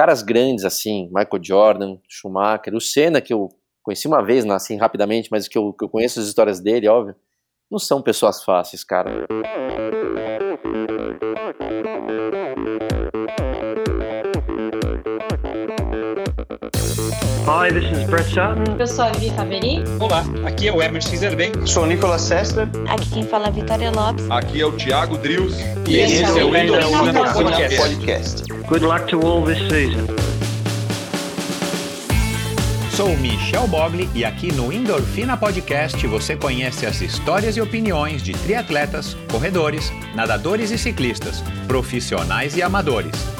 [0.00, 3.50] caras grandes assim, Michael Jordan, Schumacher, o Senna, que eu
[3.82, 7.14] conheci uma vez, assim, rapidamente, mas que eu, que eu conheço as histórias dele, óbvio,
[7.70, 9.26] não são pessoas fáceis, cara.
[17.52, 18.76] Hi, this is Brett Sutton.
[18.78, 19.82] Eu sou a Vivi Faveri.
[19.98, 21.50] Olá, aqui é o Emerson Zerben.
[21.66, 22.68] Sou o Nicolas Sester.
[22.88, 24.30] Aqui quem fala é Vitória Lopes.
[24.30, 25.58] Aqui é o Thiago Drius.
[25.88, 27.76] E esse, esse é o Endorfina Podcast.
[27.76, 28.52] Podcast.
[28.68, 30.06] Good luck to all this season.
[32.92, 38.32] Sou Michel Bogli e aqui no Endorfina Podcast você conhece as histórias e opiniões de
[38.32, 43.39] triatletas, corredores, nadadores e ciclistas, profissionais e amadores.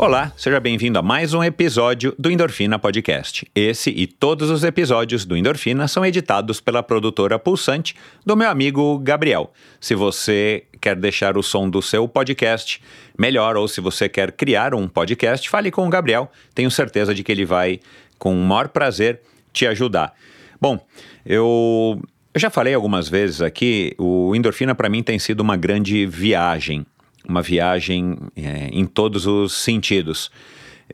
[0.00, 3.44] Olá, seja bem-vindo a mais um episódio do Endorfina Podcast.
[3.52, 8.96] Esse e todos os episódios do Endorfina são editados pela produtora Pulsante do meu amigo
[9.00, 9.52] Gabriel.
[9.80, 12.80] Se você quer deixar o som do seu podcast
[13.18, 16.30] melhor ou se você quer criar um podcast, fale com o Gabriel.
[16.54, 17.80] Tenho certeza de que ele vai,
[18.20, 19.20] com o maior prazer,
[19.52, 20.14] te ajudar.
[20.60, 20.78] Bom,
[21.26, 22.00] eu,
[22.32, 26.86] eu já falei algumas vezes aqui, o Endorfina para mim tem sido uma grande viagem
[27.28, 30.30] uma viagem é, em todos os sentidos.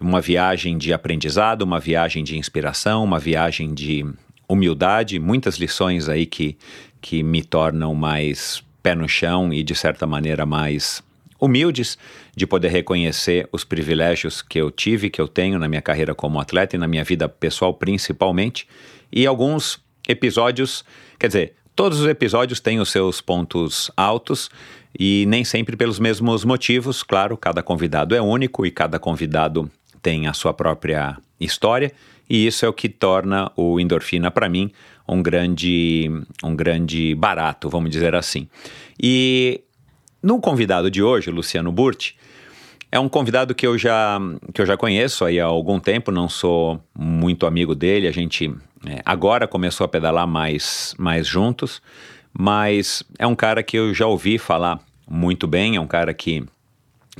[0.00, 4.04] Uma viagem de aprendizado, uma viagem de inspiração, uma viagem de
[4.48, 6.58] humildade, muitas lições aí que,
[7.00, 11.02] que me tornam mais pé no chão e, de certa maneira, mais
[11.40, 11.96] humildes
[12.36, 16.40] de poder reconhecer os privilégios que eu tive, que eu tenho na minha carreira como
[16.40, 18.66] atleta e na minha vida pessoal principalmente.
[19.12, 20.84] E alguns episódios,
[21.18, 24.50] quer dizer, todos os episódios têm os seus pontos altos
[24.98, 27.02] e nem sempre pelos mesmos motivos.
[27.02, 29.70] Claro, cada convidado é único e cada convidado
[30.02, 31.92] tem a sua própria história,
[32.28, 34.70] e isso é o que torna o endorfina para mim
[35.06, 36.10] um grande
[36.42, 38.48] um grande barato, vamos dizer assim.
[39.02, 39.62] E
[40.22, 42.16] no convidado de hoje, Luciano Burti,
[42.94, 44.20] é um convidado que eu já
[44.52, 48.54] que eu já conheço aí há algum tempo, não sou muito amigo dele, a gente
[48.86, 51.82] é, agora começou a pedalar mais mais juntos,
[52.32, 54.78] mas é um cara que eu já ouvi falar
[55.10, 56.44] muito bem, é um cara que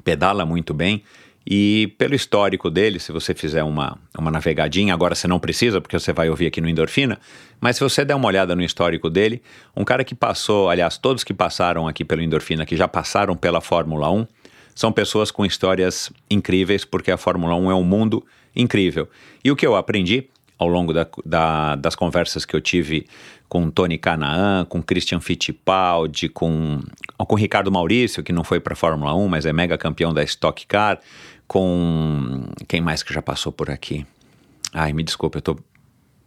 [0.05, 1.03] pedala muito bem.
[1.45, 5.99] E pelo histórico dele, se você fizer uma, uma navegadinha, agora você não precisa, porque
[5.99, 7.19] você vai ouvir aqui no Endorfina,
[7.61, 9.43] mas se você der uma olhada no histórico dele,
[9.77, 13.61] um cara que passou, aliás, todos que passaram aqui pelo Endorfina, que já passaram pela
[13.61, 14.27] Fórmula 1,
[14.75, 18.25] são pessoas com histórias incríveis, porque a Fórmula 1 é um mundo
[18.55, 19.09] incrível.
[19.45, 23.07] E o que eu aprendi ao longo da, da, das conversas que eu tive
[23.49, 26.81] com Tony Canaan, com Christian Fittipaldi, com,
[27.17, 30.23] com Ricardo Maurício, que não foi para a Fórmula 1, mas é mega campeão da
[30.25, 30.99] Stock Car,
[31.47, 34.07] com quem mais que já passou por aqui?
[34.73, 35.57] Ai, me desculpa, eu tô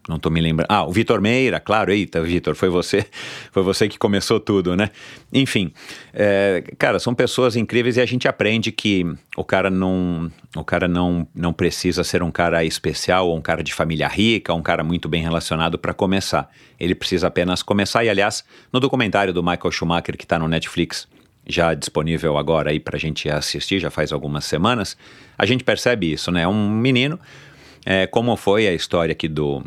[0.07, 0.67] não tô me lembrando.
[0.69, 3.05] Ah, o Vitor Meira, claro, eita, Vitor, foi você,
[3.51, 4.89] foi você que começou tudo, né?
[5.33, 5.71] Enfim,
[6.13, 10.87] é, cara, são pessoas incríveis e a gente aprende que o cara não, o cara
[10.87, 14.63] não, não precisa ser um cara especial ou um cara de família rica, ou um
[14.63, 16.49] cara muito bem relacionado para começar.
[16.79, 21.07] Ele precisa apenas começar e, aliás, no documentário do Michael Schumacher que está no Netflix,
[21.47, 24.97] já disponível agora aí para a gente assistir, já faz algumas semanas,
[25.37, 26.47] a gente percebe isso, né?
[26.47, 27.19] Um menino,
[27.85, 29.63] é, como foi a história aqui do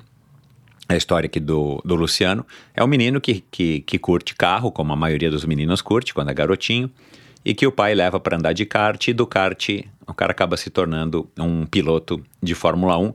[0.92, 4.92] a história aqui do, do Luciano é um menino que, que, que curte carro, como
[4.92, 6.90] a maioria dos meninos curte quando é garotinho,
[7.44, 9.68] e que o pai leva para andar de kart, e do kart
[10.06, 13.14] o cara acaba se tornando um piloto de Fórmula 1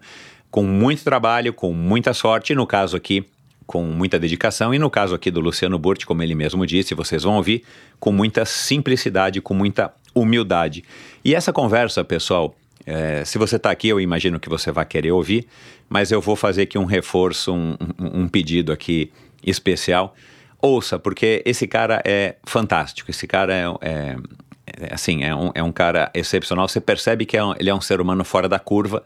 [0.49, 3.25] com muito trabalho, com muita sorte, no caso aqui,
[3.67, 7.23] com muita dedicação, e no caso aqui do Luciano Burti, como ele mesmo disse, vocês
[7.23, 7.63] vão ouvir,
[7.99, 10.81] com muita simplicidade, com muita humildade.
[11.25, 15.11] E essa conversa, pessoal, é, se você está aqui, eu imagino que você vai querer
[15.11, 15.47] ouvir,
[15.89, 19.11] mas eu vou fazer aqui um reforço, um, um, pedido aqui
[19.43, 20.15] especial.
[20.61, 24.17] Ouça, porque esse cara é fantástico, esse cara é, é,
[24.65, 26.67] é assim, é um, é um cara excepcional.
[26.67, 29.03] Você percebe que é um, ele é um ser humano fora da curva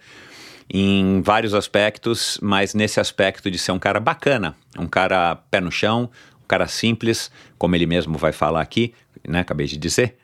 [0.71, 5.71] em vários aspectos, mas nesse aspecto de ser um cara bacana, um cara pé no
[5.71, 6.09] chão,
[6.43, 8.93] um cara simples, como ele mesmo vai falar aqui,
[9.27, 9.39] né?
[9.39, 10.15] Acabei de dizer,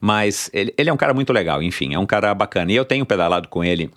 [0.00, 2.72] mas ele, ele é um cara muito legal, enfim, é um cara bacana.
[2.72, 3.90] E eu tenho pedalado com ele,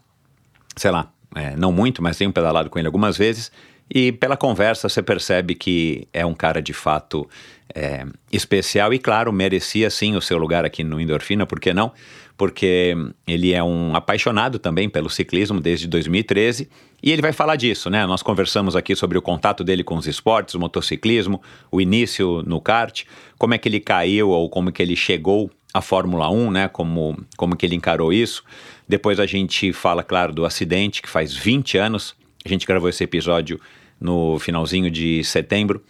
[0.76, 3.52] sei lá, é, não muito, mas tenho pedalado com ele algumas vezes.
[3.94, 7.30] E pela conversa você percebe que é um cara de fato
[7.74, 11.92] é, especial e, claro, merecia sim o seu lugar aqui no Endorfina, por que não?
[12.38, 12.96] Porque
[13.28, 16.68] ele é um apaixonado também pelo ciclismo desde 2013
[17.02, 18.06] e ele vai falar disso, né?
[18.06, 21.42] Nós conversamos aqui sobre o contato dele com os esportes, o motociclismo,
[21.72, 23.04] o início no kart,
[23.38, 26.68] como é que ele caiu ou como que ele chegou à Fórmula 1, né?
[26.68, 28.44] Como, como que ele encarou isso.
[28.88, 32.16] Depois a gente fala, claro, do acidente, que faz 20 anos.
[32.46, 33.60] A gente gravou esse episódio
[34.00, 35.84] no finalzinho de setembro.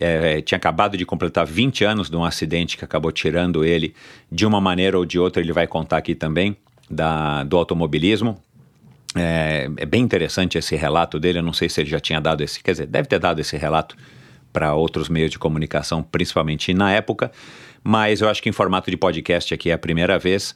[0.00, 3.94] É, tinha acabado de completar 20 anos de um acidente que acabou tirando ele
[4.30, 5.42] de uma maneira ou de outra.
[5.42, 6.56] Ele vai contar aqui também
[6.90, 8.40] da, do automobilismo.
[9.14, 11.38] É, é, bem interessante esse relato dele.
[11.38, 13.56] Eu não sei se ele já tinha dado esse, quer dizer, deve ter dado esse
[13.56, 13.96] relato
[14.52, 17.30] para outros meios de comunicação, principalmente na época,
[17.82, 20.54] mas eu acho que em formato de podcast aqui é a primeira vez.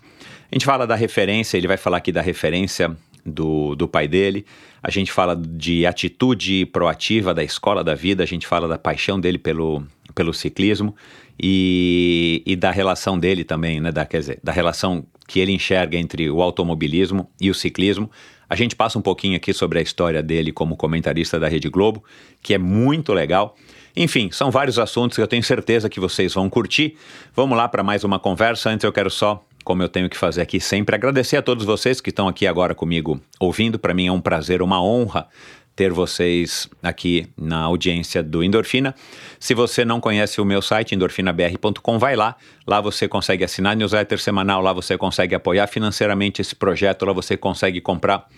[0.52, 2.94] A gente fala da referência, ele vai falar aqui da referência
[3.24, 4.44] do, do pai dele,
[4.82, 9.18] a gente fala de atitude proativa da escola da vida, a gente fala da paixão
[9.18, 9.82] dele pelo,
[10.14, 10.94] pelo ciclismo
[11.42, 15.96] e, e da relação dele também, né, da, quer dizer, da relação que ele enxerga
[15.96, 18.10] entre o automobilismo e o ciclismo.
[18.46, 22.04] A gente passa um pouquinho aqui sobre a história dele como comentarista da Rede Globo,
[22.42, 23.56] que é muito legal.
[23.96, 26.96] Enfim, são vários assuntos que eu tenho certeza que vocês vão curtir.
[27.34, 28.68] Vamos lá para mais uma conversa.
[28.68, 32.00] Antes eu quero só como eu tenho que fazer aqui sempre, agradecer a todos vocês
[32.00, 33.78] que estão aqui agora comigo ouvindo.
[33.78, 35.28] Para mim é um prazer, uma honra
[35.74, 38.94] ter vocês aqui na audiência do Endorfina.
[39.40, 42.36] Se você não conhece o meu site, endorfinabr.com, vai lá.
[42.66, 47.36] Lá você consegue assinar newsletter semanal, lá você consegue apoiar financeiramente esse projeto, lá você
[47.36, 48.28] consegue comprar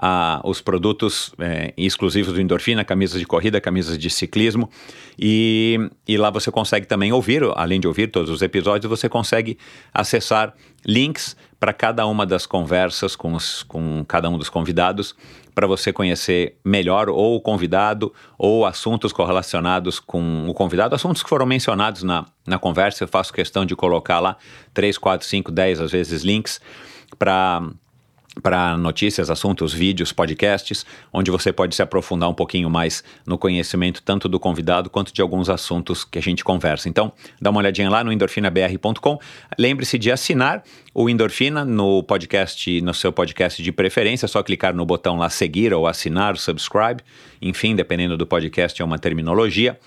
[0.00, 4.70] a, os produtos é, exclusivos do Endorfina, camisas de corrida, camisas de ciclismo.
[5.18, 9.58] E, e lá você consegue também ouvir, além de ouvir todos os episódios, você consegue
[9.92, 10.54] acessar
[10.86, 15.16] links para cada uma das conversas com, os, com cada um dos convidados,
[15.52, 21.28] para você conhecer melhor ou o convidado ou assuntos correlacionados com o convidado, assuntos que
[21.28, 23.02] foram mencionados na, na conversa.
[23.02, 24.36] Eu faço questão de colocar lá
[24.72, 26.60] 3, 4, 5, 10 às vezes links
[27.18, 27.68] para
[28.42, 34.02] para notícias, assuntos, vídeos, podcasts, onde você pode se aprofundar um pouquinho mais no conhecimento
[34.02, 36.88] tanto do convidado quanto de alguns assuntos que a gente conversa.
[36.88, 39.18] Então, dá uma olhadinha lá no endorfinabr.com.
[39.58, 40.62] Lembre-se de assinar
[40.94, 45.30] o Endorfina no podcast, no seu podcast de preferência, é só clicar no botão lá
[45.30, 47.02] seguir ou assinar, subscribe.
[47.40, 49.78] Enfim, dependendo do podcast é uma terminologia.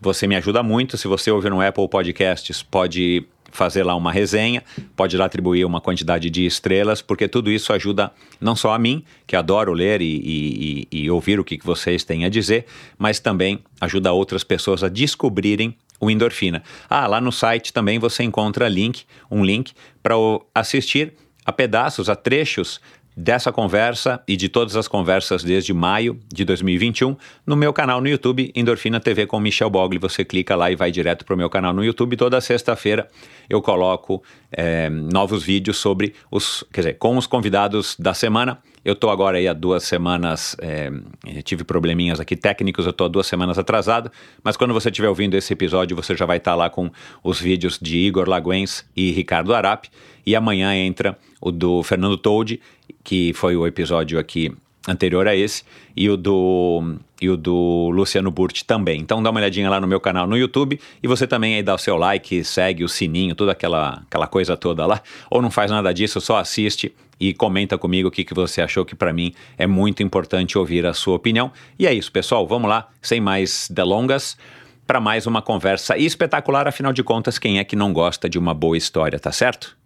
[0.00, 0.96] Você me ajuda muito.
[0.96, 4.62] Se você ouvir no Apple Podcasts, pode fazer lá uma resenha,
[4.96, 9.04] pode lá atribuir uma quantidade de estrelas, porque tudo isso ajuda não só a mim,
[9.26, 12.66] que adoro ler e, e, e ouvir o que vocês têm a dizer,
[12.98, 16.62] mas também ajuda outras pessoas a descobrirem o endorfina.
[16.88, 20.14] Ah, lá no site também você encontra link, um link para
[20.54, 21.12] assistir
[21.44, 22.80] a pedaços, a trechos
[23.16, 27.16] dessa conversa e de todas as conversas desde maio de 2021
[27.46, 29.98] no meu canal no YouTube, Endorfina TV com Michel Bogli.
[29.98, 32.16] Você clica lá e vai direto para o meu canal no YouTube.
[32.16, 33.08] Toda sexta-feira
[33.48, 34.22] eu coloco
[34.52, 38.58] é, novos vídeos sobre os, quer dizer, com os convidados da semana.
[38.82, 40.90] Eu estou agora aí há duas semanas, é,
[41.42, 44.10] tive probleminhas aqui técnicos, eu estou há duas semanas atrasado,
[44.42, 46.90] mas quando você estiver ouvindo esse episódio, você já vai estar tá lá com
[47.22, 49.86] os vídeos de Igor Laguens e Ricardo Arap,
[50.24, 52.60] e amanhã entra o do Fernando Toldi
[53.02, 54.52] que foi o episódio aqui
[54.88, 55.62] anterior a esse,
[55.94, 59.00] e o do, e o do Luciano Burti também.
[59.00, 61.74] Então dá uma olhadinha lá no meu canal no YouTube e você também aí dá
[61.74, 65.02] o seu like, segue o sininho, toda aquela, aquela coisa toda lá.
[65.30, 68.84] Ou não faz nada disso, só assiste e comenta comigo o que, que você achou
[68.84, 71.52] que para mim é muito importante ouvir a sua opinião.
[71.78, 72.46] E é isso, pessoal.
[72.46, 74.38] Vamos lá, sem mais delongas,
[74.86, 76.66] para mais uma conversa espetacular.
[76.66, 79.79] Afinal de contas, quem é que não gosta de uma boa história, tá certo?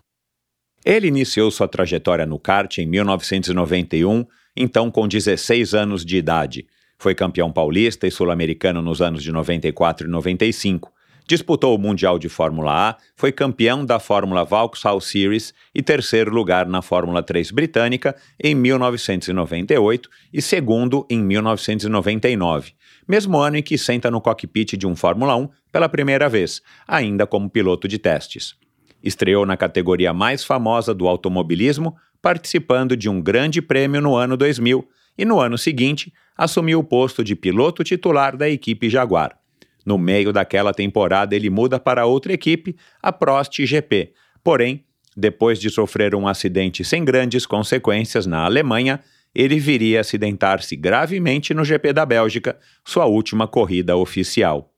[0.85, 6.67] Ele iniciou sua trajetória no kart em 1991, então com 16 anos de idade.
[6.99, 10.93] Foi campeão paulista e sul-americano nos anos de 94 e 95.
[11.27, 16.67] Disputou o Mundial de Fórmula A, foi campeão da Fórmula Vauxhall Series e terceiro lugar
[16.67, 22.73] na Fórmula 3 britânica em 1998 e segundo em 1999,
[23.09, 27.27] mesmo ano em que senta no cockpit de um Fórmula 1 pela primeira vez, ainda
[27.27, 28.55] como piloto de testes.
[29.05, 34.89] Estreou na categoria mais famosa do automobilismo, participando de um grande prêmio no ano 2000
[35.19, 39.39] e no ano seguinte assumiu o posto de piloto titular da equipe Jaguar.
[39.85, 44.15] No meio daquela temporada, ele muda para outra equipe, a Prost GP.
[44.43, 49.01] Porém, depois de sofrer um acidente sem grandes consequências na Alemanha,
[49.35, 54.74] ele viria a acidentar-se gravemente no GP da Bélgica, sua última corrida oficial.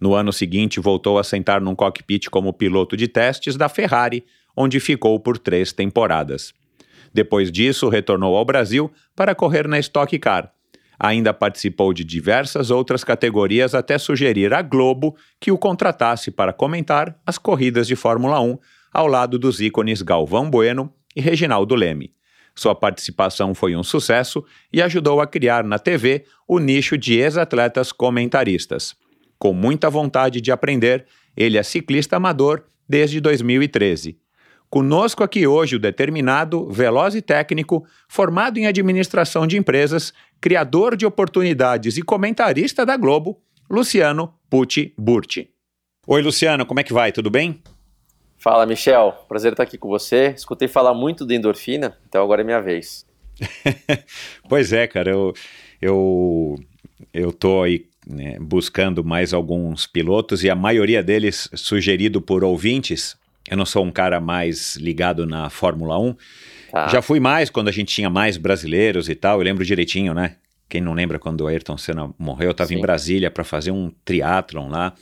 [0.00, 4.24] No ano seguinte, voltou a sentar num cockpit como piloto de testes da Ferrari,
[4.56, 6.52] onde ficou por três temporadas.
[7.12, 10.52] Depois disso, retornou ao Brasil para correr na Stock Car.
[10.98, 17.18] Ainda participou de diversas outras categorias até sugerir à Globo que o contratasse para comentar
[17.26, 18.58] as corridas de Fórmula 1
[18.92, 22.14] ao lado dos ícones Galvão Bueno e Reginaldo Leme.
[22.54, 27.92] Sua participação foi um sucesso e ajudou a criar na TV o nicho de ex-atletas
[27.92, 28.96] comentaristas.
[29.38, 34.18] Com muita vontade de aprender, ele é ciclista amador desde 2013.
[34.68, 41.06] Conosco aqui hoje o determinado, veloz e técnico, formado em administração de empresas, criador de
[41.06, 43.40] oportunidades e comentarista da Globo,
[43.70, 45.50] Luciano Pucci Burti.
[46.06, 47.12] Oi, Luciano, como é que vai?
[47.12, 47.62] Tudo bem?
[48.36, 49.12] Fala, Michel.
[49.28, 50.32] Prazer estar aqui com você.
[50.36, 53.06] Escutei falar muito de endorfina, então agora é minha vez.
[54.48, 55.34] pois é, cara, eu,
[55.80, 56.54] eu,
[57.12, 63.16] eu tô aí né, buscando mais alguns pilotos e a maioria deles sugerido por ouvintes.
[63.50, 66.16] Eu não sou um cara mais ligado na Fórmula 1.
[66.70, 66.88] Tá.
[66.88, 69.38] Já fui mais quando a gente tinha mais brasileiros e tal.
[69.38, 70.36] Eu lembro direitinho, né?
[70.68, 72.48] Quem não lembra quando o Ayrton Senna morreu?
[72.48, 74.92] Eu estava em Brasília para fazer um triatlon lá.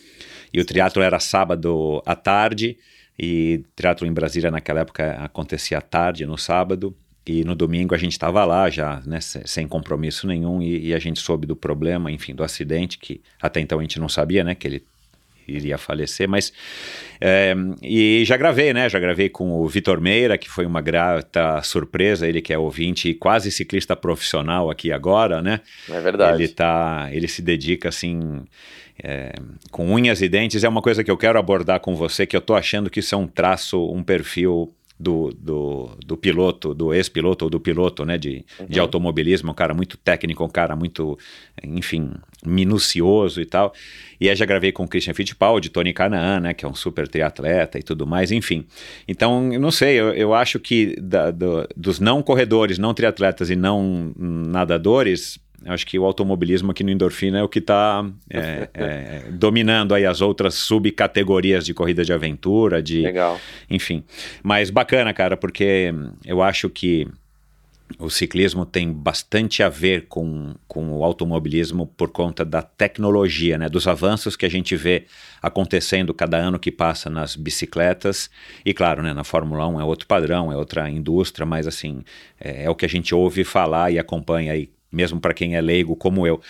[0.52, 2.76] E o triatlon era sábado à tarde.
[3.18, 6.94] E triatlon em Brasília naquela época acontecia à tarde, no sábado.
[7.26, 10.98] E no domingo a gente estava lá já, né, sem compromisso nenhum, e, e, a
[10.98, 14.54] gente soube do problema, enfim, do acidente, que até então a gente não sabia, né,
[14.54, 14.84] que ele
[15.46, 16.52] iria falecer, mas
[17.20, 18.88] é, e já gravei, né?
[18.88, 23.08] Já gravei com o Vitor Meira, que foi uma grata surpresa, ele que é ouvinte
[23.08, 25.60] e quase ciclista profissional aqui agora, né?
[25.90, 26.42] É verdade.
[26.42, 28.42] Ele tá, ele se dedica assim
[29.02, 29.32] é,
[29.70, 30.64] com unhas e dentes.
[30.64, 33.14] É uma coisa que eu quero abordar com você, que eu tô achando que isso
[33.14, 38.16] é um traço, um perfil do, do, do piloto, do ex-piloto ou do piloto, né,
[38.16, 38.66] de, uhum.
[38.66, 41.18] de automobilismo, um cara muito técnico, um cara muito,
[41.62, 42.12] enfim,
[42.44, 43.74] minucioso e tal.
[44.20, 47.08] E aí já gravei com o Christian Fittipaldi, Tony Canaan, né, que é um super
[47.08, 48.64] triatleta e tudo mais, enfim.
[49.08, 53.50] Então, eu não sei, eu, eu acho que da, do, dos não corredores, não triatletas
[53.50, 58.68] e não nadadores, acho que o automobilismo aqui no Endorfina é o que está é,
[58.74, 63.02] é, dominando aí as outras subcategorias de corrida de aventura, de...
[63.02, 63.40] Legal.
[63.70, 64.04] Enfim,
[64.42, 65.92] mas bacana, cara, porque
[66.24, 67.08] eu acho que
[67.98, 73.68] o ciclismo tem bastante a ver com, com o automobilismo por conta da tecnologia, né?
[73.68, 75.06] dos avanços que a gente vê
[75.40, 78.30] acontecendo cada ano que passa nas bicicletas.
[78.64, 82.02] E claro, né, na Fórmula 1 é outro padrão, é outra indústria, mas assim,
[82.40, 85.60] é, é o que a gente ouve falar e acompanha aí mesmo para quem é
[85.60, 86.40] leigo como eu.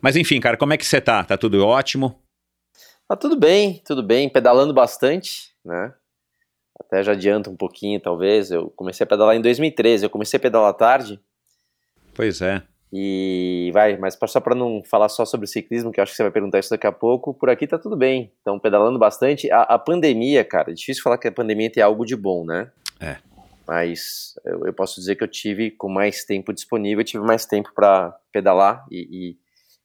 [0.00, 1.24] Mas enfim, cara, como é que você tá?
[1.24, 2.18] Tá tudo ótimo?
[3.08, 5.92] Tá tudo bem, tudo bem, pedalando bastante, né?
[6.78, 8.50] Até já adianta um pouquinho, talvez.
[8.50, 11.20] Eu comecei a pedalar em 2013, eu comecei a pedalar tarde.
[12.14, 12.62] Pois é.
[12.92, 16.22] E vai, mas só para não falar só sobre ciclismo, que eu acho que você
[16.22, 18.32] vai perguntar isso daqui a pouco, por aqui tá tudo bem.
[18.42, 19.50] Então, pedalando bastante.
[19.50, 22.70] A, a pandemia, cara, é difícil falar que a pandemia tem algo de bom, né?
[23.00, 23.16] É
[23.66, 27.46] mas eu, eu, posso dizer que eu tive com mais tempo disponível, eu tive mais
[27.46, 29.38] tempo para pedalar e, e,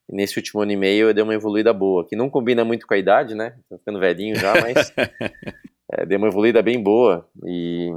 [0.09, 2.93] nesse último ano e meio eu dei uma evoluída boa, que não combina muito com
[2.93, 3.57] a idade, né?
[3.69, 4.93] Tô ficando velhinho já, mas
[5.93, 7.89] é, dei uma evoluída bem boa e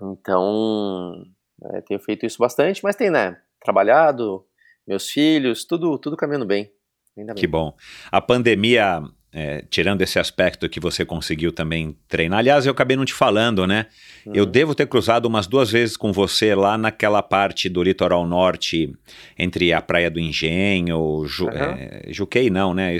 [0.00, 1.24] então
[1.72, 3.40] é, tenho feito isso bastante, mas tem, né?
[3.60, 4.44] Trabalhado,
[4.86, 6.72] meus filhos, tudo, tudo caminhando bem.
[7.34, 7.74] Que bom.
[8.12, 9.02] A pandemia
[9.38, 12.40] é, tirando esse aspecto que você conseguiu também treinar.
[12.40, 13.86] Aliás, eu acabei não te falando, né?
[14.26, 14.32] Uhum.
[14.34, 18.92] Eu devo ter cruzado umas duas vezes com você lá naquela parte do litoral norte,
[19.38, 21.52] entre a Praia do Engenho, Ju, uhum.
[21.52, 22.98] é, Juquei não, né?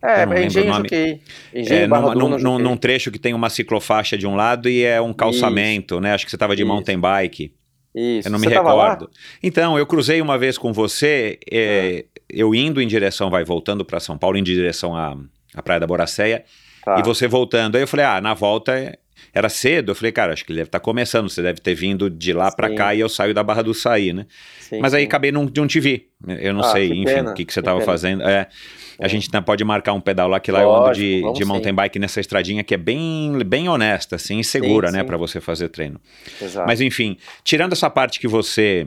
[0.00, 0.84] é, não Engenho, o nome.
[0.84, 1.20] Juquei.
[1.52, 4.84] Engenho, é, num, num, num, num, trecho que tem uma ciclofaixa de um lado e
[4.84, 6.00] é um calçamento, Isso.
[6.00, 6.14] né?
[6.14, 6.72] Acho que você estava de Isso.
[6.72, 7.52] mountain bike.
[7.92, 8.28] Isso.
[8.28, 9.10] Eu não me recordo.
[9.42, 12.20] Então, eu cruzei uma vez com você, é, ah.
[12.30, 15.16] eu indo em direção, vai voltando para São Paulo, em direção a
[15.54, 16.44] a Praia da Boracéia,
[16.84, 16.98] tá.
[16.98, 17.76] e você voltando.
[17.76, 18.98] Aí eu falei, ah, na volta
[19.32, 19.92] era cedo.
[19.92, 22.32] Eu falei, cara, acho que ele deve estar tá começando, você deve ter vindo de
[22.32, 24.26] lá para cá e eu saio da Barra do Saí, né?
[24.60, 25.06] Sim, Mas aí sim.
[25.06, 26.08] acabei não, de não te vi.
[26.26, 28.22] Eu não ah, sei, enfim, o que, que você estava fazendo.
[28.22, 28.48] É,
[28.98, 29.08] a é.
[29.08, 31.98] gente pode marcar um pedal lá, que lá Lógico, eu ando de, de mountain bike
[31.98, 36.00] nessa estradinha que é bem, bem honesta, assim, e segura, né, para você fazer treino.
[36.40, 36.66] Exato.
[36.66, 38.86] Mas enfim, tirando essa parte que você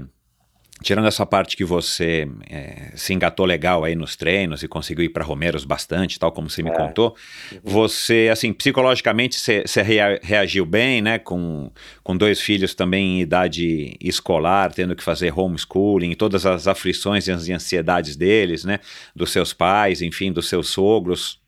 [0.84, 5.10] Tirando essa parte que você é, se engatou legal aí nos treinos e conseguiu ir
[5.10, 6.74] para Romeiros bastante, tal como você me é.
[6.74, 7.16] contou,
[7.64, 11.18] você, assim, psicologicamente você rea reagiu bem, né?
[11.18, 11.72] Com,
[12.04, 17.32] com dois filhos também em idade escolar, tendo que fazer homeschooling, todas as aflições e
[17.32, 18.80] as ansiedades deles, né?
[19.16, 21.40] Dos seus pais, enfim, dos seus sogros.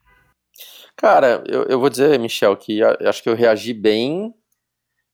[0.96, 4.34] Cara, eu, eu vou dizer, Michel, que acho que eu reagi bem,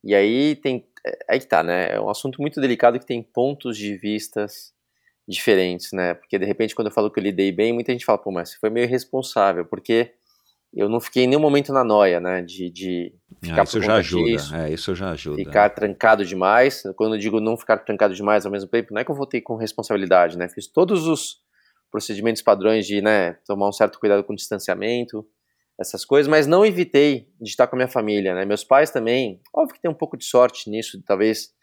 [0.04, 0.86] e aí tem
[1.30, 1.96] aí que tá, né?
[1.96, 4.74] É um assunto muito delicado que tem pontos de vistas
[5.28, 6.14] diferentes, né?
[6.14, 8.50] Porque de repente quando eu falo que eu lidei bem, muita gente fala, pô, mas
[8.50, 10.14] você foi meio irresponsável, porque
[10.74, 12.42] eu não fiquei em nenhum momento na noia, né?
[12.42, 15.38] De, de ficar ah, isso já ajuda, disso, é, isso já ajuda.
[15.38, 16.84] Ficar trancado demais.
[16.96, 19.40] Quando eu digo não ficar trancado demais ao mesmo tempo, não é que eu voltei
[19.40, 20.50] com responsabilidade, né?
[20.50, 21.44] Fiz todos os
[21.92, 25.24] procedimentos padrões de, né, tomar um certo cuidado com o distanciamento,
[25.80, 28.46] essas coisas, mas não evitei de estar com a minha família, né?
[28.46, 31.54] Meus pais também, óbvio que tem um pouco de sorte nisso, talvez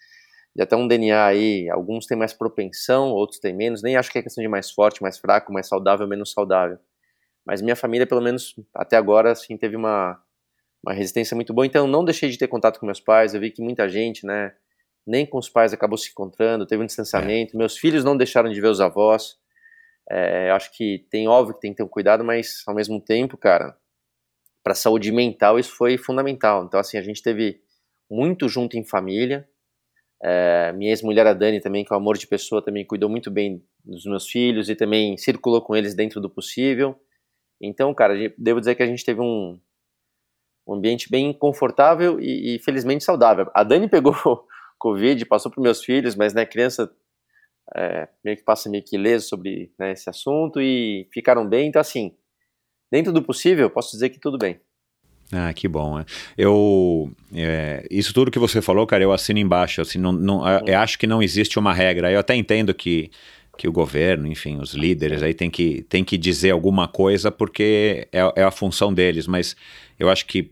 [0.55, 4.19] de até um DNA aí, alguns têm mais propensão, outros têm menos, nem acho que
[4.19, 6.79] é questão de mais forte, mais fraco, mais saudável, menos saudável.
[7.47, 10.21] Mas minha família, pelo menos até agora, assim, teve uma,
[10.85, 11.67] uma resistência muito boa.
[11.67, 13.33] Então, não deixei de ter contato com meus pais.
[13.33, 14.53] Eu vi que muita gente, né,
[15.07, 17.57] nem com os pais acabou se encontrando, teve um distanciamento.
[17.57, 17.59] É.
[17.59, 19.39] Meus filhos não deixaram de ver os avós.
[20.11, 23.37] É, acho que tem, óbvio que tem que ter um cuidado, mas ao mesmo tempo,
[23.37, 23.77] cara,
[24.63, 26.65] para a saúde mental isso foi fundamental.
[26.65, 27.61] Então, assim, a gente teve
[28.11, 29.49] muito junto em família.
[30.23, 33.31] É, minha ex-mulher, a Dani, também, que é um amor de pessoa, também cuidou muito
[33.31, 36.99] bem dos meus filhos e também circulou com eles dentro do possível.
[37.61, 39.59] Então, cara, devo dizer que a gente teve um,
[40.67, 43.51] um ambiente bem confortável e, e, felizmente saudável.
[43.55, 44.15] A Dani pegou
[44.79, 46.91] Covid, passou para meus filhos, mas né, criança
[47.75, 51.69] é, meio que passa meio que ileso sobre né, esse assunto e ficaram bem.
[51.69, 52.15] Então, assim,
[52.91, 54.61] dentro do possível, posso dizer que tudo bem.
[55.33, 55.99] Ah, que bom.
[55.99, 56.05] Né?
[56.37, 59.81] Eu, é, isso tudo que você falou, cara, eu assino embaixo.
[59.81, 62.11] Assim, não, não, eu acho que não existe uma regra.
[62.11, 63.11] Eu até entendo que,
[63.57, 68.09] que o governo, enfim, os líderes aí tem que, tem que dizer alguma coisa porque
[68.13, 69.29] é, é a função deles.
[69.29, 69.55] Mas
[69.99, 70.51] eu acho que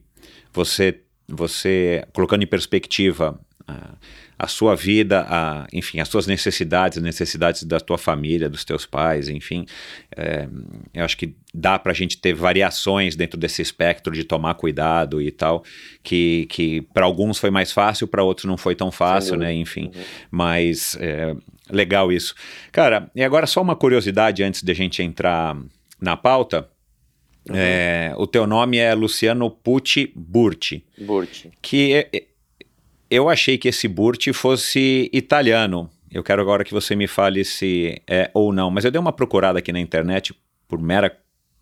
[0.53, 3.97] você, você colocando em perspectiva a,
[4.39, 8.87] a sua vida, a, enfim, as suas necessidades, as necessidades da tua família, dos teus
[8.87, 9.67] pais, enfim.
[10.17, 10.49] É,
[10.95, 15.21] eu acho que dá para a gente ter variações dentro desse espectro de tomar cuidado
[15.21, 15.65] e tal,
[16.05, 19.53] que, que para alguns foi mais fácil, para outros não foi tão fácil, né?
[19.53, 20.03] Enfim, uhum.
[20.31, 21.35] mas é,
[21.69, 22.33] legal isso.
[22.71, 25.57] Cara, e agora só uma curiosidade antes de a gente entrar
[26.01, 26.69] na pauta.
[27.49, 27.57] Uhum.
[27.57, 30.85] É, o teu nome é Luciano Pucci Burti.
[30.97, 31.51] Burti.
[31.61, 32.25] Que é, é
[33.11, 35.91] eu achei que esse Burti fosse italiano.
[36.11, 38.71] Eu quero agora que você me fale se é ou não.
[38.71, 40.35] Mas eu dei uma procurada aqui na internet
[40.67, 41.17] por mera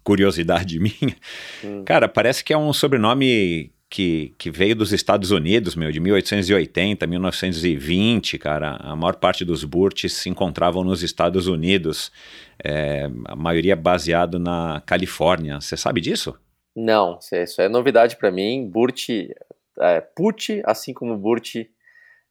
[0.05, 1.17] curiosidade minha.
[1.65, 1.85] Hum.
[1.85, 7.07] Cara, parece que é um sobrenome que, que veio dos Estados Unidos, meu, de 1880,
[7.07, 8.76] 1920, cara.
[8.81, 12.12] A maior parte dos Burtis se encontravam nos Estados Unidos.
[12.62, 15.61] É, a maioria baseado na Califórnia.
[15.61, 16.37] Você sabe disso?
[16.75, 18.69] Não, isso é novidade para mim.
[18.69, 19.09] Burt
[19.80, 21.71] é, Pucci, assim como Burti,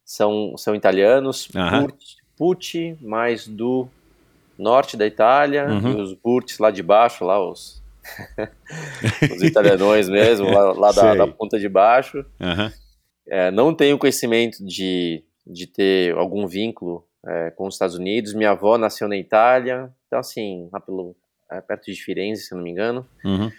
[0.04, 1.48] são, são italianos.
[1.54, 1.88] Uhum.
[2.36, 3.88] Pucci, mais do
[4.58, 5.92] norte da Itália, uhum.
[5.92, 7.82] e os Burtis lá de baixo, lá os,
[9.34, 12.24] os italianões mesmo, lá, lá da, da, ponta de baixo.
[12.40, 12.70] Uhum.
[13.28, 18.34] É, não tenho conhecimento de, de ter algum vínculo é, com os Estados Unidos.
[18.34, 21.14] Minha avó nasceu na Itália, então assim, lá pelo,
[21.50, 23.06] é, perto de Firenze, se não me engano.
[23.24, 23.50] Uhum.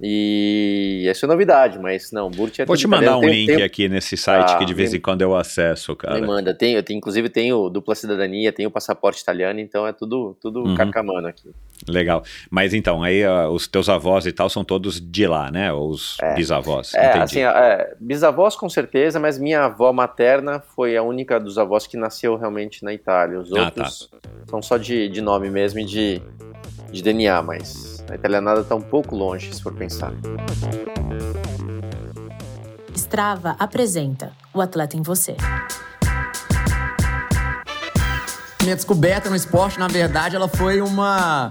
[0.00, 3.64] E essa é novidade, mas não, Burt é Vou te mandar um tenho, link tenho...
[3.64, 6.14] aqui nesse site ah, que de vez em quando eu acesso, cara.
[6.20, 10.36] Me manda, tenho, eu tenho, inclusive tenho dupla cidadania, tenho passaporte italiano, então é tudo,
[10.40, 10.74] tudo uhum.
[10.74, 11.48] carcamano aqui.
[11.86, 12.24] Legal.
[12.50, 15.72] Mas então, aí uh, os teus avós e tal são todos de lá, né?
[15.72, 16.34] Os é.
[16.34, 16.92] bisavós.
[16.94, 17.22] É, Entendi.
[17.22, 21.96] assim, é, bisavós com certeza, mas minha avó materna foi a única dos avós que
[21.96, 23.38] nasceu realmente na Itália.
[23.38, 24.28] Os outros ah, tá.
[24.50, 26.22] são só de, de nome mesmo e de,
[26.90, 30.12] de DNA, mas a italianada está um pouco longe, se for pensar.
[32.94, 35.36] Strava apresenta O Atleta em Você.
[38.62, 41.48] Minha descoberta no esporte, na verdade, ela foi uma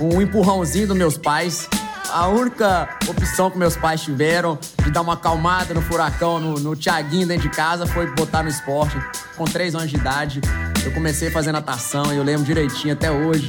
[0.00, 1.68] um empurrãozinho dos meus pais.
[2.12, 6.74] A única opção que meus pais tiveram de dar uma acalmada no furacão, no, no
[6.74, 8.96] Thiaguinho dentro de casa, foi botar no esporte.
[9.36, 10.40] Com três anos de idade,
[10.84, 13.48] eu comecei a fazer natação e eu lembro direitinho até hoje.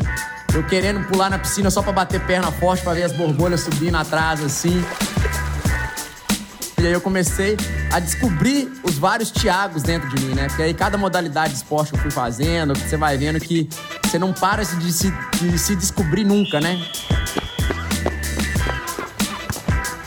[0.53, 3.95] Eu querendo pular na piscina só pra bater perna forte, pra ver as borbolhas subindo
[3.95, 4.83] atrás, assim.
[6.77, 7.55] E aí eu comecei
[7.91, 10.47] a descobrir os vários Tiagos dentro de mim, né?
[10.47, 13.69] Porque aí cada modalidade de esporte que eu fui fazendo, você vai vendo que
[14.03, 16.81] você não para de se, de se descobrir nunca, né?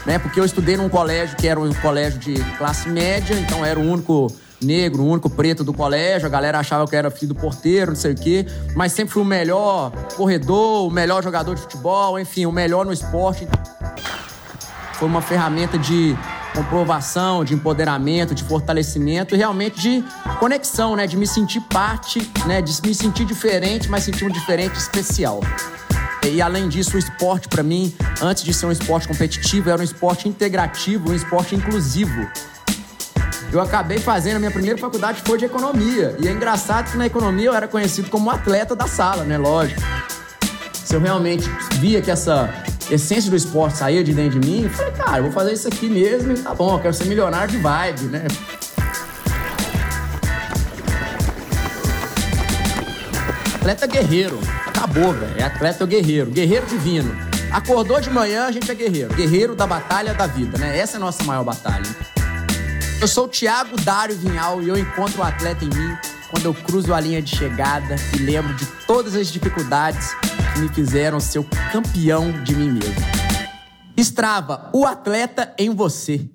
[0.04, 0.18] né?
[0.18, 3.82] Porque eu estudei num colégio que era um colégio de classe média, então era o
[3.82, 7.40] único negro, o único preto do colégio, a galera achava que eu era filho do
[7.40, 11.62] porteiro, não sei o quê, mas sempre fui o melhor corredor, o melhor jogador de
[11.62, 13.46] futebol, enfim, o melhor no esporte.
[14.94, 16.16] Foi uma ferramenta de
[16.54, 20.04] comprovação, de empoderamento, de fortalecimento e realmente de
[20.38, 21.06] conexão, né?
[21.06, 22.62] De me sentir parte, né?
[22.62, 25.40] De me sentir diferente, mas sentir um diferente especial.
[26.22, 29.84] E além disso, o esporte para mim, antes de ser um esporte competitivo, era um
[29.84, 32.26] esporte integrativo, um esporte inclusivo
[33.54, 36.16] eu acabei fazendo a minha primeira faculdade foi de economia.
[36.18, 39.38] E é engraçado que na economia eu era conhecido como atleta da sala, né?
[39.38, 39.80] Lógico.
[40.72, 42.52] Se eu realmente via que essa
[42.90, 45.68] essência do esporte saía de dentro de mim, eu falei, cara, eu vou fazer isso
[45.68, 48.24] aqui mesmo e tá bom, eu quero ser milionário de vibe, né?
[53.54, 54.38] Atleta guerreiro.
[54.66, 55.34] Acabou, velho.
[55.38, 56.30] É atleta guerreiro.
[56.30, 57.16] Guerreiro divino.
[57.50, 59.14] Acordou de manhã, a gente é guerreiro.
[59.14, 60.76] Guerreiro da batalha da vida, né?
[60.76, 62.13] Essa é a nossa maior batalha.
[63.00, 65.96] Eu sou o Thiago Dário Vinhal e eu encontro o atleta em mim
[66.30, 70.14] quando eu cruzo a linha de chegada e lembro de todas as dificuldades
[70.54, 72.94] que me fizeram ser o campeão de mim mesmo.
[73.96, 76.28] Estrava, o atleta em você.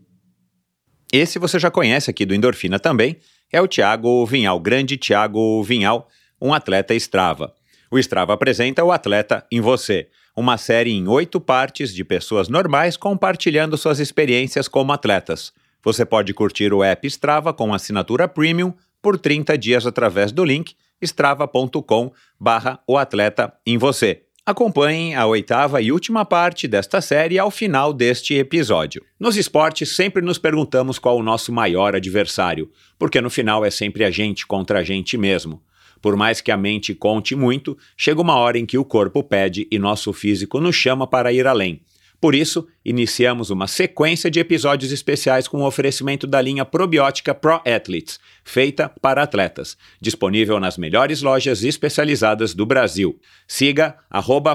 [1.12, 3.17] Esse você já conhece aqui do Endorfina também,
[3.52, 6.08] é o Thiago Vinhal, grande Thiago Vinhal,
[6.39, 7.54] um atleta Strava.
[7.91, 12.95] O Strava apresenta o Atleta em Você, uma série em oito partes de pessoas normais
[12.95, 15.52] compartilhando suas experiências como atletas.
[15.84, 20.76] Você pode curtir o app Strava com assinatura premium por 30 dias através do link
[21.02, 24.24] strava.com barra o atleta em você.
[24.46, 29.04] Acompanhem a oitava e última parte desta série ao final deste episódio.
[29.20, 34.04] Nos esportes, sempre nos perguntamos qual o nosso maior adversário, porque no final é sempre
[34.04, 35.62] a gente contra a gente mesmo.
[36.02, 39.68] Por mais que a mente conte muito, chega uma hora em que o corpo pede
[39.70, 41.82] e nosso físico nos chama para ir além.
[42.21, 47.62] Por isso, iniciamos uma sequência de episódios especiais com o oferecimento da linha probiótica Pro
[47.65, 53.17] Athletes, feita para atletas, disponível nas melhores lojas especializadas do Brasil.
[53.47, 53.95] Siga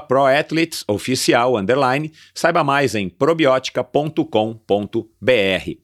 [0.06, 1.56] proathletesoficial,
[2.34, 5.83] saiba mais em probiotica.com.br.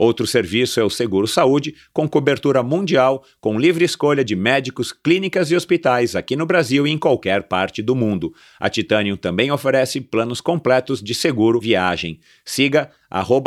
[0.00, 5.50] Outro serviço é o Seguro Saúde, com cobertura mundial, com livre escolha de médicos, clínicas
[5.50, 8.32] e hospitais aqui no Brasil e em qualquer parte do mundo.
[8.58, 12.18] A Titanium também oferece planos completos de seguro viagem.
[12.46, 12.90] Siga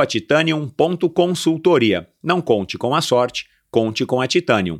[0.08, 2.08] titanium.consultoria.
[2.22, 4.80] Não conte com a sorte, conte com a Titanium.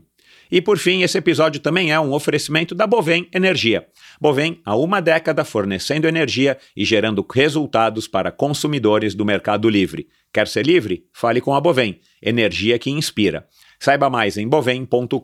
[0.54, 3.88] E por fim, esse episódio também é um oferecimento da Bovem Energia.
[4.22, 10.08] Bovem, há uma década fornecendo energia e gerando resultados para consumidores do mercado livre.
[10.32, 11.08] Quer ser livre?
[11.12, 13.48] Fale com a Bovem, energia que inspira.
[13.80, 15.18] Saiba mais em bovem.com.br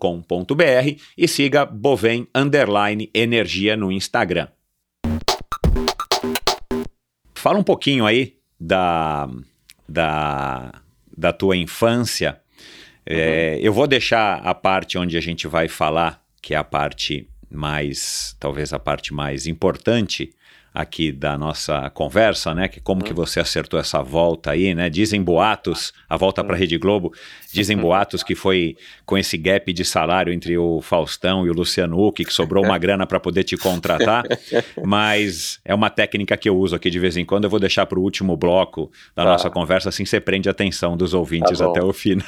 [1.16, 2.28] e siga Bovem
[3.14, 4.48] Energia no Instagram.
[7.36, 9.30] Fala um pouquinho aí da,
[9.88, 10.82] da,
[11.16, 12.42] da tua infância
[13.10, 17.28] é, eu vou deixar a parte onde a gente vai falar, que é a parte
[17.50, 20.32] mais, talvez a parte mais importante,
[20.72, 22.68] aqui da nossa conversa, né?
[22.68, 23.16] Que como que uhum.
[23.16, 24.90] você acertou essa volta aí, né?
[24.90, 27.12] Dizem boatos, a volta para a Rede Globo,
[27.52, 32.00] dizem boatos que foi com esse gap de salário entre o Faustão e o Luciano
[32.00, 34.24] Huck que sobrou uma grana para poder te contratar,
[34.84, 37.44] mas é uma técnica que eu uso aqui de vez em quando.
[37.44, 39.32] Eu vou deixar para o último bloco da tá.
[39.32, 42.24] nossa conversa, assim você prende a atenção dos ouvintes tá até o final.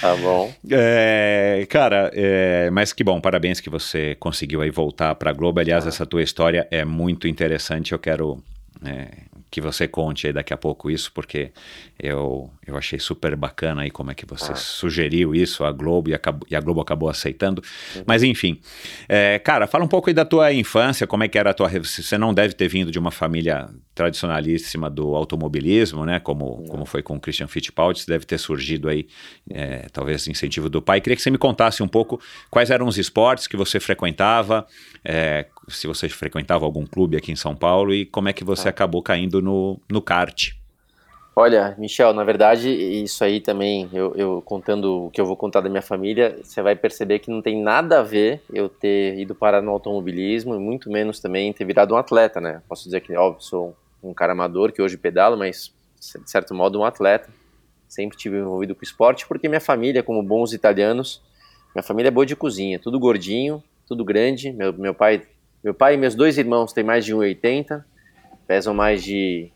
[0.00, 0.52] Tá bom.
[0.70, 5.60] É, cara, é, mas que bom, parabéns que você conseguiu aí voltar para a Globo.
[5.60, 5.88] Aliás, tá.
[5.88, 8.42] essa tua história é muito interessante interessante, eu quero
[8.84, 9.08] é,
[9.50, 11.50] que você conte aí daqui a pouco isso, porque
[11.98, 14.56] eu, eu achei super bacana aí como é que você ah.
[14.56, 17.62] sugeriu isso à Globo e, acabou, e, a Globo acabou aceitando.
[17.96, 18.02] Uhum.
[18.06, 18.60] Mas enfim,
[19.08, 21.68] é, cara, fala um pouco aí da tua infância, como é que era a tua...
[21.68, 26.20] Você não deve ter vindo de uma família tradicionalíssima do automobilismo, né?
[26.20, 29.06] Como, como foi com o Christian Fittipaldi, deve ter surgido aí,
[29.50, 31.00] é, talvez, incentivo do pai.
[31.00, 34.66] Queria que você me contasse um pouco quais eram os esportes que você frequentava,
[35.04, 38.68] é, se você frequentava algum clube aqui em São Paulo e como é que você
[38.68, 38.70] ah.
[38.70, 40.52] acabou caindo no, no kart.
[41.34, 45.60] Olha, Michel, na verdade, isso aí também, eu, eu, contando o que eu vou contar
[45.60, 49.34] da minha família, você vai perceber que não tem nada a ver eu ter ido
[49.34, 52.60] parar no automobilismo e muito menos também ter virado um atleta, né?
[52.68, 56.80] Posso dizer que, óbvio, sou um cara amador que hoje pedalo, mas de certo modo
[56.80, 57.30] um atleta.
[57.88, 61.22] Sempre tive envolvido com esporte porque minha família, como bons italianos,
[61.74, 64.52] minha família é boa de cozinha, tudo gordinho, tudo grande.
[64.52, 65.22] Meu, meu pai,
[65.62, 67.84] meu pai e meus dois irmãos têm mais de 1,80,
[68.46, 69.52] pesam mais de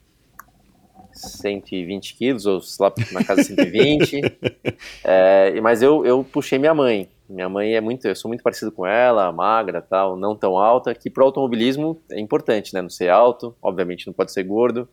[1.13, 4.21] 120 quilos, ou lá na casa de 120.
[5.03, 7.09] é, mas eu, eu puxei minha mãe.
[7.29, 10.95] Minha mãe é muito, eu sou muito parecido com ela, magra, tal, não tão alta,
[10.95, 12.83] que pro automobilismo é importante, né?
[12.83, 14.87] Não ser alto, obviamente não pode ser gordo.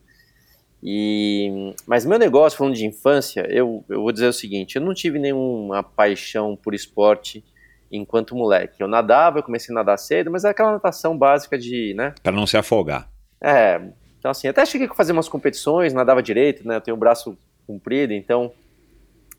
[0.82, 4.94] E, mas meu negócio, falando de infância, eu, eu vou dizer o seguinte: eu não
[4.94, 7.44] tive nenhuma paixão por esporte
[7.92, 8.82] enquanto moleque.
[8.82, 12.14] Eu nadava, eu comecei a nadar cedo, mas é aquela natação básica de, né?
[12.24, 13.10] Para não se afogar.
[13.42, 13.82] É,
[14.18, 16.78] então, assim, até cheguei a fazer umas competições, nadava direito, né?
[16.78, 18.52] Eu tenho o braço comprido, então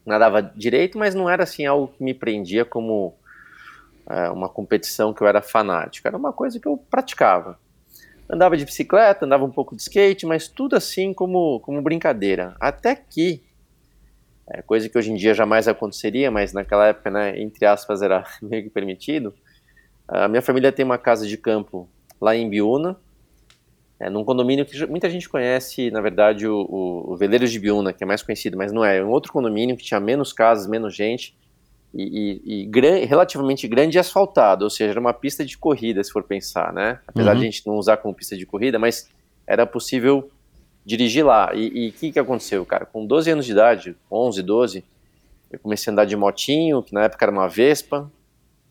[0.05, 3.15] nadava direito, mas não era assim algo que me prendia como
[4.09, 6.07] é, uma competição que eu era fanático.
[6.09, 7.59] Era uma coisa que eu praticava.
[8.29, 12.57] Andava de bicicleta, andava um pouco de skate, mas tudo assim como, como brincadeira.
[12.59, 13.43] Até que,
[14.53, 18.25] é, coisa que hoje em dia jamais aconteceria, mas naquela época, né, entre aspas, era
[18.43, 19.35] meio que permitido.
[20.07, 21.89] A minha família tem uma casa de campo
[22.21, 22.97] lá em Biúna,
[23.99, 27.93] é, num condomínio que muita gente conhece, na verdade, o, o, o Veleiros de Biúna,
[27.93, 28.99] que é mais conhecido, mas não é.
[28.99, 31.35] É um outro condomínio que tinha menos casas, menos gente
[31.95, 36.03] e, e, e gran, relativamente grande e asfaltado, ou seja, era uma pista de corrida,
[36.03, 36.99] se for pensar, né?
[37.07, 37.37] Apesar Uhum.
[37.39, 39.09] de a gente não usar como pista de corrida, mas
[39.47, 40.31] era possível
[40.85, 41.51] dirigir lá.
[41.55, 42.85] E o que, que aconteceu, cara?
[42.85, 44.85] Com 12 anos de idade, 11, 12,
[45.51, 48.11] eu comecei a andar de motinho, que na época era uma Vespa.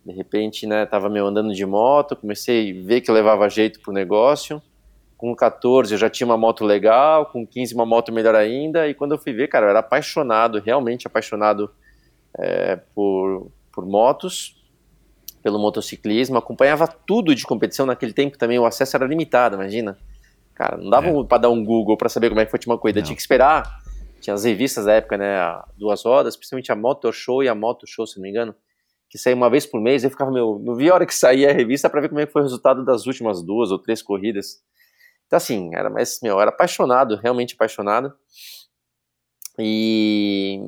[0.06, 3.80] De repente, né, tava meio andando de moto, comecei a ver que eu levava jeito
[3.80, 4.62] pro negócio.
[5.16, 8.96] Com 14 eu já tinha uma moto legal, com 15 uma moto melhor ainda, e
[8.96, 11.70] quando eu fui ver, cara, eu era apaixonado, realmente apaixonado
[12.36, 14.60] é, por, por motos,
[15.44, 19.96] pelo motociclismo, acompanhava tudo de competição naquele tempo também, o acesso era limitado, imagina.
[20.56, 21.24] Cara, não dava É.
[21.24, 23.06] pra dar um Google pra saber como é que foi uma corrida, Não.
[23.06, 23.80] tinha que esperar.
[24.20, 27.56] Tinha as revistas da época, né, a duas rodas, principalmente a Motor Show e a
[27.56, 28.54] Moto Show, se não me engano,
[29.10, 31.50] que saía uma vez por mês, eu ficava, meu, não vi a hora que saía
[31.50, 34.02] a revista pra ver como é que foi o resultado das últimas duas ou três
[34.04, 34.62] corridas.
[35.26, 38.14] Então, assim, era, mas, meu, eu era apaixonado, realmente apaixonado.
[39.60, 40.60] E,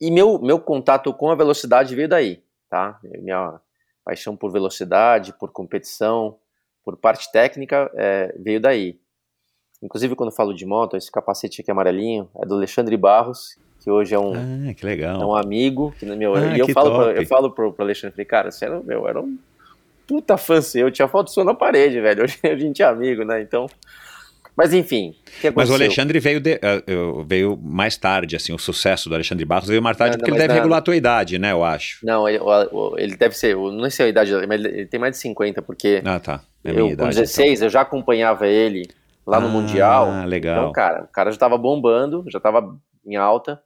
[0.00, 2.98] e meu, meu contato com a velocidade veio daí, tá?
[3.02, 3.60] Minha
[4.04, 6.38] paixão por velocidade, por competição,
[6.84, 8.96] por parte técnica, é, veio daí.
[9.82, 13.90] Inclusive, quando eu falo de moto, esse capacete aqui amarelinho é do Alexandre Barros, que
[13.90, 14.32] hoje é um,
[14.70, 15.20] Ah, que legal.
[15.20, 18.14] é um amigo, que, meu, Ah, e eu falo, pro, eu falo pro, pro Alexandre,
[18.14, 19.36] falei, cara, você era, meu, era um
[20.06, 23.24] puta fã seu, eu tinha foto sua na parede, velho, hoje a gente é amigo,
[23.24, 23.66] né, então...
[24.54, 25.14] Mas enfim,
[25.44, 25.74] o Mas o?
[25.74, 26.82] Alexandre veio, de- eh,
[27.26, 30.36] veio mais tarde, assim, o sucesso do Alexandre Barros veio mais tarde, Nada porque ele
[30.36, 30.60] mais deve nada.
[30.60, 32.04] regular a tua idade, né, eu acho.
[32.04, 32.38] Não, ele,
[32.98, 36.02] ele deve ser, não sei a idade mas ele ele tem mais de 50, porque
[36.04, 36.44] Ah, tá.
[36.64, 37.16] É eu com idade.
[37.16, 38.88] 16 eu já acompanhava ele
[39.26, 40.26] lá no Ah, Mundial.
[40.26, 40.58] legal.
[40.60, 43.62] Então, cara, o cara já tava bombando, já tava em alta.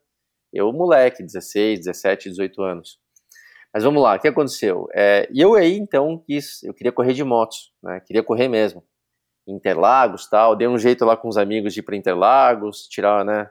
[0.53, 2.99] Eu, moleque, 16, 17, 18 anos.
[3.75, 4.87] Mas vamos lá, o que aconteceu?
[4.95, 8.01] É, e eu aí, então, quis, eu queria correr de motos, né?
[8.07, 8.83] Queria correr mesmo.
[9.47, 13.51] Interlagos tal, dei um jeito lá com os amigos de ir para Interlagos, tirar, né?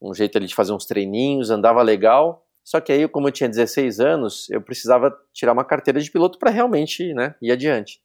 [0.00, 2.46] Um jeito ali de fazer uns treininhos, andava legal.
[2.64, 6.38] Só que aí, como eu tinha 16 anos, eu precisava tirar uma carteira de piloto
[6.38, 8.00] para realmente, né, ir adiante.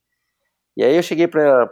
[0.76, 1.72] E aí eu cheguei para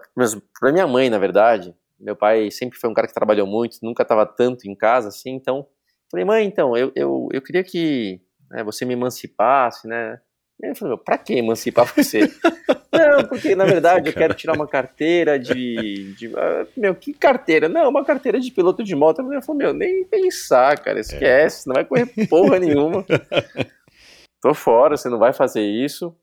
[0.71, 1.75] minha mãe, na verdade.
[1.99, 5.31] Meu pai sempre foi um cara que trabalhou muito, nunca estava tanto em casa assim,
[5.31, 5.67] então
[6.11, 10.19] falei, mãe, então, eu, eu, eu queria que né, você me emancipasse, né?
[10.61, 12.21] E ele falou, pra que emancipar você?
[12.91, 16.13] Não, porque na verdade eu quero tirar uma carteira de.
[16.13, 17.69] de ah, meu, que carteira?
[17.69, 19.21] Não, uma carteira de piloto de moto.
[19.21, 23.05] Eu falei, meu, nem pensar, cara, esquece, não vai correr porra nenhuma.
[24.43, 26.13] Tô fora, você não vai fazer isso.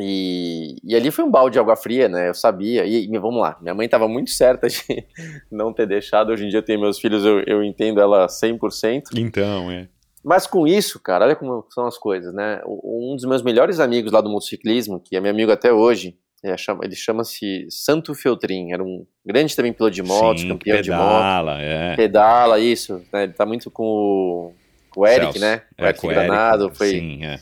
[0.00, 2.28] E, e ali foi um balde de água fria, né?
[2.28, 2.84] Eu sabia.
[2.84, 4.80] E, vamos lá, minha mãe tava muito certa de
[5.50, 6.30] não ter deixado.
[6.30, 9.02] Hoje em dia eu tenho meus filhos, eu, eu entendo ela 100%.
[9.16, 9.88] Então, é.
[10.24, 12.60] Mas com isso, cara, olha como são as coisas, né?
[12.66, 16.54] Um dos meus melhores amigos lá do motociclismo, que é meu amigo até hoje, é,
[16.82, 21.00] ele chama-se Santo Feltrin, era um grande também piloto de motos, Sim, campeão de moto,
[21.00, 21.96] pedala, é.
[21.96, 23.24] pedala, isso, né?
[23.24, 24.52] Ele tá muito com o,
[24.90, 25.40] com o Eric, Celso.
[25.40, 25.62] né?
[25.78, 26.90] O É, Eric com o Eric, Granado, foi...
[26.90, 27.40] Sim, é.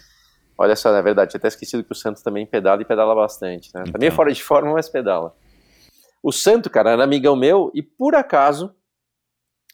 [0.59, 3.71] Olha só, na verdade, tinha até esquecido que o Santos também pedala e pedala bastante,
[3.75, 3.85] né?
[3.85, 4.17] Tá meio Então.
[4.17, 5.35] fora de forma, mas pedala.
[6.23, 8.75] O Santo, cara, era amigão meu e por acaso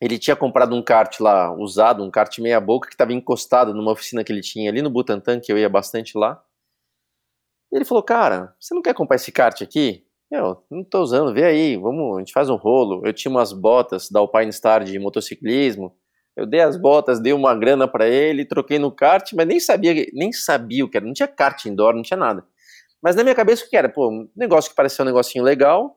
[0.00, 3.92] ele tinha comprado um kart lá usado, um kart meia boca que estava encostado numa
[3.92, 6.42] oficina que ele tinha ali no Butantã, que eu ia bastante lá.
[7.72, 10.04] E ele falou, cara, você não quer comprar esse kart aqui?
[10.28, 13.02] Eu, não tô usando, vê aí, vamos, a gente faz um rolo.
[13.06, 15.96] Eu tinha umas botas da Alpine Star de motociclismo,
[16.36, 20.06] eu dei as botas, dei uma grana pra ele, troquei no kart, mas nem sabia,
[20.12, 22.44] nem sabia o que era, não tinha kart indoor, não tinha nada.
[23.02, 23.88] Mas na minha cabeça o que era?
[23.88, 25.96] Pô, um negócio que parecia um negocinho legal,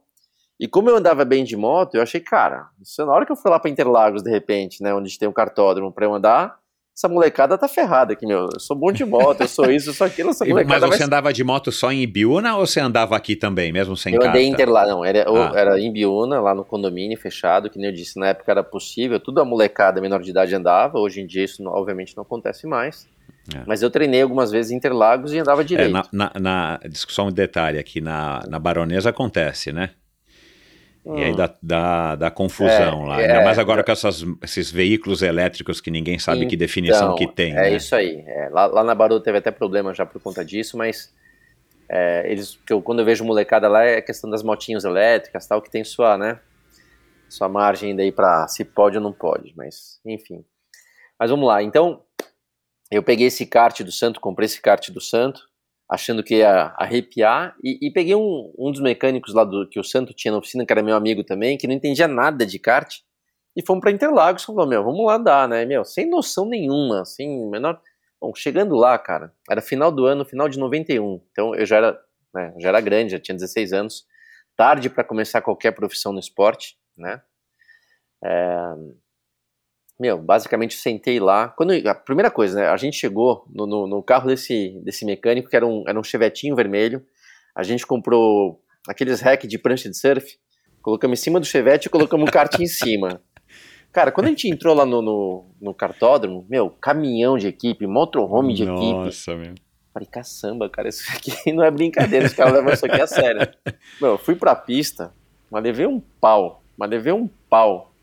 [0.59, 3.31] e como eu andava bem de moto, eu achei, cara, isso é na hora que
[3.31, 6.57] eu for lá pra Interlagos, de repente, né, onde tem um cartódromo pra eu andar,
[6.97, 8.47] essa molecada tá ferrada aqui, meu.
[8.53, 10.87] Eu sou bom de moto, eu sou isso, eu sou aquilo, essa E- Mas molecada
[10.87, 11.07] você vai...
[11.07, 14.37] andava de moto só em Ibiúna ou você andava aqui também, mesmo sem Eu carta?
[14.37, 15.51] andei em Interlagos, não, era, Ah.
[15.55, 19.19] era em Biúna, lá no condomínio fechado, que nem eu disse, na época era possível,
[19.19, 23.07] tudo a molecada menor de idade andava, hoje em dia isso obviamente não acontece mais,
[23.53, 23.61] É.
[23.67, 25.91] mas eu treinei algumas vezes em Interlagos e andava É, direito.
[25.91, 29.89] na, na, na discussão de detalhe aqui, na, na baronesa acontece, né?
[31.05, 31.35] E aí Hum.
[31.35, 33.21] dá, dá, dá confusão É, lá.
[33.21, 33.83] é, Ainda mais agora é.
[33.83, 37.51] com essas, esses veículos elétricos que ninguém sabe que definição Então, que tem.
[37.51, 37.73] É né?
[37.75, 38.23] isso aí.
[38.25, 41.13] É, lá, lá na Baru teve até problema já por conta disso, mas
[41.87, 45.45] é, eles, que eu, quando eu vejo molecada lá é a questão das motinhas elétricas,
[45.45, 46.39] tal, que tem sua, né,
[47.29, 50.43] sua margem ainda aí pra se pode ou não pode, mas enfim.
[51.19, 51.61] Mas vamos lá.
[51.61, 52.01] Então,
[52.89, 55.41] eu peguei esse kart do Santo, comprei esse kart do Santo,
[55.89, 59.83] achando que ia arrepiar, e, e peguei um, um dos mecânicos lá do que o
[59.83, 63.01] Santo tinha na oficina, que era meu amigo também, que não entendia nada de kart,
[63.55, 67.49] e fomos pra Interlagos, falou, meu, vamos lá andar, né, meu, sem noção nenhuma, sem
[67.49, 67.79] menor...
[68.19, 71.99] Bom, chegando lá, cara, era final do ano, final de 91, então eu já era,
[72.33, 74.05] né, já era grande, já tinha 16 anos,
[74.55, 77.21] tarde para começar qualquer profissão no esporte, né?
[78.23, 78.73] É,
[79.99, 81.49] meu, basicamente sentei lá.
[81.49, 82.67] Quando a primeira coisa, né?
[82.67, 86.03] A gente chegou no, no, no carro desse, desse mecânico que era um, era um
[86.03, 87.03] chevetinho vermelho.
[87.55, 90.37] A gente comprou aqueles rack de prancha de surf,
[90.81, 93.21] colocamos em cima do chevette e colocamos um kart em cima.
[93.91, 98.53] Cara, quando a gente entrou lá no, no, no cartódromo, meu, caminhão de equipe, motorhome
[98.53, 99.05] de Nossa, equipe.
[99.05, 99.55] Nossa, meu.
[99.93, 103.47] Falei, caçamba, cara, isso aqui não é brincadeira, os caras levam isso aqui a sério.
[104.01, 105.13] Meu, eu fui pra pista,
[105.49, 107.94] mas levei um pau, mas levei um pau.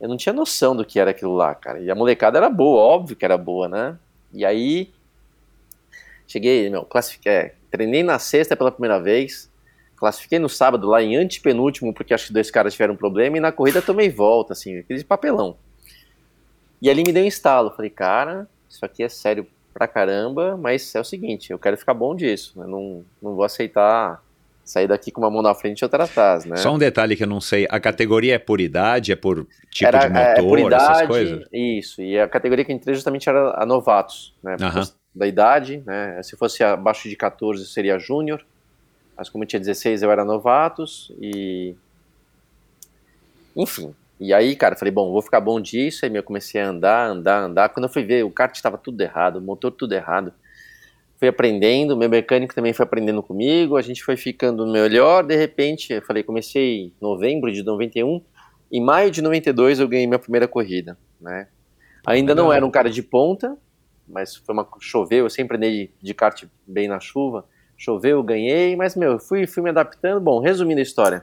[0.00, 1.80] Eu não tinha noção do que era aquilo lá, cara.
[1.80, 3.98] E a molecada era boa, óbvio que era boa, né?
[4.32, 4.92] E aí,
[6.26, 9.50] cheguei, meu, classifiquei, é, treinei na sexta pela primeira vez,
[9.96, 13.40] classifiquei no sábado lá em antepenúltimo, porque acho que dois caras tiveram um problema, e
[13.40, 15.56] na corrida tomei volta, assim, aquele papelão.
[16.80, 20.94] E ali me deu um estalo, falei, cara, isso aqui é sério pra caramba, mas
[20.94, 24.22] é o seguinte, eu quero ficar bom disso, eu não, não vou aceitar
[24.68, 26.56] sair daqui com uma mão na frente e outra atrás, né?
[26.56, 29.88] Só um detalhe que eu não sei, a categoria é por idade, é por tipo
[29.88, 31.48] Era, de motor, é, por idade, essas coisas?
[31.50, 34.56] Isso, e a categoria que eu entrei justamente era a novatos, né?
[34.58, 36.22] Causa da idade, né?
[36.22, 38.44] Se fosse abaixo de 14 seria júnior,
[39.16, 41.74] mas como eu tinha 16 eu era novatos e...
[43.56, 46.68] Enfim, e aí, cara, eu falei, bom, vou ficar bom disso, aí eu comecei a
[46.68, 49.94] andar, andar, andar, quando eu fui ver, o kart estava tudo errado, o motor tudo
[49.94, 50.30] errado,
[51.18, 55.92] fui aprendendo, meu mecânico também foi aprendendo comigo, a gente foi ficando melhor, de repente,
[55.92, 58.22] eu falei, comecei em novembro de 91,
[58.70, 61.48] em maio de 92 eu ganhei minha primeira corrida, né?
[62.06, 63.56] Ainda não era um cara de ponta,
[64.08, 67.44] mas foi uma choveu, eu sempre andei de, kart bem na chuva,
[67.76, 70.20] choveu, ganhei, mas meu, eu fui, fui me adaptando.
[70.20, 71.22] Bom, resumindo a história.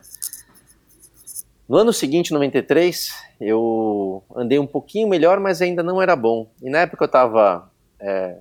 [1.68, 6.52] No ano seguinte, 93, eu andei um pouquinho melhor, mas ainda não era bom.
[6.62, 8.38] E na época eu tava é,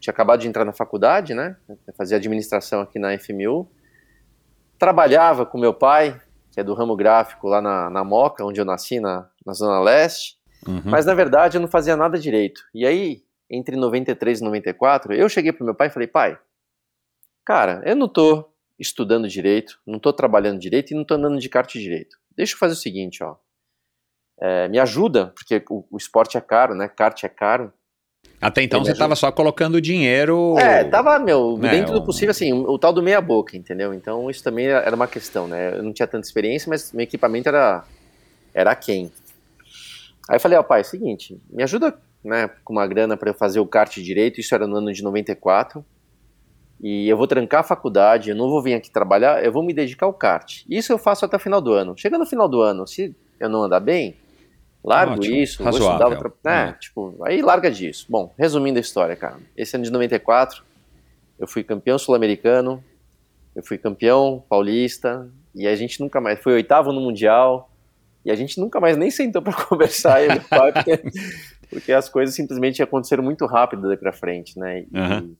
[0.00, 1.56] tinha acabado de entrar na faculdade, né?
[1.96, 3.68] Fazia administração aqui na FMU.
[4.78, 6.20] Trabalhava com meu pai,
[6.52, 9.80] que é do ramo gráfico lá na, na Moca, onde eu nasci, na, na Zona
[9.80, 10.36] Leste.
[10.66, 10.82] Uhum.
[10.84, 12.60] Mas na verdade eu não fazia nada direito.
[12.74, 16.38] E aí, entre 93 e 94, eu cheguei pro meu pai e falei: pai,
[17.44, 21.48] cara, eu não tô estudando direito, não tô trabalhando direito e não tô andando de
[21.48, 22.16] kart direito.
[22.36, 23.36] Deixa eu fazer o seguinte, ó.
[24.40, 26.88] É, me ajuda, porque o, o esporte é caro, né?
[26.88, 27.72] Kart é caro.
[28.40, 30.56] Até então você estava só colocando dinheiro.
[30.58, 33.92] É, tava, meu, né, dentro do possível, assim, o, tal do meia boca, entendeu?
[33.92, 35.76] Então isso também era uma questão, né?
[35.76, 37.84] Eu não tinha tanta experiência, mas meu equipamento era,
[38.54, 39.10] era quem.
[40.28, 43.30] Aí eu falei, ó, pai, é o seguinte, me ajuda, né, com uma grana para
[43.30, 45.84] eu fazer o kart direito, isso era no ano de 94,
[46.80, 49.72] e eu vou trancar a faculdade, eu não vou vir aqui trabalhar, eu vou me
[49.72, 50.62] dedicar ao kart.
[50.68, 51.94] Isso eu faço até o final do ano.
[51.96, 54.16] Chega no final do ano, se eu não andar bem,
[54.84, 56.06] largo Ótimo, isso, vou razoável.
[56.08, 56.50] estudar outra...
[56.50, 56.72] É, É.
[56.74, 58.06] tipo, aí larga disso.
[58.08, 59.38] Bom, resumindo a história, cara.
[59.56, 60.62] Esse ano de 94,
[61.38, 62.82] eu fui campeão sul-americano,
[63.54, 66.40] eu fui campeão paulista, e a gente nunca mais...
[66.40, 67.70] Fui oitavo no Mundial,
[68.24, 70.40] e a gente nunca mais nem sentou pra conversar, eu
[70.72, 71.02] porque,
[71.70, 74.80] porque as coisas simplesmente aconteceram muito rápido daí pra frente, né?
[74.82, 75.30] E, Aham.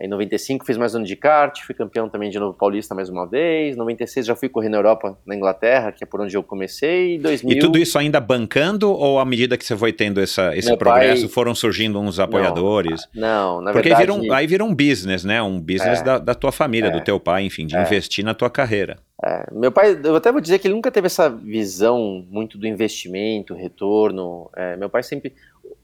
[0.00, 2.94] Aí em 95 fiz mais um ano de kart, fui campeão também de novo paulista
[2.94, 3.76] mais uma vez.
[3.76, 7.16] 96 já fui correr na Europa, na Inglaterra, que é por onde eu comecei.
[7.16, 10.56] E 2000 E tudo isso ainda bancando ou à medida que você foi tendo essa,
[10.56, 13.06] esse Meu progresso pai- foram surgindo uns apoiadores?
[13.14, 14.10] Não, na Porque verdade...
[14.10, 15.42] aí um, aí vira um business, né?
[15.42, 16.04] Um business É.
[16.04, 16.90] da, da tua família, É.
[16.90, 17.82] do teu pai, enfim, de É.
[17.82, 18.96] investir na tua carreira.
[19.22, 22.66] É, meu pai, eu até vou dizer que ele nunca teve essa visão muito do
[22.66, 24.48] investimento, retorno.
[24.56, 25.34] É, meu pai sempre.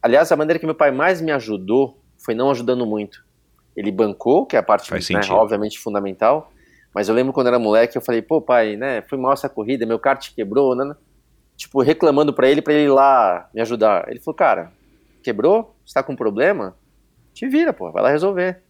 [0.03, 3.26] Aliás, a maneira que meu pai mais me ajudou foi não ajudando muito.
[3.77, 6.51] Ele bancou, que é a parte, né, obviamente, fundamental.
[6.95, 9.85] Mas eu lembro quando era moleque, eu falei, pô, pai, né, foi mal essa corrida,
[9.85, 10.97] meu kart quebrou, né?
[11.57, 14.09] Tipo, reclamando pra ele, pra ele ir lá me ajudar.
[14.09, 14.73] Ele falou, cara,
[15.23, 15.77] quebrou?
[15.85, 16.75] Você tá com problema?
[17.35, 18.63] Te vira, pô, vai lá resolver.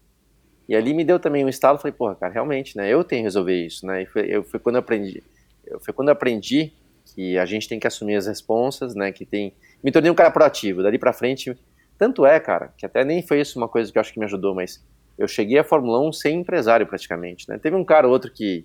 [0.69, 3.27] E ali me deu também um estalo, falei, porra, cara, realmente, né, eu tenho que
[3.27, 5.23] resolver isso, né, e foi, eu, foi quando eu aprendi,
[5.65, 6.73] eu, foi quando eu aprendi
[7.15, 10.31] que a gente tem que assumir as responsas, né, que tem, me tornei um cara
[10.31, 11.57] proativo, dali pra frente,
[11.97, 14.25] tanto é, cara, que até nem foi isso uma coisa que eu acho que me
[14.25, 14.85] ajudou, mas
[15.19, 18.65] eu cheguei à Fórmula 1 sem empresário praticamente, né, teve um cara ou outro que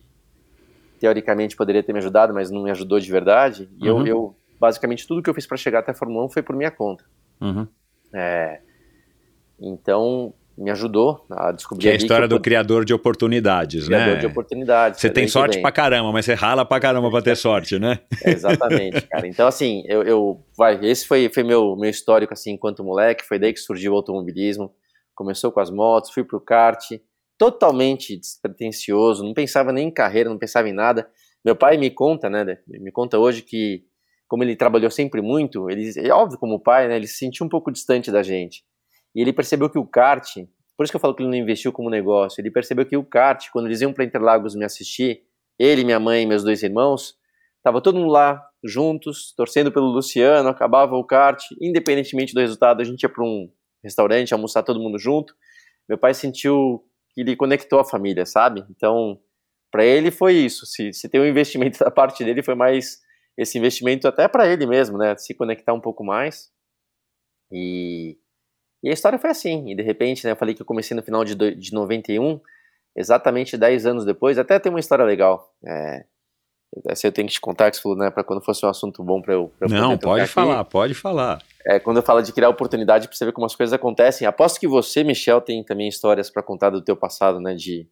[0.99, 3.99] teoricamente poderia ter me ajudado, mas não me ajudou de verdade, e Uhum.
[4.01, 6.55] eu, eu, basicamente, tudo que eu fiz pra chegar até a Fórmula 1 foi por
[6.55, 7.03] minha conta.
[7.41, 7.67] Uhum.
[8.13, 8.59] É,
[9.59, 14.13] então, me ajudou a descobrir Que é a história do pod- criador de oportunidades, criador
[14.15, 14.19] né?
[14.19, 14.99] de oportunidades.
[14.99, 17.99] Você tem sorte pra caramba, mas você rala pra caramba pra ter sorte, né?
[18.23, 19.25] Exatamente, cara.
[19.27, 23.39] Então, assim, eu, eu- vai, esse foi, foi meu, meu histórico, assim, enquanto moleque, foi
[23.39, 24.71] daí que surgiu o automobilismo,
[25.21, 26.83] começou com as motos, fui pro kart,
[27.37, 31.07] totalmente despretensioso, não pensava nem em carreira, não pensava em nada.
[31.45, 33.83] Meu pai me conta, né, me conta hoje que,
[34.27, 37.49] como ele trabalhou sempre muito, ele, é óbvio como pai, né, ele se sentia um
[37.49, 38.63] pouco distante da gente.
[39.13, 40.37] E ele percebeu que o kart,
[40.75, 43.03] por isso que eu falo que ele não investiu como negócio, ele percebeu que o
[43.03, 45.21] kart, quando eles iam para Interlagos me assistir,
[45.59, 47.13] ele, minha mãe e meus dois irmãos,
[47.63, 52.83] tava todo mundo lá juntos, torcendo pelo Luciano, acabava o kart, independentemente do resultado, a
[52.83, 53.49] gente ia para um
[53.83, 55.35] restaurante, almoçar todo mundo junto.
[55.87, 58.65] Meu pai sentiu que ele conectou a família, sabe?
[58.69, 59.19] Então,
[59.71, 60.65] para ele foi isso.
[60.65, 62.99] Se, se tem um investimento da parte dele, foi mais
[63.37, 65.15] esse investimento até para ele mesmo, né?
[65.17, 66.51] Se conectar um pouco mais.
[67.51, 68.17] E,
[68.83, 69.69] e a história foi assim.
[69.69, 72.39] E de repente, né, eu falei que eu comecei no final de, de 91,
[72.95, 74.37] exatamente 10 anos depois.
[74.37, 75.53] Até tem uma história legal.
[75.65, 76.05] É,
[76.85, 79.03] essa eu tenho que te contar, que você falou, né, para quando fosse um assunto
[79.03, 81.43] bom para eu, pra eu Não, pode falar, pode falar.
[81.65, 84.25] É, quando eu falo de criar oportunidade para você ver como as coisas acontecem.
[84.25, 87.87] Aposto que você, Michel, tem também histórias para contar do teu passado, né, de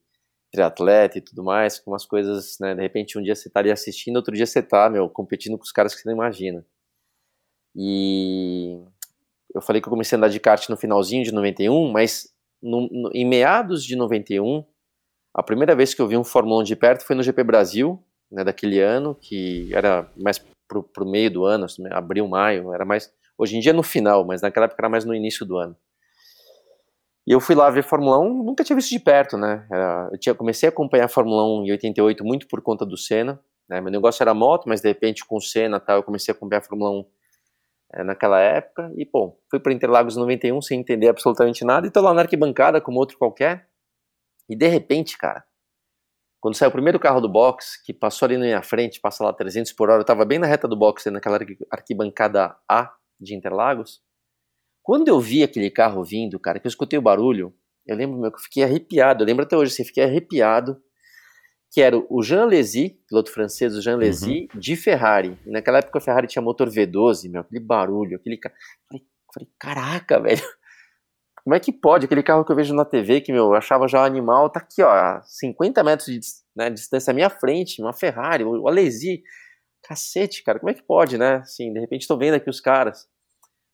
[0.51, 3.69] triatleta e tudo mais, com umas coisas, né, de repente um dia você tá ali
[3.69, 6.65] assistindo, outro dia você tá, meu, competindo com os caras que você não imagina.
[7.75, 8.81] E
[9.53, 12.89] eu falei que eu comecei a andar de kart no finalzinho de 91, mas no,
[12.91, 14.63] no, em meados de 91,
[15.35, 18.03] a primeira vez que eu vi um Fórmula 1 de perto foi no GP Brasil,
[18.31, 22.85] né, daquele ano, que era mais pro, pro meio do ano, assim, abril, maio, era
[22.85, 25.75] mais, hoje em dia no final, mas naquela época era mais no início do ano.
[27.27, 29.67] E eu fui lá ver Fórmula 1, nunca tinha visto de perto, né?
[30.11, 33.39] Eu tinha, comecei a acompanhar a Fórmula 1 em 88 muito por conta do Senna,
[33.69, 33.79] né?
[33.81, 36.59] Meu negócio era moto, mas de repente com o Senna tal, eu comecei a acompanhar
[36.59, 37.05] a Fórmula 1
[37.93, 38.91] é, naquela época.
[38.95, 42.21] E, bom, fui para Interlagos em 91 sem entender absolutamente nada e tô lá na
[42.21, 43.67] arquibancada como outro qualquer.
[44.49, 45.43] E de repente, cara,
[46.39, 49.33] quando saiu o primeiro carro do box, que passou ali na minha frente, passa lá
[49.33, 51.39] 300 por hora, eu tava bem na reta do box, naquela
[51.71, 54.01] arquibancada A de Interlagos.
[54.81, 57.53] Quando eu vi aquele carro vindo, cara, que eu escutei o barulho,
[57.85, 59.23] eu lembro meu, que eu fiquei arrepiado.
[59.23, 60.81] Eu lembro até hoje, assim, fiquei arrepiado.
[61.71, 64.59] Que era o Jean Lézy, piloto francês, o Jean Lézy, uhum.
[64.59, 65.37] de Ferrari.
[65.45, 68.55] E naquela época a Ferrari tinha motor V12, meu, aquele barulho, aquele carro.
[68.87, 70.41] Falei, falei, caraca, velho.
[71.43, 72.05] Como é que pode?
[72.05, 74.81] Aquele carro que eu vejo na TV, que, meu, eu achava já animal, tá aqui,
[74.81, 76.19] ó, 50 metros de
[76.55, 79.23] né, distância à minha frente, uma Ferrari, o Alesi.
[79.81, 81.35] Cacete, cara, como é que pode, né?
[81.37, 83.07] Assim, de repente tô vendo aqui os caras.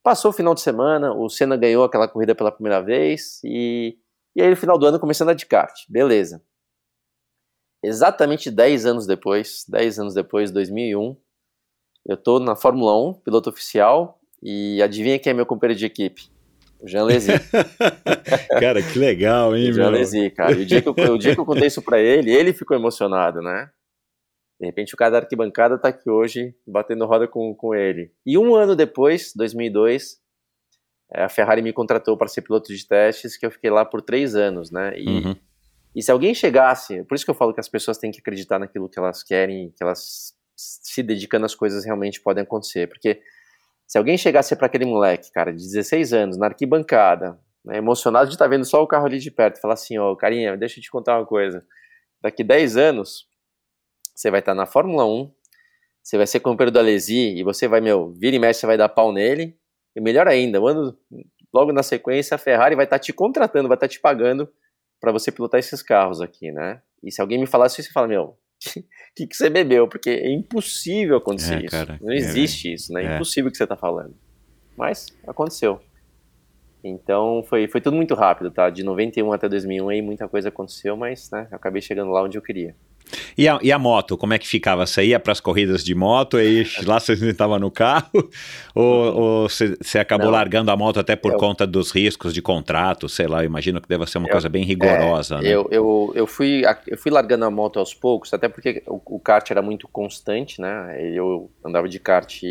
[0.03, 3.97] Passou o final de semana, o Senna ganhou aquela corrida pela primeira vez e,
[4.35, 5.73] e aí no final do ano começando a de kart.
[5.89, 6.43] Beleza.
[7.83, 11.17] Exatamente 10 anos depois, 10 anos depois, 2001,
[12.07, 16.29] eu tô na Fórmula 1, piloto oficial, e adivinha quem é meu companheiro de equipe?
[16.79, 17.31] O Jean Lézy.
[18.59, 20.51] cara, que legal, hein, o Jean Lézy, cara.
[20.53, 22.75] E o dia, que eu, o dia que eu contei isso pra ele, ele ficou
[22.77, 23.69] emocionado, né?
[24.59, 28.11] De repente o cara da arquibancada está aqui hoje batendo roda com, com ele.
[28.25, 30.17] E um ano depois, 2002,
[31.13, 34.01] é, a Ferrari me contratou para ser piloto de testes, que eu fiquei lá por
[34.01, 34.93] três anos, né?
[34.97, 35.35] E, uhum.
[35.93, 38.57] e se alguém chegasse, por isso que eu falo que as pessoas têm que acreditar
[38.57, 42.87] naquilo que elas querem, que elas se dedicando às coisas realmente podem acontecer.
[42.87, 43.21] Porque
[43.87, 48.35] se alguém chegasse para aquele moleque, cara, de 16 anos, na arquibancada, né, emocionado de
[48.35, 50.79] estar tá vendo só o carro ali de perto, falar assim, ó, oh, carinha, deixa
[50.79, 51.65] eu te contar uma coisa.
[52.21, 53.27] Daqui 10 anos,
[54.13, 55.31] você vai estar tá na Fórmula 1,
[56.01, 58.77] você vai ser companheiro do Alesi e você vai, meu, vira e mexe, você vai
[58.77, 59.57] dar pau nele.
[59.95, 60.95] E melhor ainda, ano,
[61.53, 64.47] logo na sequência, a Ferrari vai estar tá te contratando, vai estar tá te pagando
[64.99, 66.81] para você pilotar esses carros aqui, né?
[67.01, 68.37] E se alguém me falasse isso, você fala, meu,
[69.15, 69.87] que, que você bebeu?
[69.87, 71.71] Porque é impossível acontecer é, isso.
[71.71, 73.03] Cara, Não existe é, isso, né?
[73.03, 74.15] É impossível o que você está falando.
[74.77, 75.81] Mas aconteceu.
[76.83, 78.69] Então foi, foi tudo muito rápido, tá?
[78.69, 82.37] De 91 até 2001 aí muita coisa aconteceu, mas né, eu acabei chegando lá onde
[82.37, 82.75] eu queria.
[83.37, 84.85] E a, e a moto, como é que ficava?
[84.85, 88.09] Você ia para as corridas de moto e lá você estava no carro?
[88.73, 90.33] Ou, você, acabou Não.
[90.33, 93.07] largando a moto até por eu, conta dos riscos de contrato?
[93.07, 95.49] Sei lá, eu imagino que deva ser uma eu, coisa bem rigorosa, é, né?
[95.49, 99.19] Eu, eu, eu, fui, eu fui largando a moto aos poucos, até porque o, o
[99.19, 100.97] kart era muito constante, né?
[101.13, 102.41] Eu andava de kart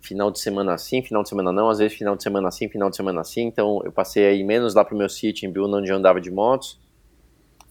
[0.00, 2.88] final de semana assim, final de semana não, às vezes final de semana assim, final
[2.88, 5.90] de semana assim, então eu passei aí menos lá pro meu sítio em Biúna, onde
[5.90, 6.80] eu andava de motos.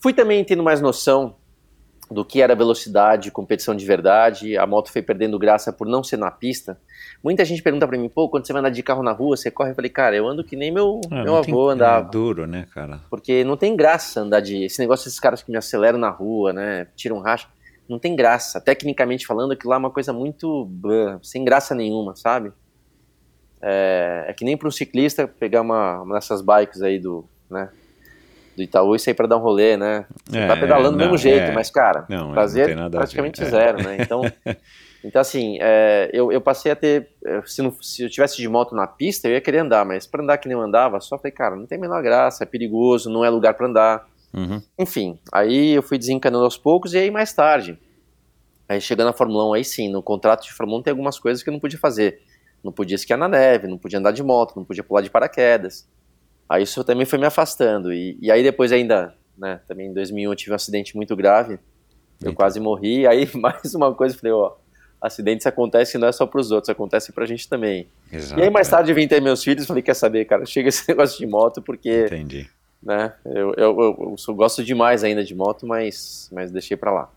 [0.02, 1.36] Fui também tendo mais noção
[2.12, 4.58] do que era velocidade, competição de verdade.
[4.58, 6.80] A moto foi perdendo graça por não ser na pista.
[7.24, 9.52] Muita gente pergunta para mim, pô, quando você vai andar de carro na rua, você
[9.52, 9.72] corre?
[9.72, 12.08] Eu falei, cara, eu ando que nem meu, é, meu avô tem, andava.
[12.08, 13.00] É duro, né, cara?
[13.10, 14.64] Porque não tem graça andar de.
[14.64, 16.88] Esse negócio desses caras que me aceleram na rua, né?
[16.96, 17.48] Tiram racha.
[17.88, 18.60] Não tem graça.
[18.60, 20.70] Tecnicamente falando, aquilo lá é uma coisa muito.
[21.22, 22.52] sem graça nenhuma, sabe?
[23.62, 27.26] É, é que nem para um ciclista pegar uma, uma dessas bikes aí do.
[27.50, 27.70] né?
[28.60, 30.06] Do Itaú e sair para dar um rolê, né?
[30.30, 33.82] Tá é, tá pedalando do mesmo jeito, é, mas, cara, não, prazer não praticamente zero,
[33.82, 33.98] né?
[34.00, 34.22] Então,
[35.04, 37.10] então assim, é, eu, eu passei a ter.
[37.46, 40.22] Se, não, se eu tivesse de moto na pista, eu ia querer andar, mas para
[40.22, 43.10] andar que nem eu andava, só falei, cara, não tem a menor graça, é perigoso,
[43.10, 44.06] não é lugar para andar.
[44.34, 44.62] Uhum.
[44.78, 47.80] Enfim, aí eu fui desencanando aos poucos e aí mais tarde.
[48.68, 51.42] Aí chegando na Fórmula 1, aí sim, no contrato de Fórmula 1 tem algumas coisas
[51.42, 52.22] que eu não podia fazer.
[52.64, 55.88] Não podia esquiar na neve, não podia andar de moto, não podia pular de paraquedas.
[56.50, 57.94] Aí isso também foi me afastando.
[57.94, 61.60] E, e aí depois ainda, né, também em 2001 eu tive um acidente muito grave
[62.22, 63.06] Eu quase morri.
[63.06, 64.54] Aí, mais uma coisa, falei, ó,
[65.00, 67.88] acidentes acontecem não é só pros outros, acontece pra gente também.
[68.12, 68.72] Exato, e aí, mais é.
[68.72, 71.62] tarde, eu vim ter meus filhos, falei, quer saber, cara, chega esse negócio de moto,
[71.62, 72.50] porque, Entendi.
[72.82, 77.12] né, eu, eu, eu, eu gosto demais ainda de moto, mas, mas deixei pra lá.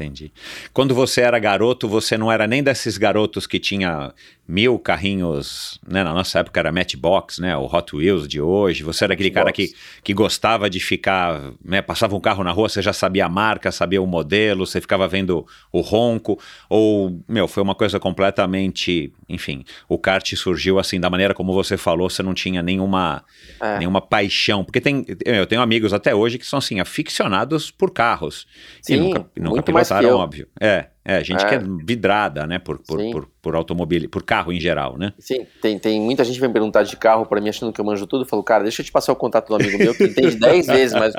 [0.00, 0.32] Entendi.
[0.72, 4.14] Quando você era garoto, você não era nem desses garotos que tinha
[4.48, 6.02] mil carrinhos, né?
[6.02, 7.54] Na nossa época era Matchbox, né?
[7.56, 8.82] O Hot Wheels de hoje.
[8.82, 10.00] Você era aquele cara que, Matchbox.
[10.02, 11.82] que gostava de ficar, né?
[11.82, 15.06] Passava um carro na rua, você já sabia a marca, sabia o modelo, você ficava
[15.06, 16.38] vendo o ronco.
[16.68, 19.12] Ou, meu, foi uma coisa completamente.
[19.30, 23.24] Enfim, o kart surgiu assim, da maneira como você falou, você não tinha nenhuma,
[23.60, 23.78] É.
[23.78, 24.64] nenhuma paixão.
[24.64, 28.46] Porque tem, eu tenho amigos até hoje que são assim, aficionados por carros.
[28.82, 30.48] e Sim, nunca, nunca que pilotaram, óbvio.
[30.60, 31.48] É, é, gente É.
[31.48, 33.10] que é vidrada, né, por, por, Sim.
[33.10, 35.12] por, por automóvel, por carro em geral, né?
[35.18, 37.84] Sim, tem, tem muita gente que vem perguntar de carro pra mim achando que eu
[37.84, 38.24] manjo tudo.
[38.24, 40.66] Eu falo, cara, deixa eu te passar o contato do amigo meu que entende 10
[40.68, 41.14] vezes, mas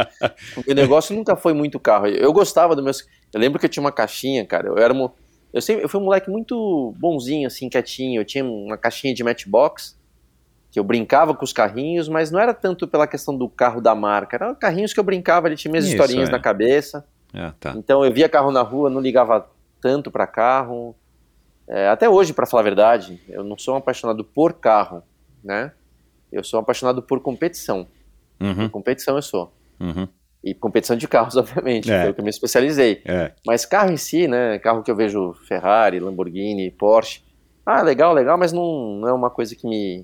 [0.68, 2.08] o negócio nunca foi muito carro.
[2.08, 2.92] Eu, gostava do meu.
[3.34, 4.68] Eu lembro que eu tinha uma caixinha, cara.
[4.68, 4.94] Eu era
[5.54, 8.22] eu sempre, eu fui um moleque muito bonzinho, assim, quietinho.
[8.22, 10.00] Eu tinha uma caixinha de Matchbox
[10.72, 13.94] que eu brincava com os carrinhos, mas não era tanto pela questão do carro da
[13.94, 14.38] marca.
[14.38, 16.32] Eram carrinhos que eu brincava, ele tinha minhas Isso, historinhas é.
[16.32, 17.06] na cabeça.
[17.34, 17.74] Ah, tá.
[17.78, 19.50] Então eu via carro na rua, não ligava
[19.82, 20.96] tanto pra carro.
[21.68, 25.04] É, até hoje, pra falar a verdade, eu não sou um apaixonado por carro,
[25.44, 25.72] né?
[26.32, 27.88] Eu sou um apaixonado por competição.
[28.40, 29.54] Uhum, Por competição eu sou.
[29.80, 30.08] uhum,
[30.44, 32.10] E competição de carros, obviamente, É.
[32.10, 33.02] o que eu me especializei.
[33.06, 34.58] é, Mas carro em si, né?
[34.60, 37.22] Carro que eu vejo Ferrari, Lamborghini, Porsche.
[37.66, 40.04] Ah, legal, legal, mas não, não é uma coisa que me,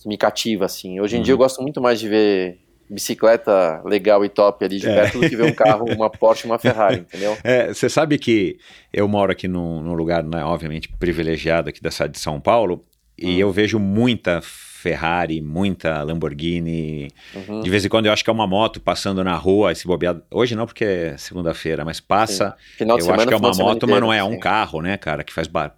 [0.00, 1.00] que me cativa, assim.
[1.00, 1.24] Hoje em Uhum.
[1.24, 4.94] dia eu gosto muito mais de ver bicicleta legal e top ali de É.
[4.94, 7.36] perto do que ver um carro, uma Porsche e uma Ferrari, entendeu?
[7.44, 8.56] É, Você sabe que
[8.92, 12.84] eu moro aqui num, num lugar, né, obviamente, privilegiado aqui da cidade de São Paulo,
[13.18, 13.38] e Hum.
[13.38, 14.40] eu vejo muita
[14.80, 17.10] Ferrari, muita Lamborghini.
[17.34, 17.60] Uhum.
[17.60, 20.22] De vez em quando eu acho que é uma moto passando na rua, esse bobeado.
[20.30, 22.56] Hoje não, porque é segunda-feira, mas passa.
[22.76, 24.80] Final de eu semana, acho que é uma moto, mas não é inteira, um carro,
[24.80, 25.76] né, cara, que faz bar...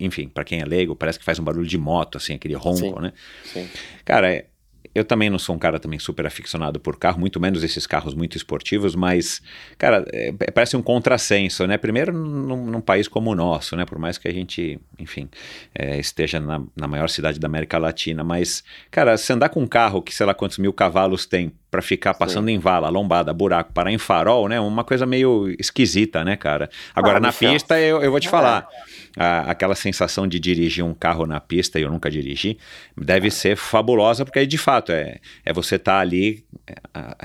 [0.00, 2.78] Enfim, pra quem é leigo, parece que faz um barulho de moto, assim, aquele ronco,
[2.78, 2.94] Sim.
[3.00, 3.12] né?
[3.44, 3.68] Sim.
[4.04, 4.46] Cara, é-
[4.94, 8.14] eu também não sou um cara também super aficionado por carro, muito menos esses carros
[8.14, 9.42] muito esportivos, mas,
[9.76, 11.76] cara, é- é- parece um contrassenso, né?
[11.76, 13.84] Primeiro, num, num país como o nosso, né?
[13.84, 15.28] Por mais que a gente, enfim,
[15.74, 19.66] é, esteja na, na maior cidade da América Latina, mas, cara, se andar com um
[19.66, 23.72] carro que sei lá quantos mil cavalos tem pra ficar passando em vala, lombada, buraco,
[23.72, 24.60] parar em farol, né?
[24.60, 26.70] Uma coisa meio esquisita, né, cara?
[26.94, 27.50] Agora, Ah, na Michel.
[27.52, 28.30] pista, eu, eu vou te É.
[28.30, 28.68] falar,
[29.16, 32.56] a- aquela sensação de dirigir um carro na pista, e eu nunca dirigi,
[32.96, 36.74] deve ser fabulosa, porque aí de fato é, é você estar ali é,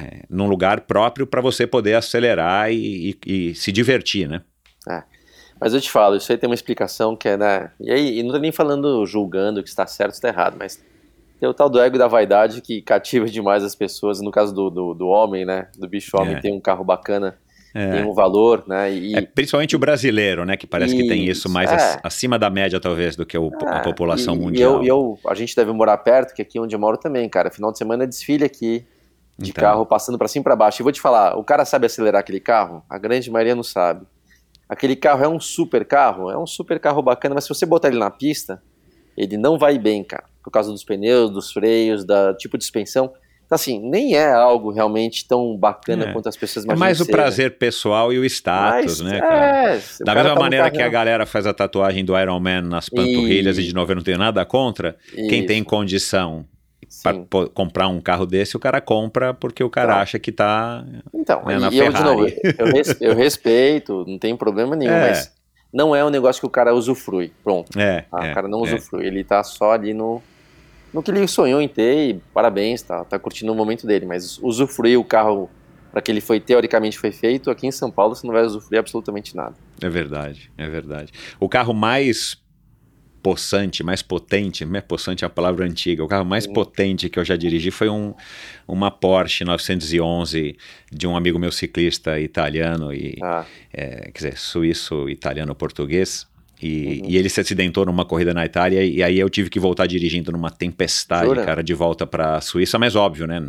[0.02, 4.42] é, num lugar próprio para você poder acelerar e, e- e se divertir, né?
[5.62, 7.70] Mas eu te falo, isso aí tem uma explicação que é, né?
[7.82, 10.82] E aí, e não tô nem falando julgando que está certo ou está errado, mas
[11.40, 14.20] tem o tal do ego e da vaidade que cativa demais as pessoas.
[14.22, 15.68] No caso do, do, do homem, né?
[15.78, 16.40] Do bicho homem, É.
[16.40, 17.38] tem um carro bacana,
[17.74, 17.92] É.
[17.92, 18.92] tem um valor, né?
[18.92, 20.58] E, É, principalmente o brasileiro, né?
[20.58, 21.76] Que parece que tem isso mais é.
[21.76, 24.72] ac- acima da média, talvez, do que o- a Ah, população e, mundial.
[24.72, 27.28] E eu, e eu, a gente deve morar perto, que aqui onde eu moro também,
[27.30, 27.50] cara.
[27.50, 28.86] Final de semana é desfile aqui
[29.38, 29.64] de Então.
[29.64, 30.82] carro passando pra cima e pra baixo.
[30.82, 32.84] E vou te falar, o cara sabe acelerar aquele carro?
[32.90, 34.06] A grande maioria não sabe.
[34.68, 37.88] Aquele carro é um super carro, é um super carro bacana, mas se você botar
[37.88, 38.62] ele na pista,
[39.20, 40.24] ele não vai bem, cara.
[40.44, 43.12] Por causa dos pneus, dos freios, da tipo de suspensão.
[43.46, 46.14] Então, assim, nem é algo realmente tão bacana É.
[46.14, 46.80] quanto as pessoas É imaginam.
[46.86, 47.18] mais o ser, né?
[47.18, 49.74] prazer pessoal e o status, Mas, né, cara?
[49.76, 52.88] é, Da mesma tá maneira que a galera faz a tatuagem do Iron Man nas
[52.90, 53.70] panturrilhas e, Isso.
[53.70, 56.46] de novo eu não tenho nada contra, quem Isso, tem condição
[57.04, 60.02] para comprar um carro desse, o cara compra porque o cara Então.
[60.02, 60.84] acha que tá.
[61.14, 62.56] Então, né, e, na e eu, de novo, Ferrari.
[62.60, 65.10] eu, res- eu respeito, não tem problema nenhum, É.
[65.10, 65.32] mas
[65.72, 67.32] não é um negócio que o cara usufrui.
[67.44, 67.78] Pronto.
[67.80, 68.26] É, tá?
[68.26, 68.74] é, o cara não é.
[68.74, 69.06] usufrui.
[69.06, 70.22] Ele tá só ali no,
[70.94, 74.06] no que ele sonhou em ter e parabéns, tá, tá curtindo o momento dele.
[74.06, 75.50] Mas usufruir o carro
[75.92, 78.80] para que ele foi teoricamente foi feito, aqui em São Paulo você não vai usufruir
[78.80, 79.56] absolutamente nada.
[79.82, 81.12] É verdade, é verdade.
[81.40, 82.38] O carro mais
[83.22, 86.54] possante, mais potente, não é possante é a palavra antiga, o carro mais Uhum.
[86.54, 88.14] potente que eu já dirigi foi um,
[88.68, 90.56] uma Porsche 911
[90.92, 96.28] de um amigo meu ciclista italiano e Ah, é, quer dizer, suíço, italiano, português.
[96.62, 97.10] E, Uhum.
[97.10, 100.30] e ele se acidentou numa corrida na Itália e aí eu tive que voltar dirigindo
[100.32, 101.46] numa tempestade, Jura?
[101.46, 103.42] cara, de volta para a Suíça, mas óbvio, né?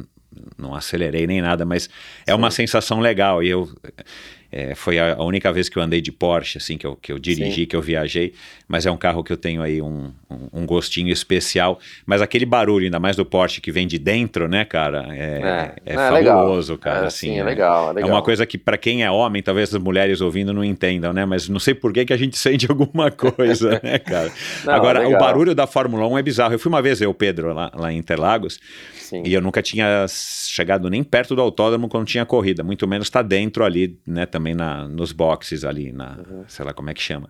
[0.57, 1.91] Não acelerei nem nada, mas
[2.25, 3.43] é uma sensação legal.
[3.43, 3.69] E eu
[4.53, 7.13] é, foi a, a única vez que eu andei de Porsche, assim, que eu, que
[7.13, 7.67] eu dirigi, Sim.
[7.67, 8.33] que eu viajei.
[8.67, 11.79] Mas é um carro que eu tenho aí um, um, um gostinho especial.
[12.05, 15.07] Mas aquele barulho, ainda mais do Porsche que vem de dentro, né, cara?
[15.11, 16.39] É, é, é legal.
[16.39, 17.05] fabuloso, cara.
[17.05, 18.11] É, assim, sim, é legal, é É legal.
[18.11, 21.25] uma coisa que para quem é homem, talvez as mulheres ouvindo não entendam, né?
[21.25, 24.33] Mas não sei por que, que a gente sente alguma coisa, né, cara?
[24.65, 25.21] Não, Agora, o legal.
[25.21, 26.55] barulho da Fórmula 1 é bizarro.
[26.55, 28.59] Eu fui uma vez, eu, Pedro, lá, lá em Interlagos,
[28.95, 29.23] Sim.
[29.25, 33.23] e eu nunca tinha chegado nem perto do autódromo quando tinha corrida, muito menos estar
[33.23, 36.45] dentro ali, né, também na, nos boxes ali, na, Uhum.
[36.49, 37.29] sei lá como é que chama.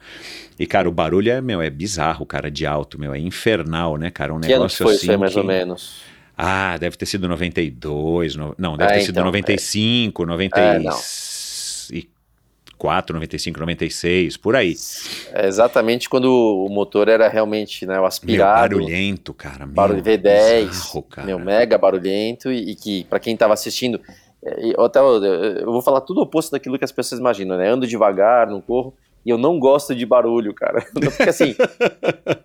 [0.59, 4.11] E, cara, o barulho é, meu, é bizarro, cara, de alto, meu, é infernal, né,
[4.11, 4.33] cara?
[4.33, 5.11] Um Que ano que negócio foi assim.
[5.11, 6.03] aí, mais que- ou menos?
[6.39, 10.27] Ah, deve ter sido 92, no- não, deve É, ter sido então, 95, É,
[10.79, 10.97] não.
[12.79, 14.75] 94, 95, 96, por aí.
[15.35, 18.61] É exatamente quando o motor era realmente né, o Meu, aspirado.
[18.77, 19.67] barulhento, cara.
[19.67, 21.27] Meu, barulho V10, bizarro, cara.
[21.27, 24.15] meu, mega barulhento e, e que pra quem tava assistindo, é,
[24.79, 27.69] até eu, eu vou falar tudo o oposto daquilo que as pessoas imaginam, né?
[27.69, 30.83] Ando devagar, não corro e eu não gosto de barulho, cara.
[30.95, 31.55] Porque assim,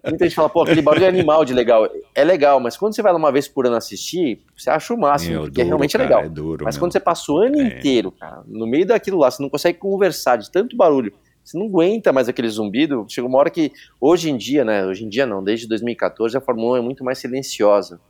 [0.07, 1.87] muita gente fala, pô, aquele barulho é animal de legal.
[2.13, 4.97] É legal, mas quando você vai lá uma vez por ano assistir, você acha o
[4.99, 6.23] máximo, Meu, porque duro, realmente cara, é legal.
[6.23, 6.81] É duro, Mas meu.
[6.81, 7.63] quando você passa o ano É.
[7.63, 11.67] inteiro, cara, no meio daquilo lá, você não consegue conversar de tanto barulho, você não
[11.67, 13.05] aguenta mais aquele zumbido.
[13.07, 13.71] Chega uma hora que,
[14.01, 14.85] hoje em dia, né?
[14.85, 18.01] Hoje em dia não, desde 2014 a Fórmula 1 é muito mais silenciosa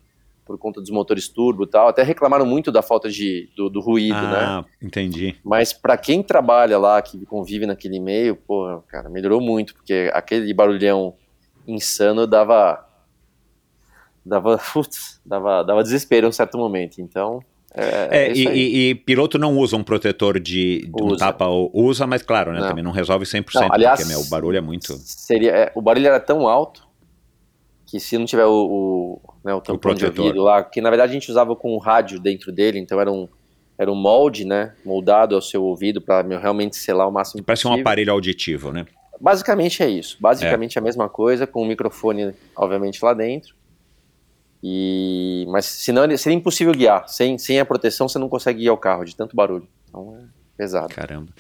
[0.46, 1.88] por conta dos motores turbo e tal.
[1.88, 4.38] Até reclamaram muito da falta de, do, do ruído, né?
[4.46, 5.36] Ah, entendi.
[5.44, 10.54] Mas pra quem trabalha lá, que convive naquele meio, pô, cara, melhorou muito, porque aquele
[10.54, 11.16] barulhão
[11.68, 12.86] insano dava.
[14.26, 17.00] Dava, putz, dava, dava desespero em um certo momento.
[17.02, 17.44] Então.
[17.78, 21.18] É, É, isso e, e- e piloto não usa um protetor de, de um Usa.
[21.18, 22.68] tapa, usa, mas claro, né, Não.
[22.70, 24.94] também não resolve 100%, Não, aliás, porque, meu, o barulho é muito...
[25.00, 26.88] Seria, é, o barulho era tão alto
[27.86, 30.26] que se não tiver o, o, né, o tampão de protetor.
[30.26, 33.12] ouvido lá, que na verdade a gente usava com um rádio dentro dele, então era
[33.12, 33.30] um,
[33.78, 37.70] era um molde, né, moldado ao seu ouvido para realmente selar o máximo Parece um
[37.70, 37.84] possível.
[37.84, 38.88] aparelho auditivo, né?
[39.22, 40.18] Basicamente é isso.
[40.20, 40.82] Basicamente é.
[40.82, 43.56] a mesma coisa, com o microfone, obviamente, lá dentro.
[44.62, 45.46] E...
[45.48, 47.08] Mas senão seria impossível guiar.
[47.08, 49.68] Sem, sem a proteção, você não consegue guiar o carro de tanto barulho.
[49.88, 50.94] Então é pesado.
[50.94, 51.32] Caramba.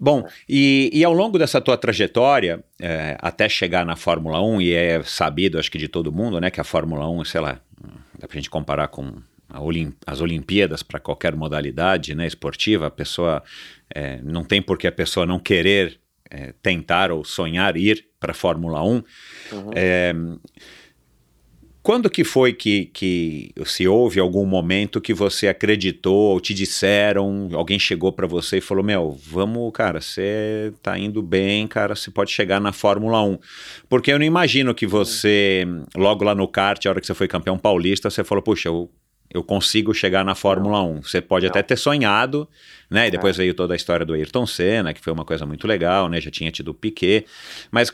[0.00, 4.72] Bom, e, e ao longo dessa tua trajetória, é, até chegar na Fórmula 1, e
[4.72, 7.60] é sabido, acho que de todo mundo, né, que a Fórmula 1, sei lá,
[8.18, 9.12] dá pra gente comparar com
[9.60, 13.42] Olim- as Olimpíadas para qualquer modalidade né, esportiva, a pessoa
[13.94, 16.00] é, não tem por que a pessoa não querer
[16.30, 19.02] é, tentar ou sonhar ir para a Fórmula 1.
[19.74, 20.12] É,
[21.84, 27.50] quando que foi que, que se houve algum momento que você acreditou ou te disseram,
[27.52, 32.10] alguém chegou para você e falou, meu, vamos, cara, você tá indo bem, cara, você
[32.10, 33.38] pode chegar na Fórmula 1.
[33.86, 37.28] Porque eu não imagino que você, logo lá no kart, a hora que você foi
[37.28, 38.90] campeão paulista, você falou, puxa, eu,
[39.30, 41.02] eu consigo chegar na Fórmula 1.
[41.02, 42.48] Você pode até ter sonhado,
[42.88, 43.08] né?
[43.08, 46.08] E depois veio toda a história do Ayrton Senna, que foi uma coisa muito legal,
[46.08, 46.18] né?
[46.18, 47.26] Já tinha tido o Piquet.
[47.70, 47.92] Mas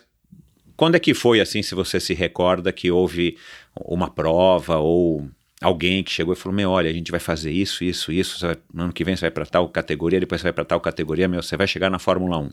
[0.80, 3.36] quando é que foi assim, se você se recorda, que houve
[3.76, 5.28] uma prova ou
[5.62, 8.46] alguém que chegou e falou: Meu, olha, a gente vai fazer isso, isso, isso.
[8.46, 10.80] vai- no ano que vem você vai para tal categoria, depois você vai para tal
[10.80, 12.50] categoria, meu, você vai chegar na Fórmula 1.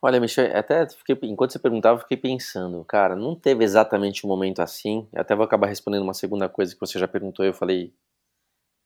[0.00, 4.28] Olha, Michel, até fiquei, enquanto você perguntava, eu fiquei pensando, cara, não teve exatamente um
[4.28, 5.08] momento assim.
[5.12, 7.92] Eu até vou acabar respondendo uma segunda coisa que você já perguntou, eu falei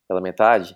[0.08, 0.74] pela metade.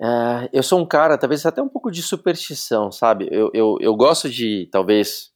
[0.00, 3.28] É, eu sou um cara, talvez até um pouco de superstição, sabe?
[3.30, 5.31] Eu, eu, eu gosto de, talvez,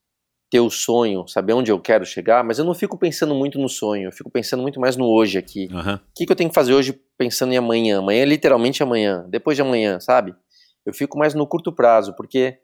[0.57, 3.68] ter o sonho, saber onde eu quero chegar, mas eu não fico pensando muito no
[3.68, 5.68] sonho, eu fico pensando muito mais no hoje aqui.
[5.70, 5.96] Aham.
[5.96, 7.98] O que, que eu tenho que fazer hoje pensando em amanhã?
[7.98, 10.34] Amanhã é literalmente amanhã, depois de amanhã, sabe?
[10.84, 12.59] Eu fico mais no curto prazo, porque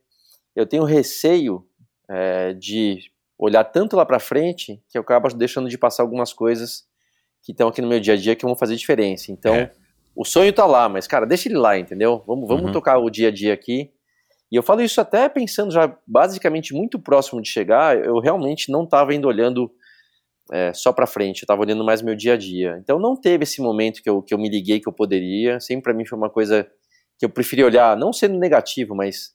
[0.57, 1.67] eu tenho receio
[2.09, 2.99] é, de
[3.39, 6.85] olhar tanto lá pra frente que eu acabo deixando de passar algumas coisas
[7.43, 9.31] que estão aqui no meu dia a dia que vão fazer diferença.
[9.31, 9.71] Então, É.
[10.17, 12.23] o sonho tá lá, mas, cara, deixa ele lá, entendeu?
[12.27, 12.73] Vamos, vamos Uhum.
[12.73, 13.91] tocar o dia a dia aqui.
[14.53, 18.85] E eu falo isso até pensando já basicamente muito próximo de chegar, eu realmente não
[18.85, 19.73] estava indo olhando
[20.53, 22.79] é, só para frente, eu estava olhando mais meu dia a dia.
[22.79, 25.85] Então não teve esse momento que eu, que eu me liguei que eu poderia, sempre
[25.85, 26.71] para mim foi uma coisa
[27.19, 29.35] que eu preferi olhar, não sendo negativo, mas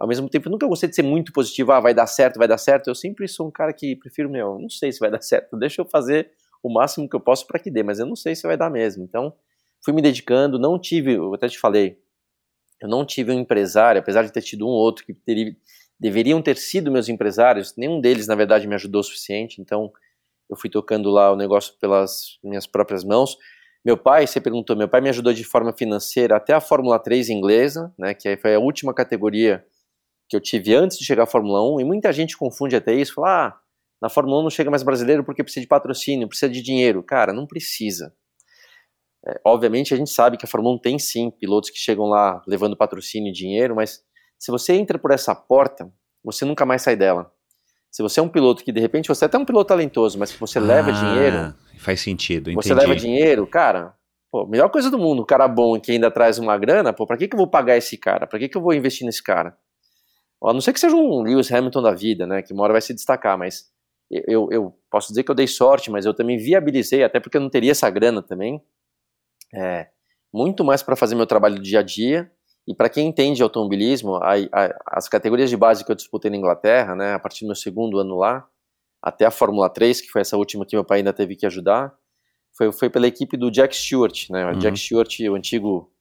[0.00, 2.48] ao mesmo tempo eu nunca gostei de ser muito positivo, ah, vai dar certo, vai
[2.48, 2.88] dar certo.
[2.88, 5.80] Eu sempre sou um cara que prefiro, meu, não sei se vai dar certo, deixa
[5.80, 8.44] eu fazer o máximo que eu posso para que dê, mas eu não sei se
[8.44, 9.04] vai dar mesmo.
[9.04, 9.32] Então
[9.84, 12.00] fui me dedicando, não tive, eu até te falei,
[12.80, 15.56] eu não tive um empresário, apesar de ter tido um ou outro que teria,
[15.98, 19.90] deveriam ter sido meus empresários, nenhum deles, na verdade, me ajudou o suficiente, então
[20.48, 23.36] eu fui tocando lá o negócio pelas minhas próprias mãos.
[23.84, 27.30] Meu pai, você perguntou, meu pai me ajudou de forma financeira até a Fórmula 3
[27.30, 29.64] inglesa, né, que foi a última categoria
[30.28, 33.14] que eu tive antes de chegar à Fórmula 1, e muita gente confunde até isso,
[33.14, 33.60] fala, ah,
[34.00, 37.02] na Fórmula 1 não chega mais brasileiro porque precisa de patrocínio, precisa de dinheiro.
[37.02, 38.14] Cara, não precisa.
[39.26, 42.42] É, obviamente a gente sabe que a Fórmula 1 tem sim pilotos que chegam lá
[42.46, 44.00] levando patrocínio e dinheiro, mas
[44.38, 45.90] se você entra por essa porta,
[46.22, 47.32] você nunca mais sai dela.
[47.90, 50.32] Se você é um piloto que de repente você é até um piloto talentoso, mas
[50.32, 52.86] que você leva Ah, dinheiro, Faz sentido, você entendi.
[52.86, 53.94] leva dinheiro, cara,
[54.30, 57.16] pô, melhor coisa do mundo, um cara bom que ainda traz uma grana, pô, pra
[57.16, 58.26] que, que eu vou pagar esse cara?
[58.26, 59.56] Pra que, que eu vou investir nesse cara?
[60.44, 62.82] A não ser que seja um Lewis Hamilton da vida, né, que uma hora vai
[62.82, 63.70] se destacar, mas
[64.10, 67.40] eu, eu posso dizer que eu dei sorte, mas eu também viabilizei, até porque eu
[67.40, 68.62] não teria essa grana também,
[69.54, 69.88] é,
[70.32, 72.30] muito mais para fazer meu trabalho do dia a dia
[72.66, 76.36] E para quem entende automobilismo, a, a, as categorias de base que eu disputei na
[76.36, 78.46] Inglaterra, né, a partir do meu segundo ano lá,
[79.00, 81.94] até a Fórmula 3, que foi essa última que meu pai ainda teve que ajudar,
[82.56, 84.46] foi, foi pela equipe do Jack Stewart, né?
[84.46, 84.58] Uhum.
[84.58, 85.92] Jack Stewart, o antigo,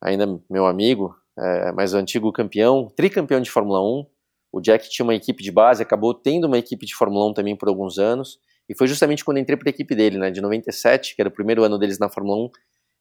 [0.00, 4.06] ainda meu amigo, é, mas o antigo campeão, tricampeão de Fórmula 1.
[4.52, 7.56] O Jack tinha uma equipe de base, acabou tendo uma equipe de Fórmula 1 também
[7.56, 8.38] por alguns anos.
[8.70, 10.30] E foi justamente quando entrei para a equipe dele, né?
[10.30, 12.50] De 97, que era o primeiro ano deles na Fórmula 1.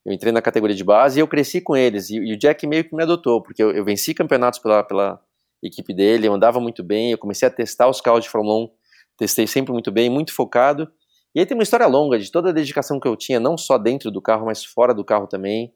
[0.07, 2.09] Eu entrei na categoria de base e eu cresci com eles.
[2.09, 5.21] E, e o Jack meio que me adotou, porque eu, eu venci campeonatos pela, pela
[5.61, 8.69] equipe dele, eu andava muito bem, eu comecei a testar os carros de Fórmula 1,
[9.15, 10.91] testei sempre muito bem, muito focado.
[11.35, 13.77] E aí tem uma história longa de toda a dedicação que eu tinha, não só
[13.77, 15.71] dentro do carro, mas fora do carro também,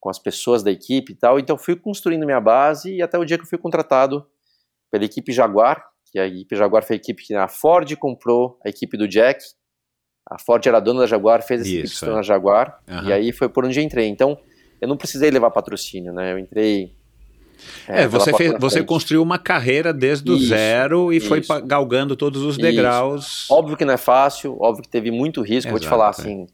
[0.00, 1.38] com as pessoas da equipe e tal.
[1.38, 4.26] Então fui construindo minha base e até o dia que eu fui contratado
[4.90, 8.68] pela equipe Jaguar, que a equipe Jaguar foi a equipe que a Ford comprou a
[8.68, 9.42] equipe do Jack.
[10.28, 12.22] A Ford era dona da Jaguar, fez essa equipe Isso, tornar é.
[12.22, 13.08] Jaguar, Aham.
[13.08, 14.06] e aí foi por onde eu entrei.
[14.06, 14.38] Então
[14.80, 16.32] eu não precisei levar patrocínio, né?
[16.32, 16.94] Eu entrei.
[17.86, 21.48] É, pela você, fez, você construiu uma carreira desde o zero e foi isso.
[21.48, 22.62] pa- galgando todos os Isso.
[22.62, 23.50] degraus.
[23.50, 25.70] Óbvio que não é fácil, óbvio que teve muito risco.
[25.70, 26.10] Vou te Exato, falar é.
[26.10, 26.46] assim,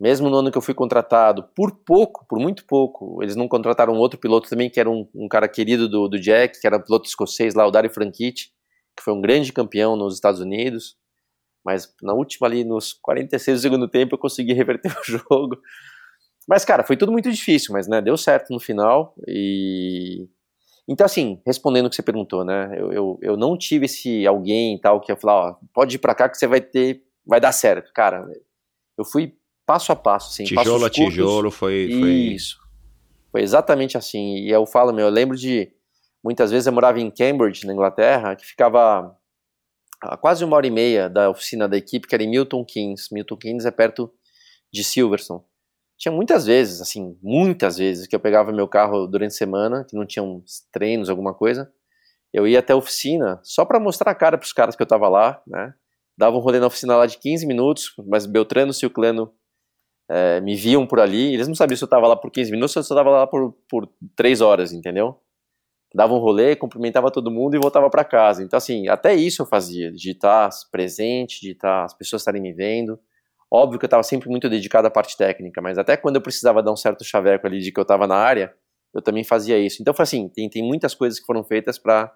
[0.00, 3.92] mesmo no ano que eu fui contratado, por pouco, por muito pouco, eles não contrataram
[3.94, 6.82] outro piloto também, que era um, um cara querido do, do Jack, que era um
[6.82, 8.50] piloto escocês lá, o Dario Franchitti,
[8.96, 10.96] que foi um grande campeão nos Estados Unidos.
[11.64, 15.60] Mas na última ali, nos 46 do segundo tempo, eu consegui reverter o jogo.
[16.48, 20.28] Mas, cara, foi tudo muito difícil, mas, né, deu certo no final e...
[20.88, 24.74] Então, assim, respondendo o que você perguntou, né, eu, eu, eu não tive esse alguém
[24.74, 27.40] e tal que ia falar, ó, pode ir pra cá que você vai ter, vai
[27.40, 27.92] dar certo.
[27.94, 28.26] Cara,
[28.98, 31.88] eu fui passo a passo, assim, tijolo a tijolo foi.
[31.88, 32.10] foi...
[32.10, 32.62] Isso.
[33.32, 34.36] Foi exatamente assim.
[34.36, 35.72] E eu falo, meu, eu lembro de.
[36.22, 39.16] Muitas vezes eu morava em Cambridge, na Inglaterra, que ficava
[40.00, 43.08] a quase uma hora e meia da oficina da equipe, que era em Milton Keynes.
[43.10, 44.12] Milton Keynes é perto
[44.72, 45.42] de Silverstone.
[45.98, 49.96] Tinha muitas vezes, assim, muitas vezes, que eu pegava meu carro durante a semana, que
[49.96, 50.42] não tinham
[50.72, 51.72] treinos, alguma coisa.
[52.32, 55.08] Eu ia até a oficina só para mostrar a cara pros caras que eu tava
[55.08, 55.74] lá, né?
[56.18, 59.32] Dava um rolê na oficina lá de 15 minutos, mas Beltrano Silclano
[60.10, 62.76] é, me viam por ali, eles não sabiam se eu tava lá por 15 minutos
[62.76, 65.20] ou se eu tava lá por, por 3 horas, entendeu?
[65.94, 68.42] Dava um rolê, cumprimentava todo mundo e voltava para casa.
[68.42, 72.52] Então, assim, até isso eu fazia, de estar presente, de estar, as pessoas estarem me
[72.52, 72.98] vendo.
[73.50, 76.62] Óbvio que eu estava sempre muito dedicado à parte técnica, mas até quando eu precisava
[76.62, 78.54] dar um certo chaveco ali de que eu estava na área,
[78.94, 79.82] eu também fazia isso.
[79.82, 82.10] Então, foi assim, tem, tem muitas coisas que foram feitas para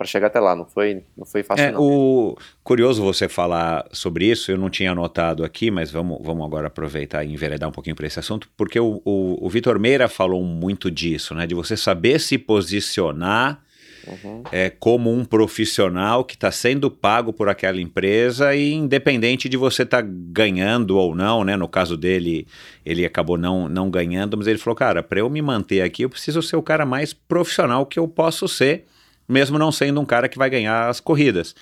[0.00, 1.82] para chegar até lá, não foi, não foi fácil É, não.
[1.82, 2.34] o
[2.64, 7.22] curioso você falar sobre isso, eu não tinha anotado aqui, mas vamos, vamos agora aproveitar
[7.22, 10.90] e enveredar um pouquinho para esse assunto, porque o, o, o Vitor Meira falou muito
[10.90, 11.46] disso, né?
[11.46, 13.60] De você saber se posicionar
[14.08, 14.42] Uhum.
[14.50, 19.82] é, como um profissional que está sendo pago por aquela empresa e independente de você
[19.82, 21.54] estar ganhando ou não, né?
[21.54, 22.46] No caso dele,
[22.86, 26.08] ele acabou não, não ganhando, mas ele falou, cara, para eu me manter aqui, eu
[26.08, 28.86] preciso ser o cara mais profissional que eu posso ser,
[29.30, 31.54] mesmo não sendo um cara que vai ganhar as corridas.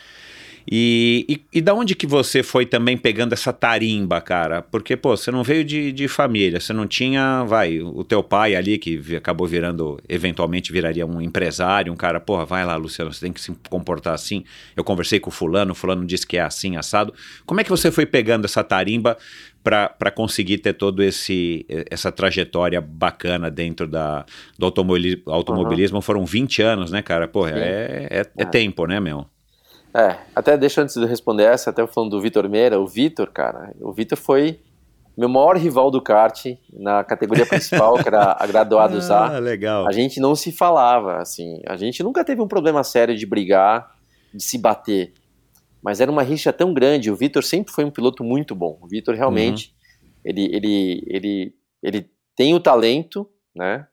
[0.71, 4.61] E, e, e da onde que você foi também pegando essa tarimba, cara?
[4.61, 8.55] Porque, pô, você não veio de, de família, você não tinha, vai, o teu pai
[8.55, 13.21] ali que acabou virando, eventualmente viraria um empresário, um cara, porra, vai lá, Luciano, você
[13.21, 14.45] tem que se comportar assim.
[14.77, 17.14] Eu conversei com o fulano, o fulano disse que é assim, assado.
[17.47, 19.16] Como é que você foi pegando essa tarimba
[19.63, 24.25] para conseguir ter todo esse essa trajetória bacana dentro da,
[24.59, 26.01] do automobili- automobilismo?
[26.01, 27.29] Foram 20 anos, né, cara?
[27.29, 28.45] Porra, é, é, é É.
[28.45, 29.27] tempo, né, meu?
[29.95, 33.73] É, até deixa antes de responder essa, até falando do Vitor Meira, o Vitor, cara,
[33.81, 34.61] o Vitor foi
[35.17, 39.37] meu maior rival do kart na categoria principal, que era a graduados A.
[39.37, 39.89] Ah, legal.
[39.89, 43.91] A gente não se falava, assim, a gente nunca teve um problema sério de brigar,
[44.33, 45.13] de se bater,
[45.83, 48.89] mas era uma rixa tão grande, o Vitor sempre foi um piloto muito bom, o
[48.89, 49.74] Vitor realmente,
[50.24, 53.87] ele, ele, ele, ele tem o talento, né,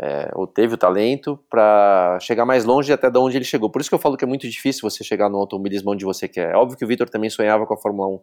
[0.00, 3.70] é, ou teve o talento para chegar mais longe até de onde ele chegou.
[3.70, 6.26] Por isso que eu falo que é muito difícil você chegar no automobilismo onde você
[6.26, 6.52] quer.
[6.52, 8.20] É óbvio que o Vitor também sonhava com a Fórmula 1,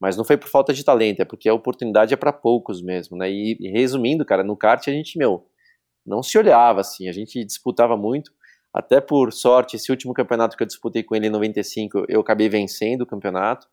[0.00, 3.16] mas não foi por falta de talento, é porque a oportunidade é para poucos mesmo,
[3.16, 3.30] né?
[3.30, 5.46] E, e resumindo, cara, no kart a gente, meu,
[6.04, 8.32] não se olhava assim, a gente disputava muito.
[8.76, 12.46] Até por sorte, esse último campeonato que eu disputei com ele em 95, eu acabei
[12.46, 13.66] vencendo o campeonato.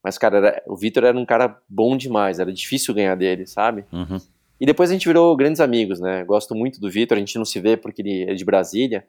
[0.00, 3.84] Mas, cara, era- o Vitor era um cara bom demais, era difícil ganhar dele, sabe?
[3.92, 4.18] Uhum.
[4.60, 6.22] E depois a gente virou grandes amigos, né?
[6.22, 9.04] Gosto muito do Vitor, a gente não se vê porque ele é de Brasília,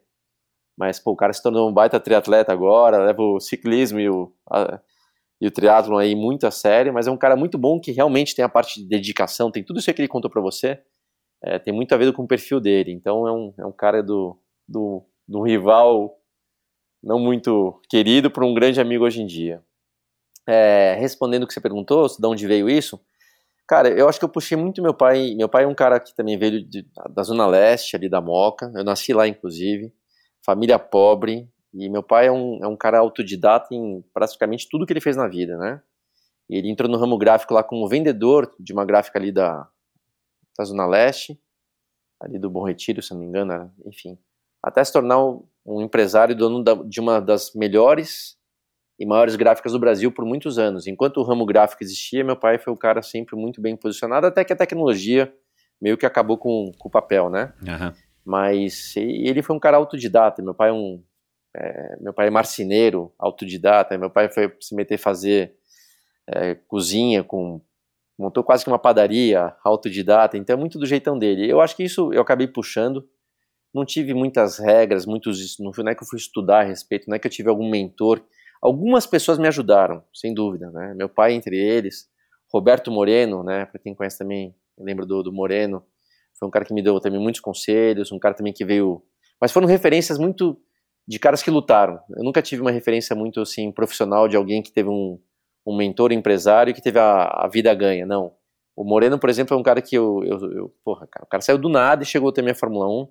[0.75, 4.33] mas pô, o cara se tornou um baita triatleta agora, leva o ciclismo e o,
[4.49, 4.79] a-
[5.39, 8.33] e o triatlon aí muito a sério, mas é um cara muito bom que realmente
[8.33, 10.79] tem a parte de dedicação, tem tudo isso que ele contou pra você,
[11.43, 14.01] é, tem muito a ver com o perfil dele, então é um, é um cara
[14.01, 14.37] do,
[14.67, 16.17] do, do rival
[17.03, 19.63] não muito querido para um grande amigo hoje em dia.
[20.47, 22.99] É, respondendo o que você perguntou, de onde veio isso,
[23.67, 25.33] Cara, eu acho que eu puxei muito meu pai.
[25.35, 28.71] Meu pai é um cara que também veio de, da Zona Leste, ali da Moca.
[28.75, 29.91] Eu nasci lá, inclusive.
[30.45, 31.49] Família pobre.
[31.73, 35.17] E meu pai é um, é um cara autodidata em praticamente tudo que ele fez
[35.17, 35.81] na vida, né?
[36.49, 39.67] Ele entrou no ramo gráfico lá como vendedor de uma gráfica ali da,
[40.57, 41.37] da Zona Leste,
[42.21, 44.17] ali do Bom Retiro, se não me engano, enfim.
[44.65, 45.23] Até se tornar
[45.63, 48.35] um, empresário dono da, de uma das melhores
[48.99, 50.87] e maiores gráficas do Brasil por muitos anos.
[50.87, 54.43] Enquanto o ramo gráfico existia, meu pai foi o cara sempre muito bem posicionado, até
[54.43, 55.31] que a tecnologia
[55.79, 57.53] meio que acabou com, com o papel, né?
[57.67, 57.93] Aham.
[58.25, 60.41] Mas ele foi um cara autodidata.
[60.41, 61.03] Meu pai é um,
[61.55, 63.95] é, meu pai é marceneiro, autodidata.
[63.99, 65.53] Meu pai foi se meter a fazer
[66.27, 67.61] é, cozinha com
[68.17, 70.37] montou quase que uma padaria, autodidata.
[70.37, 71.47] Então é muito do jeitão dele.
[71.47, 73.07] Eu acho que isso eu acabei puxando.
[73.75, 77.19] Não tive muitas regras, muitos não é que eu fui estudar a respeito, não é
[77.19, 78.23] que eu tive algum mentor
[78.65, 80.95] Algumas pessoas me ajudaram, sem dúvida, né?
[80.95, 82.09] Meu pai entre eles,
[82.51, 83.67] Roberto Moreno, né?
[83.67, 85.83] Para quem conhece também, lembro do, do Moreno,
[86.39, 89.03] foi um cara que me deu também muitos conselhos, um cara também que veio,
[89.39, 90.57] mas foram referências muito
[91.07, 91.99] de caras que lutaram.
[92.17, 95.19] Eu nunca tive uma referência muito assim profissional de alguém que teve um,
[95.63, 98.33] um mentor empresário que teve a, a vida ganha, não.
[98.75, 101.41] O Moreno, por exemplo, é um cara que eu, eu, eu porra, cara, o cara
[101.41, 103.07] saiu do nada e chegou até minha Fórmula 1,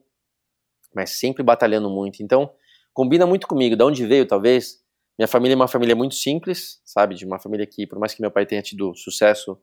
[0.95, 2.23] mas sempre batalhando muito.
[2.23, 2.51] Então,
[2.93, 3.77] combina muito comigo.
[3.77, 4.83] Da onde veio, talvez,
[5.19, 7.15] minha família é uma família muito simples, sabe?
[7.15, 9.59] De uma família que, por mais que meu pai tenha tido sucesso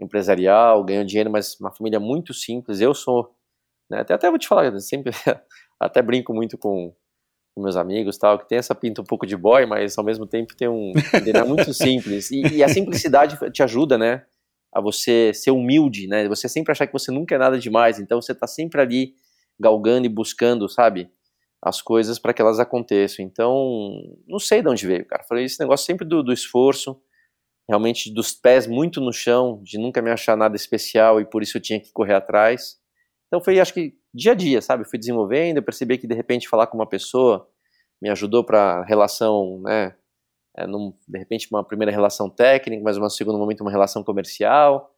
[0.00, 2.80] empresarial, ganhou dinheiro, mas uma família muito simples.
[2.80, 3.34] Eu sou,
[3.90, 4.00] né?
[4.00, 5.12] Até, até vou te falar, sempre
[5.78, 6.94] até brinco muito com,
[7.54, 10.26] com, meus amigos, tal, que tem essa pinta um pouco de boy, mas ao mesmo
[10.26, 12.30] tempo tem um é muito simples.
[12.30, 14.24] E, e, a simplicidade te ajuda, né?
[14.72, 16.28] A você ser humilde, né?
[16.28, 17.98] Você sempre achar que você nunca é nada demais.
[17.98, 19.14] Então você tá sempre ali
[19.60, 21.10] galgando e buscando, sabe?
[21.62, 23.24] as coisas para que elas aconteçam.
[23.24, 23.90] Então,
[24.26, 25.22] não sei de onde veio, cara.
[25.24, 27.00] Falei esse negócio sempre do, do, esforço,
[27.68, 31.58] realmente dos pés muito no chão, de nunca me achar nada especial e por isso
[31.58, 32.78] eu tinha que correr atrás.
[33.26, 34.88] Então foi, acho que dia a dia, sabe?
[34.88, 37.46] Fui desenvolvendo, eu percebi que de repente falar com uma pessoa
[38.02, 39.94] me ajudou para relação, né?
[40.56, 44.89] É, num, de repente uma primeira relação técnica, mas um segundo momento uma relação comercial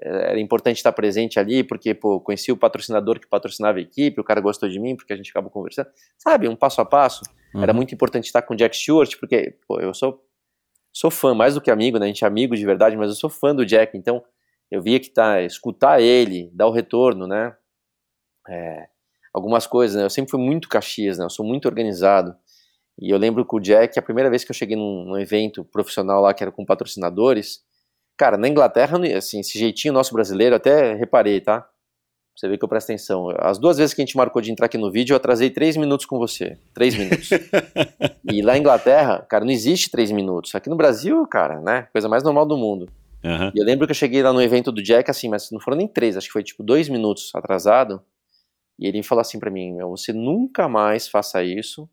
[0.00, 4.24] era importante estar presente ali, porque, pô, conheci o patrocinador que patrocinava a equipe, o
[4.24, 5.88] cara gostou de mim, porque a gente acabou conversando.
[6.18, 7.22] Sabe, um passo a passo.
[7.54, 7.62] Uhum.
[7.62, 10.20] Era muito importante estar com o Jack Stewart, porque, pô, eu sou,
[10.92, 12.06] sou fã, mais do que amigo, né?
[12.06, 14.22] A gente é amigo de verdade, mas eu sou fã do Jack, então
[14.70, 17.54] eu via que tá, escutar ele, dar o retorno, né?
[18.48, 18.88] É,
[19.32, 20.04] algumas coisas, né?
[20.04, 21.24] Eu sempre fui muito Caxias, né?
[21.24, 22.36] Eu sou muito organizado.
[23.00, 25.64] E eu lembro que o Jack, a primeira vez que eu cheguei num, num evento
[25.64, 27.62] profissional lá, que era com patrocinadores,
[28.16, 31.68] Cara, na Inglaterra, assim, esse jeitinho nosso brasileiro, até reparei, tá?
[32.36, 33.28] Você vê que eu presto atenção.
[33.38, 35.76] As duas vezes que a gente marcou de entrar aqui no vídeo, eu atrasei três
[35.76, 36.58] minutos com você.
[36.74, 37.30] Três minutos.
[38.30, 40.52] e lá na Inglaterra, cara, não existe três minutos.
[40.54, 41.86] Aqui no Brasil, cara, né?
[41.92, 42.88] Coisa mais normal do mundo.
[43.22, 43.52] Uhum.
[43.54, 45.76] E eu lembro que eu cheguei lá no evento do Jack, assim, mas não foram
[45.76, 48.02] nem três, acho que foi tipo dois minutos atrasado.
[48.78, 51.88] E ele falou assim para mim: meu, você nunca mais faça isso,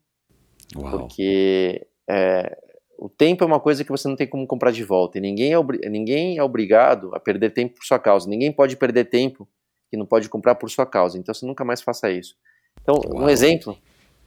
[0.76, 0.90] Uau.
[0.90, 2.58] porque é,
[3.02, 5.18] o tempo é uma coisa que você não tem como comprar de volta.
[5.18, 8.30] E ninguém é, ninguém é obrigado a perder tempo por sua causa.
[8.30, 9.48] Ninguém pode perder tempo
[9.90, 11.18] que não pode comprar por sua causa.
[11.18, 12.36] Então você nunca mais faça isso.
[12.80, 13.24] Então, Uau.
[13.24, 13.76] um exemplo.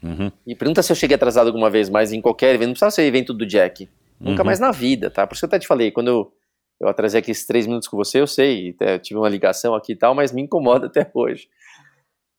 [0.03, 0.30] Uhum.
[0.45, 2.67] E pergunta se eu cheguei atrasado alguma vez mais em qualquer evento.
[2.67, 3.88] Não precisa ser evento do Jack.
[4.19, 4.45] Nunca uhum.
[4.45, 5.26] mais na vida, tá?
[5.26, 6.34] Por isso que eu até te falei, quando eu,
[6.82, 9.95] eu atrasei aqui esses três minutos com você, eu sei, tive uma ligação aqui e
[9.95, 11.47] tal, mas me incomoda até hoje.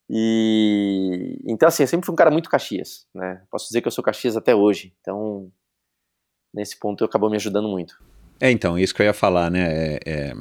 [0.08, 3.42] E então assim, eu sempre fui um cara muito Caxias, né?
[3.50, 4.94] Posso dizer que eu sou Caxias até hoje.
[5.00, 5.50] Então,
[6.56, 7.96] nesse ponto acabou me ajudando muito.
[8.40, 9.68] É, então, isso que eu ia falar, né?
[9.70, 10.34] É, é,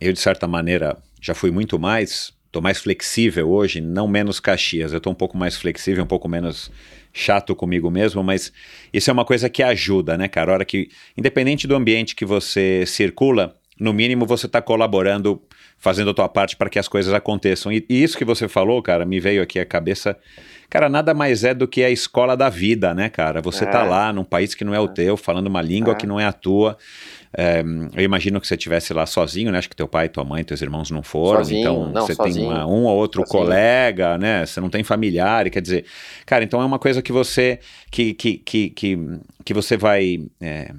[0.00, 4.92] eu, de certa maneira, já fui muito mais, estou mais flexível hoje, não menos Caxias.
[4.92, 6.70] Eu estou um pouco mais flexível, um pouco menos
[7.12, 8.52] chato comigo mesmo, mas
[8.92, 10.52] isso é uma coisa que ajuda, né, cara?
[10.52, 15.42] A hora que, independente do ambiente que você circula, no mínimo você está colaborando,
[15.82, 17.72] fazendo a tua parte para que as coisas aconteçam.
[17.72, 20.16] E, e, isso que você falou, cara, me veio aqui à cabeça
[20.72, 23.42] Cara, nada mais é do que a escola da vida, né, cara?
[23.42, 23.72] Você tá é.
[23.72, 24.88] tá lá num país que não é o é.
[24.88, 25.94] teu, falando uma língua é.
[25.94, 26.78] que não é a tua.
[27.36, 27.62] É,
[27.94, 29.58] eu imagino que você estivesse lá sozinho, né?
[29.58, 31.40] Acho que teu pai, tua mãe, teus irmãos não foram.
[31.40, 32.34] Sozinho, então não, você sozinho.
[32.36, 33.44] tem uma, um ou outro sozinho.
[33.44, 34.46] colega, né?
[34.46, 35.84] Você não tem familiar, quer dizer.
[36.24, 37.58] Cara, então é uma coisa que você
[37.90, 38.98] que, que, que, que,
[39.44, 40.24] que você vai.
[40.40, 40.72] É,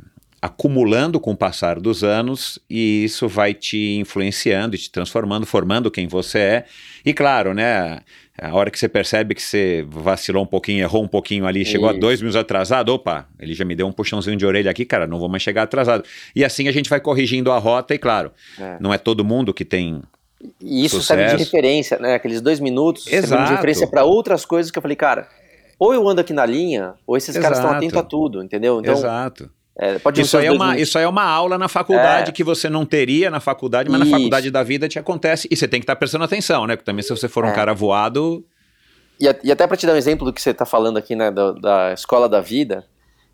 [0.44, 5.90] acumulando com o passar dos anos e isso vai te influenciando e te transformando, formando
[5.90, 6.66] quem você é.
[7.06, 8.02] E claro, né,
[8.38, 11.88] a hora que você percebe que você vacilou um pouquinho, errou um pouquinho ali, chegou
[11.88, 11.96] isso.
[11.96, 15.08] a dois minutos atrasado, opa, ele já me deu um puxãozinho de orelha aqui, cara,
[15.08, 16.04] não vou mais chegar atrasado.
[16.36, 18.30] E assim a gente vai corrigindo a rota e claro,
[18.60, 18.76] é.
[18.82, 20.02] não é todo mundo que tem
[20.60, 21.22] e isso sucesso.
[21.22, 22.16] serve de referência, né?
[22.16, 23.28] Aqueles dois minutos Exato.
[23.30, 25.26] serve de referência para outras coisas que eu falei, cara,
[25.80, 27.44] ou eu ando aqui na linha, ou esses Exato.
[27.44, 28.82] caras estão atentos a tudo, entendeu?
[28.82, 29.50] Então, Exato
[29.80, 32.34] É, Isso aí, é uma, isso aí é uma aula na faculdade É.
[32.34, 34.12] que você não teria na faculdade, mas Isso.
[34.12, 35.48] na faculdade da vida te acontece.
[35.50, 36.76] E você tem que estar prestando atenção, né?
[36.76, 37.54] Porque também se você for um É.
[37.54, 38.46] cara voado.
[39.20, 41.32] E, e até para te dar um exemplo do que você está falando aqui, né,
[41.32, 42.86] da, da escola da vida,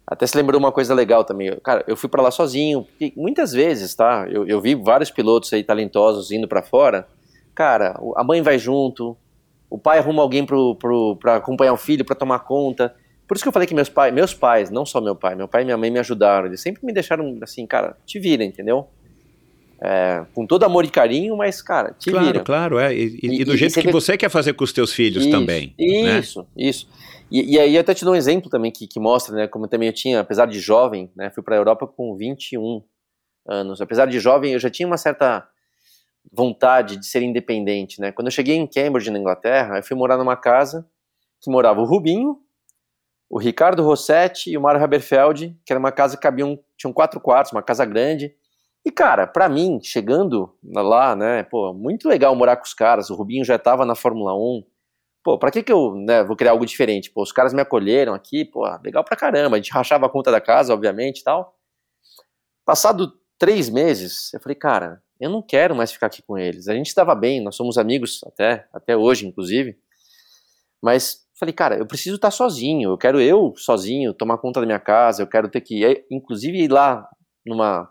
[0.07, 1.57] até se lembrou uma coisa legal também.
[1.61, 4.25] Cara, eu fui para lá sozinho, porque muitas vezes, tá?
[4.29, 7.05] Eu, eu vi vários pilotos aí talentosos indo para fora.
[7.53, 9.17] Cara, a mãe vai junto,
[9.69, 12.95] o pai arruma alguém pra acompanhar o filho, para tomar conta.
[13.29, 15.47] Por isso que eu falei que meus pais, meus pais, não só meu pai, meu
[15.47, 16.47] pai e minha mãe me ajudaram.
[16.47, 18.87] Eles sempre me deixaram assim, cara, te vira, entendeu?
[19.81, 22.43] É, com todo amor e carinho, mas, cara, te Claro, vira.
[22.43, 22.91] claro, é.
[22.91, 25.31] E, e- do e jeito que vê- você quer fazer com os teus filhos Isso,
[25.31, 25.75] também.
[25.77, 26.19] né?
[26.19, 26.87] Isso, isso.
[27.31, 29.67] E, e aí eu até te dou um exemplo também que, que mostra, né, como
[29.67, 32.81] também eu tinha, apesar de jovem, né, fui para a Europa com 21
[33.47, 33.79] anos.
[33.79, 35.47] Apesar de jovem, eu já tinha uma certa
[36.33, 38.11] vontade de ser independente, né?
[38.11, 40.85] Quando eu cheguei em Cambridge, na Inglaterra, eu fui morar numa casa
[41.41, 42.37] que morava o Rubinho,
[43.29, 47.19] o Ricardo Rossetti e o Mário Haberfeld, que era uma casa que cabiam, tinham quatro
[47.21, 48.33] quartos, uma casa grande.
[48.83, 53.15] E, cara, pra mim, chegando lá, né, pô, muito legal morar com os caras, o
[53.15, 54.63] Rubinho já tava na Fórmula 1,
[55.23, 57.11] pô, pra que que eu, né, vou criar algo diferente?
[57.11, 60.31] Pô, os caras me acolheram aqui, pô, legal pra caramba, a gente rachava a conta
[60.31, 61.55] da casa, obviamente, e tal.
[62.65, 66.67] Passado três meses, eu falei, cara, eu não quero mais ficar aqui com eles.
[66.67, 69.77] A gente estava bem, nós somos amigos até, até hoje, inclusive.
[70.81, 72.91] Mas falei, cara, eu preciso estar sozinho.
[72.91, 75.23] Eu quero eu sozinho tomar conta da minha casa.
[75.23, 77.07] Eu quero ter que, inclusive, ir lá
[77.45, 77.89] numa,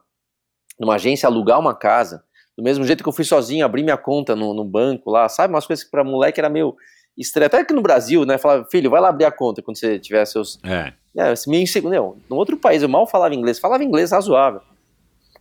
[0.79, 2.23] numa agência alugar uma casa.
[2.57, 5.29] Do mesmo jeito que eu fui sozinho, abrir minha conta no, no banco lá.
[5.29, 6.77] Sabe, umas coisas que pra moleque era meio
[7.17, 7.47] estranho.
[7.47, 8.37] Até que no Brasil, né?
[8.37, 10.93] Falava, filho, vai lá abrir a conta quando você tiver seus É.
[11.17, 11.95] é, meio inseguro.
[11.95, 14.61] Não, no outro país eu mal falava inglês, falava inglês razoável.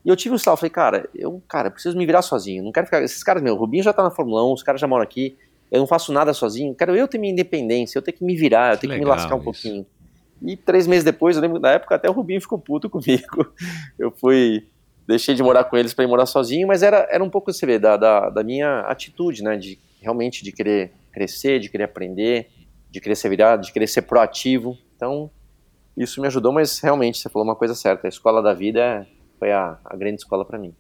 [0.06, 2.64] E eu tive o sal, falei, cara, eu, cara, eu preciso me virar sozinho.
[2.64, 3.04] Não quero ficar.
[3.04, 5.38] Esses caras, meu, o Rubinho já tá na Fórmula 1, os caras já moram aqui.
[5.72, 6.74] Eu não faço nada sozinho.
[6.76, 9.18] Quero eu ter minha independência, eu tenho que me virar, eu tenho que me legal
[9.18, 9.44] lascar um isso.
[9.46, 9.86] pouquinho.
[10.42, 13.52] E três meses depois, eu lembro da época, até o Rubinho ficou puto comigo.
[13.98, 14.68] Eu fui.
[15.08, 17.66] Deixei de morar com eles para ir morar sozinho, mas era, era um pouco, você
[17.66, 19.56] vê, da, da, da minha atitude, né?
[19.56, 22.50] De realmente de querer crescer, de querer aprender,
[22.92, 24.78] de querer ser virado, de querer ser proativo.
[24.96, 25.32] Então,
[25.96, 28.08] isso me ajudou, mas realmente você falou uma coisa certa.
[28.08, 29.06] A escola da vida é-
[29.40, 30.76] foi a, a grande escola para mim.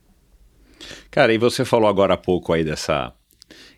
[1.09, 3.13] Cara, e você falou agora há pouco aí dessa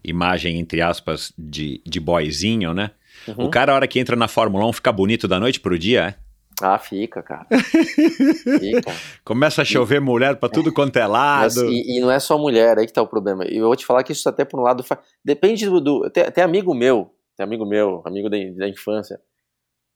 [0.03, 2.91] imagem, entre aspas, de, de boyzinho, né?
[3.27, 3.45] Uhum.
[3.45, 6.01] O cara, a hora que entra na Fórmula 1, fica bonito da noite pro dia,
[6.15, 6.29] é?
[6.61, 7.45] Ah, fica, cara.
[8.59, 8.91] fica.
[9.23, 11.69] Começa a chover mulher pra tudo quanto é Mas, lado.
[11.71, 13.45] e, e não é só mulher, aí que tá o problema.
[13.45, 14.83] E eu vou te falar que isso até por um lado.
[14.83, 15.79] fa- Depende do.
[15.79, 19.19] do tem, tem amigo meu, tem amigo meu, amigo da, da infância,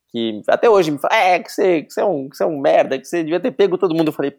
[0.10, 2.48] que até hoje me fala: é, que você, que você, é um, que você é
[2.48, 4.08] um merda, que você devia ter pego todo mundo.
[4.08, 4.34] Eu falei.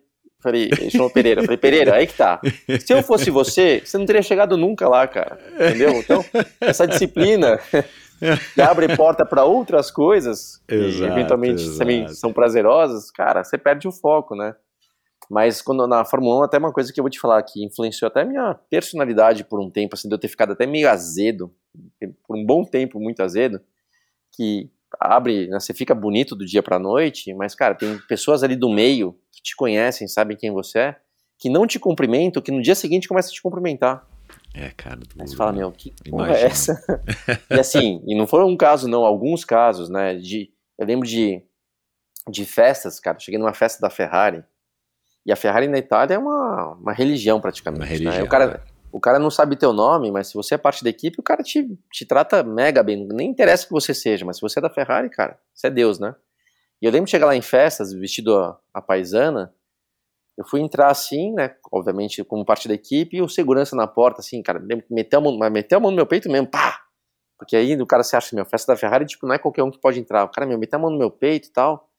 [0.44, 1.42] Falei, ele chamou Pereira.
[1.42, 2.38] Falei, Pereira, aí que tá.
[2.78, 5.38] Se eu fosse você, você não teria chegado nunca lá, cara.
[5.54, 5.92] Entendeu?
[5.92, 6.22] Então,
[6.60, 7.58] essa disciplina
[8.54, 11.78] que abre porta para outras coisas, que Exato, eventualmente exato.
[11.78, 14.54] também são prazerosas, cara, você perde o foco, né?
[15.30, 18.08] Mas quando na Fórmula 1, até uma coisa que eu vou te falar que influenciou
[18.08, 21.50] até a minha personalidade por um tempo, assim, de eu ter ficado até meio azedo,
[22.28, 23.62] por um bom tempo muito azedo,
[24.36, 24.70] que
[25.00, 28.68] abre, né, você fica bonito do dia pra noite, mas, cara, tem pessoas ali do
[28.68, 30.96] meio que te conhecem, sabem quem você é,
[31.38, 34.06] que não te cumprimentam, que no dia seguinte começam a te cumprimentar.
[34.54, 35.00] É, cara.
[35.18, 36.80] Aí você fala, meu, que porra é essa?
[37.50, 40.14] e assim, e não foi um caso, não, alguns casos, né?
[40.14, 41.42] De, eu lembro de,
[42.30, 43.18] de festas, cara.
[43.18, 44.44] Cheguei numa festa da Ferrari.
[45.26, 47.80] E a Ferrari na Itália é uma, uma religião praticamente.
[47.82, 47.92] Uma né?
[47.92, 48.64] religião, O, cara.
[48.94, 51.42] O cara não sabe teu nome, mas se você é parte da equipe, o cara
[51.42, 53.04] te, te trata mega bem.
[53.08, 55.98] Nem interessa que você seja, mas se você é da Ferrari, cara, você é Deus,
[55.98, 56.14] né?
[56.80, 59.52] E eu lembro de chegar lá em festas, vestido a, a paisana.
[60.38, 61.56] Eu fui entrar assim, né?
[61.72, 65.50] Obviamente, como parte da equipe, e o segurança na porta, assim, cara, meteu a mão,
[65.50, 66.80] meteu a mão no meu peito mesmo, pá!
[67.36, 69.72] Porque aí o cara se acha, meu, festa da Ferrari, tipo, não é qualquer um
[69.72, 70.22] que pode entrar.
[70.22, 71.90] O cara, meu, meteu a mão no meu peito e tal.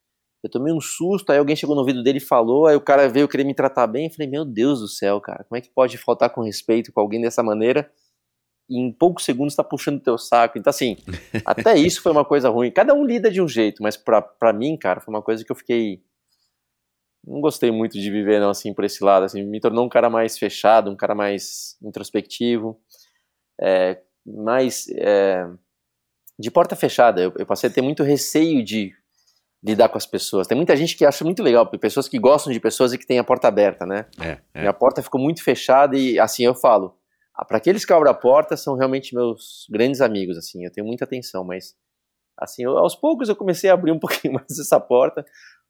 [0.45, 3.09] Eu tomei um susto, aí alguém chegou no ouvido dele e falou, aí o cara
[3.09, 4.05] veio querer me tratar bem.
[4.05, 6.99] Eu falei, meu Deus do céu, cara, como é que pode faltar com respeito com
[6.99, 7.91] alguém dessa maneira?
[8.69, 10.59] E em poucos segundos tá puxando teu saco.
[10.59, 10.97] Então, assim,
[11.43, 12.69] até isso foi uma coisa ruim.
[12.69, 15.51] Cada um lida de um jeito, mas pra, pra mim, cara, foi uma coisa que
[15.51, 16.03] eu fiquei
[17.25, 20.11] não gostei muito de viver não assim por esse lado assim me tornou um cara
[20.11, 22.79] mais fechado um cara mais introspectivo
[23.59, 25.43] é, mais é,
[26.37, 28.93] de porta fechada eu, eu passei a ter muito receio de
[29.66, 32.59] lidar com as pessoas tem muita gente que acha muito legal pessoas que gostam de
[32.59, 34.59] pessoas e que têm a porta aberta né É, é.
[34.61, 36.95] minha porta ficou muito fechada e assim eu falo
[37.47, 41.05] para aqueles que abrem a porta são realmente meus grandes amigos assim eu tenho muita
[41.05, 41.76] atenção mas
[42.38, 45.26] assim eu, aos poucos eu comecei a abrir um pouquinho mais essa porta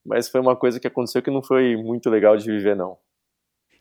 [0.05, 2.97] mas foi uma coisa que aconteceu que não foi muito legal de viver, não.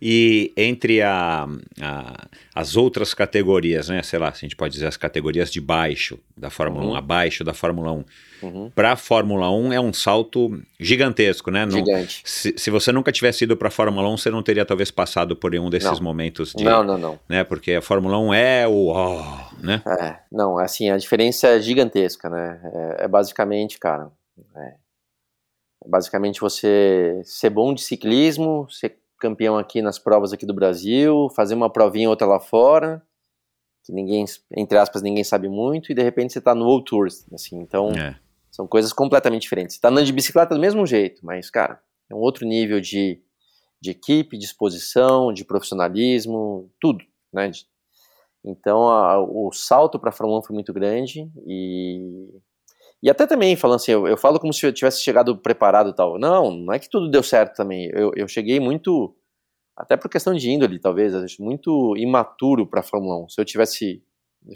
[0.03, 1.47] E entre a,
[1.81, 4.03] a- as outras categorias, né?
[4.03, 6.93] Sei lá, se a gente pode dizer as categorias de baixo da Fórmula Uhum.
[6.93, 8.05] 1, abaixo da Fórmula 1.
[8.43, 8.71] Uhum.
[8.75, 11.65] Para a Fórmula 1 é um salto gigantesco, né?
[11.65, 12.21] Não- Gigante.
[12.25, 15.35] se, se você nunca tivesse ido para a Fórmula 1, você não teria talvez passado
[15.35, 16.03] por nenhum desses Não.
[16.03, 16.63] momentos de.
[16.65, 17.19] Não, não, não.
[17.29, 17.43] Né?
[17.45, 18.89] Porque a Fórmula 1 é o.
[18.89, 19.23] ó,
[19.63, 19.83] né?
[19.87, 22.61] É, não, assim, a diferença é gigantesca, né?
[22.99, 24.11] É, é basicamente, cara,
[24.57, 24.75] é,
[25.85, 31.29] é basicamente você ser bom de ciclismo, ser campeão aqui nas provas aqui do Brasil,
[31.35, 33.03] fazer uma provinha ou outra lá fora,
[33.85, 37.07] que ninguém, entre aspas, ninguém sabe muito, e de repente você tá no World Tour,
[37.33, 38.15] assim, então É.
[38.51, 39.77] são coisas completamente diferentes.
[39.77, 43.23] Você tá andando de bicicleta do mesmo jeito, mas, cara, é um outro nível de,
[43.81, 47.03] de equipe, de exposição, de profissionalismo, tudo,
[47.33, 47.49] né?
[47.49, 47.67] De-
[48.45, 52.29] então, a- o salto para a Fórmula 1 foi muito grande e
[53.05, 55.95] e até também falando assim, eu, eu falo como se eu tivesse chegado preparado e
[55.95, 56.19] tal.
[56.19, 57.91] Não, não é que tudo deu certo também.
[57.93, 59.15] Eu, eu cheguei muito
[59.77, 63.29] até por questão de índole, talvez, acho muito imaturo para a Fórmula 1.
[63.29, 64.03] Se eu tivesse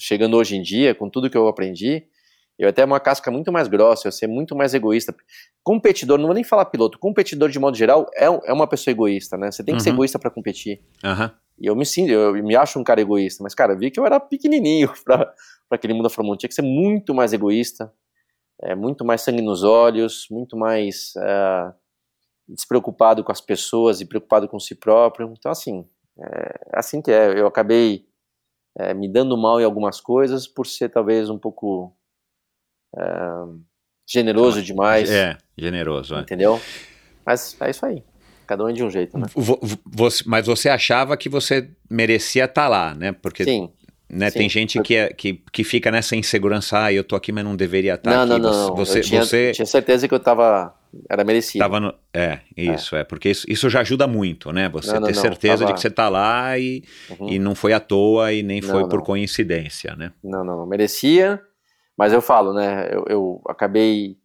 [0.01, 2.05] chegando hoje em dia com tudo que eu aprendi,
[2.59, 5.15] eu ter uma casca muito mais grossa, eu ser muito mais egoísta.
[5.63, 9.37] Competidor, não vou nem falar piloto, competidor de modo geral é, é uma pessoa egoísta,
[9.37, 9.51] né?
[9.51, 9.97] Você tem que ser Uhum.
[9.97, 10.81] egoísta para competir.
[11.05, 11.31] Aham.
[11.61, 14.07] E eu me sinto, eu me acho um cara egoísta, mas, cara, vi que eu
[14.07, 15.35] era pequenininho pra
[15.71, 16.39] aquele mundo da Fórmula 1.
[16.39, 17.93] Tinha que ser muito mais egoísta,
[18.63, 21.73] é, muito mais sangue nos olhos, muito mais é,
[22.49, 25.33] despreocupado com as pessoas e preocupado com si próprio.
[25.39, 25.87] Então, assim,
[26.19, 27.39] é assim que é.
[27.39, 28.07] Eu acabei
[28.77, 31.95] é, me dando mal em algumas coisas por ser talvez um pouco
[32.97, 33.03] é,
[34.07, 36.15] generoso demais, É, generoso.
[36.15, 36.21] é.
[36.21, 36.61] entendeu?
[37.25, 38.03] Mas é isso aí.
[38.47, 39.27] Cada um é de um jeito, né?
[39.35, 43.13] Vo- vo- você- mas você achava que você merecia estar lá, né?
[43.13, 43.71] Porque Sim.
[44.11, 44.39] Né, sim.
[44.39, 47.55] tem gente que, é, que, que fica nessa insegurança, ah, eu tô aqui, mas não
[47.57, 48.43] deveria estar não, aqui.
[48.43, 48.77] não, não.
[48.77, 50.75] Você, eu tinha, você tinha certeza que eu tava.
[51.11, 51.59] Era merecido.
[51.63, 51.95] tava no.
[52.15, 53.05] É, isso, é.
[53.05, 54.69] porque isso, isso já ajuda muito, né?
[54.71, 56.83] Você Não, ter não, certeza tava- de que você tá lá e,
[57.19, 57.29] Uhum.
[57.29, 60.13] e não foi à toa e nem Não, foi por coincidência, né?
[60.25, 60.67] Não, não, não.
[60.67, 61.41] Merecia.
[61.97, 62.89] Mas eu falo, né?
[62.91, 64.17] Eu, eu acabei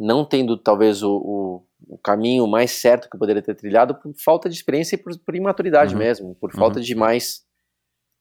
[0.00, 4.12] não tendo talvez o, o, o caminho mais certo que eu poderia ter trilhado por
[4.24, 5.98] falta de experiência e por, por imaturidade Uhum.
[5.98, 7.42] mesmo, por falta de mais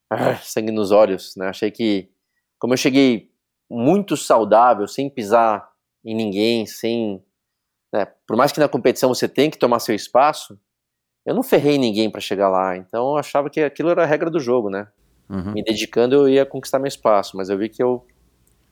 [0.09, 1.47] ah, sangue nos olhos, né?
[1.47, 2.09] Achei que,
[2.59, 3.31] como eu cheguei
[3.69, 5.69] muito saudável, sem pisar
[6.03, 7.21] em ninguém, sem.
[7.93, 10.59] né, por mais que na competição você tem que tomar seu espaço,
[11.25, 12.77] eu não ferrei ninguém para chegar lá.
[12.77, 14.87] Então eu achava que aquilo era a regra do jogo, né?
[15.29, 15.51] Uhum.
[15.51, 18.05] me dedicando eu ia conquistar meu espaço, mas eu vi que eu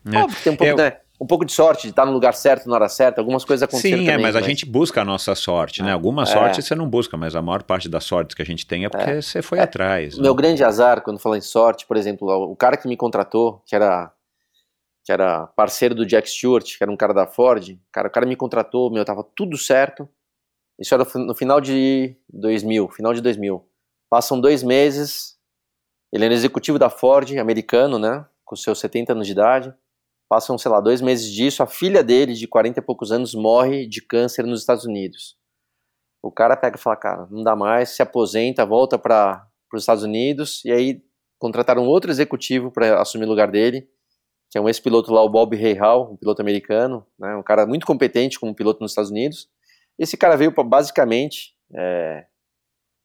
[0.06, 0.20] É.
[0.20, 2.68] Óbvio tem um pouco, Eu- né, um pouco de sorte de estar no lugar certo
[2.68, 5.34] na hora certa, algumas coisas aconteceram Sim, é, também, mas a gente busca a nossa
[5.34, 5.90] sorte, né?
[5.90, 5.94] É.
[5.94, 6.26] Alguma É.
[6.26, 8.90] sorte você não busca, mas a maior parte das sortes que a gente tem é
[8.90, 9.62] porque você foi É.
[9.62, 10.16] atrás.
[10.16, 10.24] o né?
[10.24, 13.76] meu grande azar quando falo em sorte, por exemplo, o cara que me contratou, que
[13.76, 14.12] era
[15.06, 18.26] que era parceiro do Jack Stewart, que era um cara da Ford, cara, o cara
[18.26, 20.10] me contratou, meu, tava tudo certo.
[20.80, 23.64] Isso era no final de 2000, final de 2000.
[24.10, 25.38] Passam dois meses,
[26.12, 29.72] ele era executivo da Ford, americano, né, com seus 70 anos de idade.
[30.28, 33.88] Passam, sei lá, dois meses disso, a filha dele, de 40 e poucos anos, morre
[33.88, 35.38] de câncer nos Estados Unidos.
[36.22, 40.04] O cara pega e fala, cara, não dá mais, se aposenta, volta para os Estados
[40.04, 41.04] Unidos, e aí
[41.38, 43.88] contrataram outro executivo para assumir o lugar dele,
[44.50, 47.86] que é um ex-piloto lá, o Bob Rahal, um piloto americano, né, um cara muito
[47.86, 49.48] competente como piloto nos Estados Unidos.
[50.00, 52.26] Esse cara veio para basicamente, é,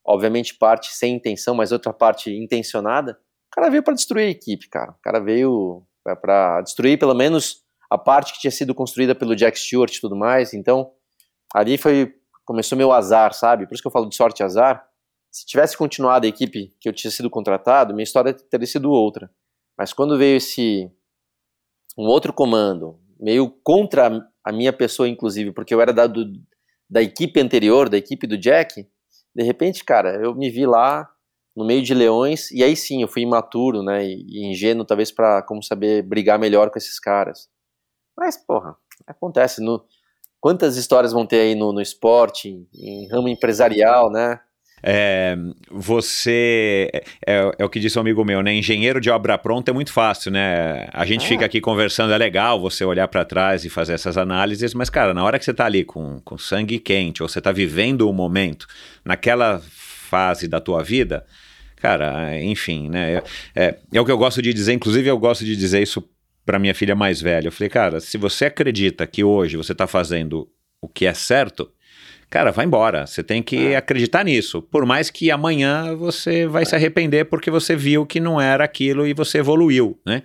[0.05, 3.19] obviamente parte sem intenção, mas outra parte intencionada.
[3.51, 4.91] O cara veio para destruir a equipe, cara.
[4.91, 9.59] O cara veio para destruir pelo menos a parte que tinha sido construída pelo Jack
[9.59, 10.53] Stewart e tudo mais.
[10.53, 10.91] Então,
[11.53, 12.13] ali foi
[12.45, 13.65] começou meu azar, sabe?
[13.65, 14.85] Por isso que eu falo de sorte e azar.
[15.31, 19.31] Se tivesse continuado a equipe que eu tinha sido contratado, minha história teria sido outra.
[19.77, 20.91] Mas quando veio esse
[21.97, 26.25] um outro comando, meio contra a minha pessoa, inclusive, porque eu era da, do,
[26.89, 28.87] da equipe anterior, da equipe do Jack,
[29.33, 31.09] de repente, cara, eu me vi lá
[31.55, 35.41] no meio de leões, e aí sim, eu fui imaturo, né, e, ingênuo, talvez, para
[35.41, 37.49] como saber brigar melhor com esses caras.
[38.17, 38.75] Mas, porra,
[39.05, 39.61] acontece.
[39.61, 39.83] No,
[40.39, 44.39] quantas histórias vão ter aí no, no esporte, em, em ramo empresarial, né?
[44.83, 45.35] É,
[45.69, 46.89] você
[47.25, 48.51] é, é o que disse um amigo meu, né?
[48.53, 50.87] Engenheiro de obra pronta é muito fácil, né?
[50.91, 51.27] A gente É.
[51.27, 55.13] fica aqui conversando, é legal você olhar para trás e fazer essas análises, mas, cara,
[55.13, 58.13] na hora que você tá ali com, com sangue quente, ou você tá vivendo o
[58.13, 58.65] momento,
[59.05, 59.61] naquela
[60.11, 61.25] fase da tua vida,
[61.77, 63.13] cara, enfim, né?
[63.13, 63.23] É,
[63.55, 66.03] é, é o que eu gosto de dizer, inclusive eu gosto de dizer isso
[66.45, 67.47] para minha filha mais velha.
[67.47, 70.49] Eu falei, cara, se você acredita que hoje você tá fazendo
[70.81, 71.71] o que é certo,
[72.29, 73.07] cara, vai embora.
[73.07, 74.61] Você tem que acreditar nisso.
[74.61, 79.07] Por mais que amanhã você vai se arrepender porque você viu que não era aquilo
[79.07, 80.23] e você evoluiu, né?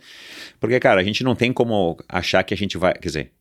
[0.58, 2.94] Porque, cara, a gente não tem como achar que a gente vai.
[2.94, 3.32] Quer dizer,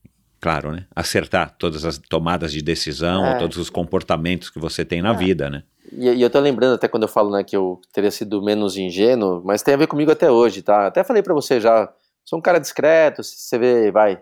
[0.45, 0.85] claro, né?
[0.95, 3.39] Acertar todas as tomadas de decisão, É.
[3.39, 5.17] todos os comportamentos que você tem na É.
[5.17, 5.63] vida, né?
[5.91, 8.77] E, e eu tô lembrando até quando eu falo, né, que eu teria sido menos
[8.77, 10.85] ingênuo, mas tem a ver comigo até hoje, tá?
[10.85, 11.91] Até falei pra você já,
[12.23, 14.21] sou um cara discreto, você vê, vai,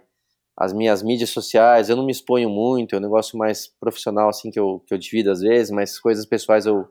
[0.58, 4.50] as minhas mídias sociais, eu não me exponho muito, é um negócio mais profissional, assim,
[4.50, 6.88] que eu, que eu divido às vezes, mas coisas pessoais eu,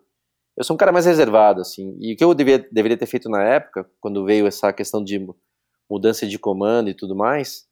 [0.59, 3.31] eu sou um cara mais reservado, assim, e o que eu devia, deveria ter feito
[3.31, 5.27] na época, quando veio essa questão de
[5.91, 7.65] mudança de comando e tudo mais,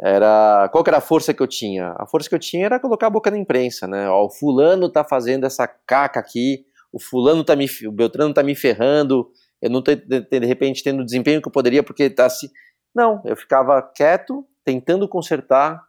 [0.00, 1.94] era, qual era a força que eu tinha?
[1.98, 4.90] A força que eu tinha era colocar a boca na imprensa, né, ó, o fulano
[4.90, 9.70] tá fazendo essa caca aqui, o fulano tá me, o Beltrano tá me ferrando, eu
[9.70, 12.50] não tô, de, de repente, tendo o desempenho que eu poderia porque tá se...
[12.94, 15.80] Não, eu ficava quieto, tentando consertar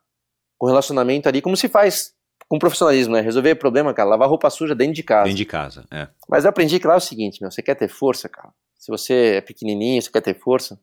[0.59, 2.13] o relacionamento ali, como se faz
[2.47, 3.21] com profissionalismo, né?
[3.21, 5.23] Resolver problema, cara, lavar roupa suja dentro de casa.
[5.23, 6.07] Dentro de casa, é.
[6.29, 8.91] Mas eu aprendi que lá é o seguinte, meu, você quer ter força, cara, se
[8.91, 10.79] você é pequenininho, você quer ter força,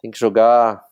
[0.00, 0.82] tem que jogar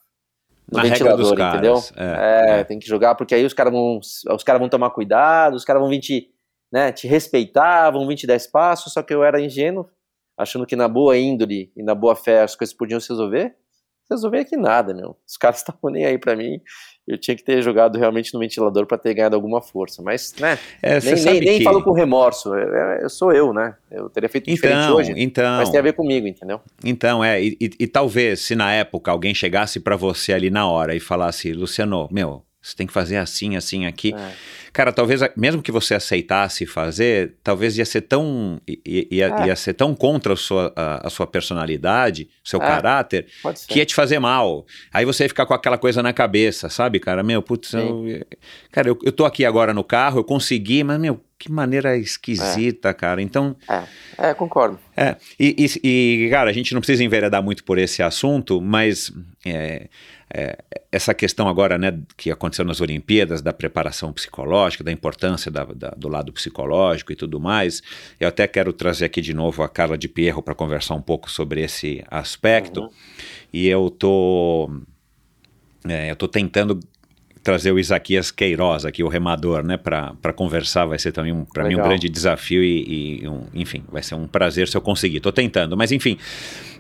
[0.71, 1.75] no Na ventilador, entendeu?
[1.97, 2.65] é, É, é.
[2.65, 5.81] tem que jogar, porque aí os caras vão, os caras vão tomar cuidado, os caras
[5.81, 6.31] vão vir te,
[6.73, 9.89] né, te respeitar, vão vir te dar espaço, só que eu era ingênuo,
[10.37, 13.57] achando que na boa índole e na boa fé as coisas podiam se resolver,
[14.11, 15.16] resolver aqui nada, meu.
[15.27, 16.61] Os caras estavam nem aí pra mim.
[17.07, 20.03] Eu tinha que ter jogado realmente no ventilador pra ter ganhado alguma força.
[20.03, 20.59] Mas, né?
[20.83, 21.65] É, nem nem, nem que...
[21.65, 22.53] falo com remorso.
[22.55, 23.77] Eu, eu- eu sou eu, né?
[23.91, 25.15] Eu teria feito diferente Então, hoje.
[25.16, 26.61] então, Mas tem a ver comigo, entendeu?
[26.85, 30.69] então, é, e, e- e talvez se na época alguém chegasse pra você ali na
[30.69, 34.13] hora e falasse, Luciano, meu, você tem que fazer assim, assim, aqui.
[34.15, 34.33] É.
[34.73, 39.47] Cara, talvez, mesmo que você aceitasse fazer, talvez ia ser tão, i- i- ia, É.
[39.47, 42.67] ia ser tão contra a sua, a, a sua personalidade, seu É.
[42.67, 43.27] caráter,
[43.69, 44.67] que ia te fazer mal.
[44.93, 47.23] Aí você ia ficar com aquela coisa na cabeça, sabe, cara?
[47.23, 48.05] Meu, putz, eu,
[48.71, 52.93] cara, eu, eu tô aqui agora no carro, eu consegui, mas, meu, que maneira esquisita,
[52.95, 53.21] cara.
[53.23, 53.57] Então,
[54.19, 54.79] É, concordo.
[54.97, 59.13] é, e, e- e, cara, a gente não precisa enveredar muito por esse assunto, mas
[59.45, 59.89] é,
[60.32, 60.59] é,
[60.90, 65.94] essa questão agora, né, que aconteceu nas Olimpíadas, da preparação psicológica, da importância da- da-
[65.97, 67.81] do lado psicológico e tudo mais,
[68.19, 71.31] eu até quero trazer aqui de novo a Carla de Pierro para conversar um pouco
[71.31, 72.90] sobre esse aspecto, Uhum.
[73.53, 74.69] e eu tô,
[75.89, 76.81] é, eu tô tentando
[77.43, 81.62] trazer o Isaquias Queiroz aqui, o remador, né, para conversar, vai ser também, um, para
[81.69, 85.20] mim, um grande desafio e, e um- enfim, vai ser um prazer se eu conseguir.
[85.20, 86.19] Tô tentando, mas enfim,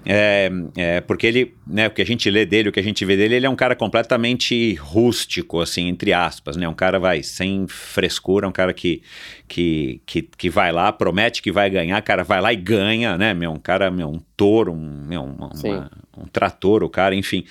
[0.06, 3.04] é, é, porque ele, né, o que a gente lê dele, o que a gente
[3.04, 7.22] vê dele, ele é um cara completamente rústico, assim, entre aspas, né, um cara vai
[7.22, 9.02] sem frescura, um cara que,
[9.48, 13.34] que, que, que vai lá, promete que vai ganhar, cara vai lá e ganha, né,
[13.34, 15.68] meu, um cara, meu, um touro, um, meu, uma- Sim.
[15.70, 17.44] uma- um trator, o cara, enfim.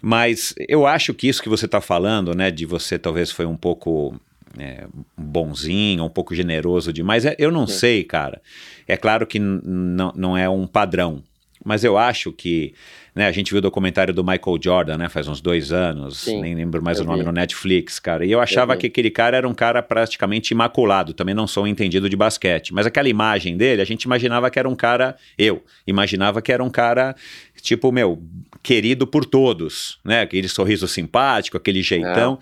[0.00, 3.56] Mas eu acho que isso que você está falando, né, de você talvez foi um
[3.56, 4.14] pouco
[4.58, 8.40] é, bonzinho, um pouco generoso demais, é- eu não sei, cara.
[8.88, 11.22] É claro que não é um padrão,
[11.64, 12.72] mas eu acho que,
[13.14, 16.40] né, a gente viu o documentário do Michael Jordan, né, faz uns dois anos, Sim,
[16.40, 17.24] nem lembro mais eu o nome vi.
[17.26, 18.80] no Netflix, cara, e eu achava vi.
[18.80, 22.72] que aquele cara era um cara praticamente imaculado, também não sou um entendido de basquete,
[22.72, 26.62] mas aquela imagem dele, a gente imaginava que era um cara, eu imaginava que era
[26.62, 27.14] um cara,
[27.60, 28.22] tipo, meu,
[28.62, 32.38] querido por todos, né, aquele sorriso simpático, aquele jeitão,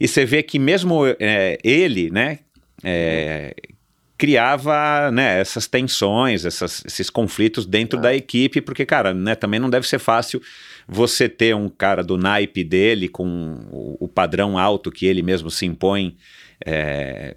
[0.00, 2.38] e você vê que mesmo é, ele, né,
[2.82, 3.54] é,
[4.16, 9.68] criava né, essas tensões, essas- esses conflitos dentro da equipe, porque, cara, né, também não
[9.68, 10.40] deve ser fácil
[10.86, 13.26] você ter um cara do naipe dele, com
[13.72, 16.16] o, o padrão alto que ele mesmo se impõe,
[16.64, 17.34] é,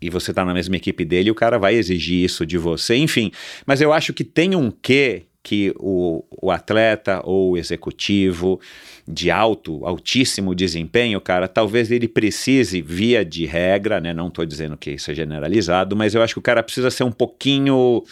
[0.00, 2.96] e você tá na mesma equipe dele, e o cara vai exigir isso de você,
[2.96, 3.30] enfim.
[3.66, 8.60] Mas eu acho que tem um quê que o, o atleta ou o executivo
[9.06, 14.12] de alto, altíssimo desempenho, cara, talvez ele precise, via de regra, né?
[14.12, 17.04] Não tô dizendo que isso é generalizado, mas eu acho que o cara precisa ser
[17.04, 18.02] um pouquinho,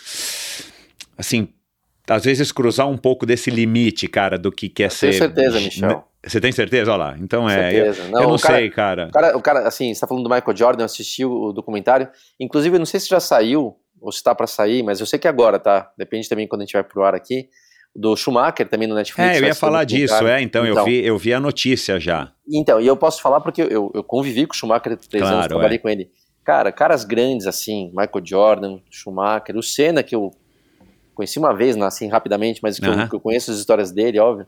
[1.18, 1.48] assim,
[2.08, 5.08] às vezes cruzar um pouco desse limite, cara, do que quer ser.
[5.10, 6.04] tenho certeza, Michel.
[6.26, 6.90] Você tem certeza?
[6.92, 7.16] Olha lá.
[7.20, 7.68] Então é.
[7.68, 8.02] Eu, Certeza.
[8.02, 9.06] eu não o cara- sei, cara.
[9.06, 12.08] O cara, o cara, assim, você tá falando do Michael Jordan, eu assisti o documentário.
[12.40, 15.18] Inclusive, eu não sei se já saiu, ou se tá pra sair, mas eu sei
[15.18, 15.90] que agora, tá?
[15.96, 17.48] Depende também quando a gente vai pro ar aqui.
[17.94, 19.36] Do Schumacher também no Netflix.
[19.36, 20.28] É, eu ia falar disso, documentário.
[20.28, 20.42] é.
[20.42, 22.30] Então, eu, vi, eu vi a notícia já.
[22.46, 25.46] Então, e eu posso falar porque eu, eu, convivi com o Schumacher três Claro, anos,
[25.46, 25.80] trabalhei é.
[25.80, 26.10] com ele.
[26.44, 30.30] Cara, caras grandes assim, Michael Jordan, Schumacher, o Senna, que eu
[31.14, 33.04] conheci uma vez, assim, rapidamente, mas que, Aham.
[33.04, 34.46] eu, que eu conheço as histórias dele, óbvio.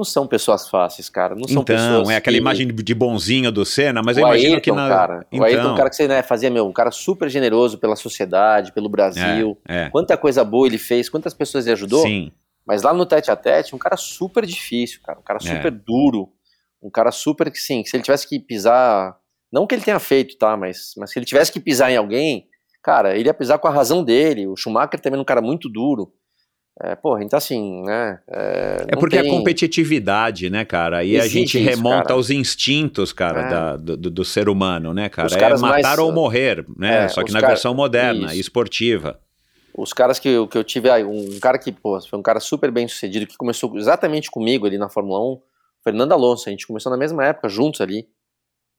[0.00, 1.34] Não são pessoas fáceis, cara.
[1.34, 2.00] Não são pessoas.
[2.00, 4.72] Então, é aquela que- imagem de bonzinho do Senna, mas o eu imagino Ayrton, que
[4.72, 4.88] na.
[4.88, 5.26] cara.
[5.30, 7.76] Então, O Ayrton é um cara que você né, fazia, meu, um cara super generoso
[7.76, 9.58] pela sociedade, pelo Brasil.
[9.68, 9.90] é, é.
[9.90, 12.00] Quanta coisa boa ele fez, quantas pessoas ele ajudou.
[12.02, 12.32] Sim.
[12.66, 15.18] Mas lá no tete a tete, um cara super difícil, cara.
[15.18, 15.46] Um cara É.
[15.56, 16.30] super duro.
[16.82, 19.16] Um cara super que, sim, se ele tivesse que pisar.
[19.52, 20.56] Não que ele tenha feito, tá?
[20.56, 22.46] Mas, mas se ele tivesse que pisar em alguém,
[22.82, 24.46] cara, ele ia pisar com a razão dele.
[24.46, 26.10] O Schumacher também era um cara muito duro.
[26.82, 28.20] É, porra, então assim, né?
[28.28, 31.04] É, É porque tem- a competitividade, né, cara?
[31.04, 32.14] E a Exige gente isso, remonta cara.
[32.14, 33.48] aos instintos, cara, É.
[33.50, 35.28] da- do, do- ser humano, né, cara?
[35.34, 37.04] É matar mais- ou morrer, né?
[37.04, 38.40] É, Só que na cara- versão moderna, Isso.
[38.40, 39.20] esportiva.
[39.76, 42.70] Os caras que, eu- que eu tive, um cara que, pô, foi um cara super
[42.70, 45.40] bem sucedido, que começou exatamente comigo ali na Fórmula 1,
[45.84, 48.06] Fernando Alonso, a gente começou na mesma época, juntos ali.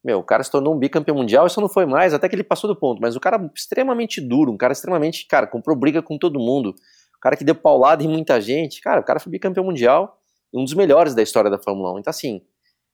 [0.04, 2.44] Meu, o cara se tornou um bicampeão mundial, isso não foi mais, até que ele
[2.44, 6.18] passou do ponto, mas o cara extremamente duro, um cara extremamente, cara, comprou briga com
[6.18, 6.74] todo mundo,
[7.22, 10.20] cara que deu paulada em muita gente, cara, o cara foi bicampeão mundial,
[10.54, 12.00] e um dos melhores da história da Fórmula 1.
[12.00, 12.42] Então, assim,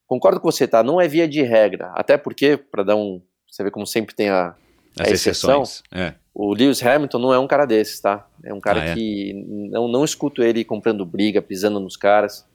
[0.06, 0.84] concordo com você, tá?
[0.84, 4.30] Não é via de regra, até porque, pra dar um, você vê como sempre tem
[4.30, 4.54] a,
[5.00, 5.64] As a exceção.
[5.92, 6.14] É.
[6.34, 8.28] o Lewis Hamilton não é um cara desses, tá?
[8.44, 8.94] É um cara Ah, é?
[8.94, 9.34] que
[9.72, 12.46] não, não escuto ele comprando briga, pisando nos caras.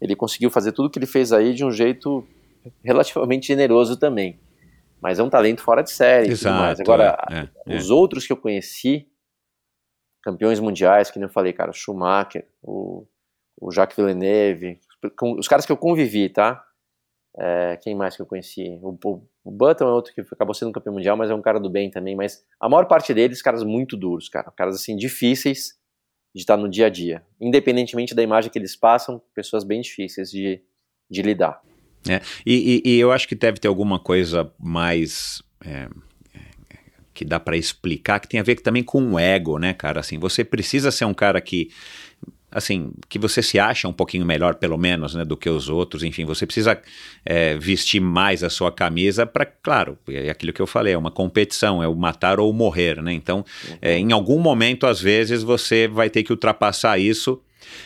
[0.00, 2.26] Ele conseguiu fazer tudo que ele fez aí de um jeito
[2.82, 4.38] relativamente generoso também.
[5.00, 6.80] Mas é um talento fora de série e tudo mais.
[6.80, 6.82] Exato.
[6.82, 9.06] Agora, é, é, os outros que eu conheci,
[10.26, 13.06] campeões mundiais, que nem eu falei, cara, Schumacher, o,
[13.60, 14.80] o Jacques Villeneuve,
[15.16, 16.60] com- os caras que eu convivi, tá?
[17.38, 18.76] É, quem mais que eu conheci?
[18.82, 21.60] O, o, o Button é outro que acabou sendo campeão mundial, mas é um cara
[21.60, 22.16] do bem também.
[22.16, 24.50] Mas a maior parte deles, caras muito duros, cara.
[24.50, 25.74] Caras assim, difíceis
[26.34, 27.22] de estar no dia a dia.
[27.40, 30.60] Independentemente da imagem que eles passam, pessoas bem difíceis de,
[31.08, 31.62] de lidar.
[32.44, 35.88] E, e- e eu acho que deve ter alguma coisa mais é, é,
[37.16, 40.00] que dá pra explicar, que tem a ver também com o ego, né, cara?
[40.00, 41.70] Assim, você precisa ser um cara que
[42.48, 46.02] assim, que você se acha um pouquinho melhor, pelo menos, né, do que os outros,
[46.02, 46.80] enfim, você precisa
[47.22, 51.10] é, vestir mais a sua camisa para, claro, é aquilo que eu falei, é uma
[51.10, 53.44] competição, é o matar ou morrer, né, então,
[53.82, 57.42] é, em algum momento, às vezes, você vai ter que ultrapassar isso,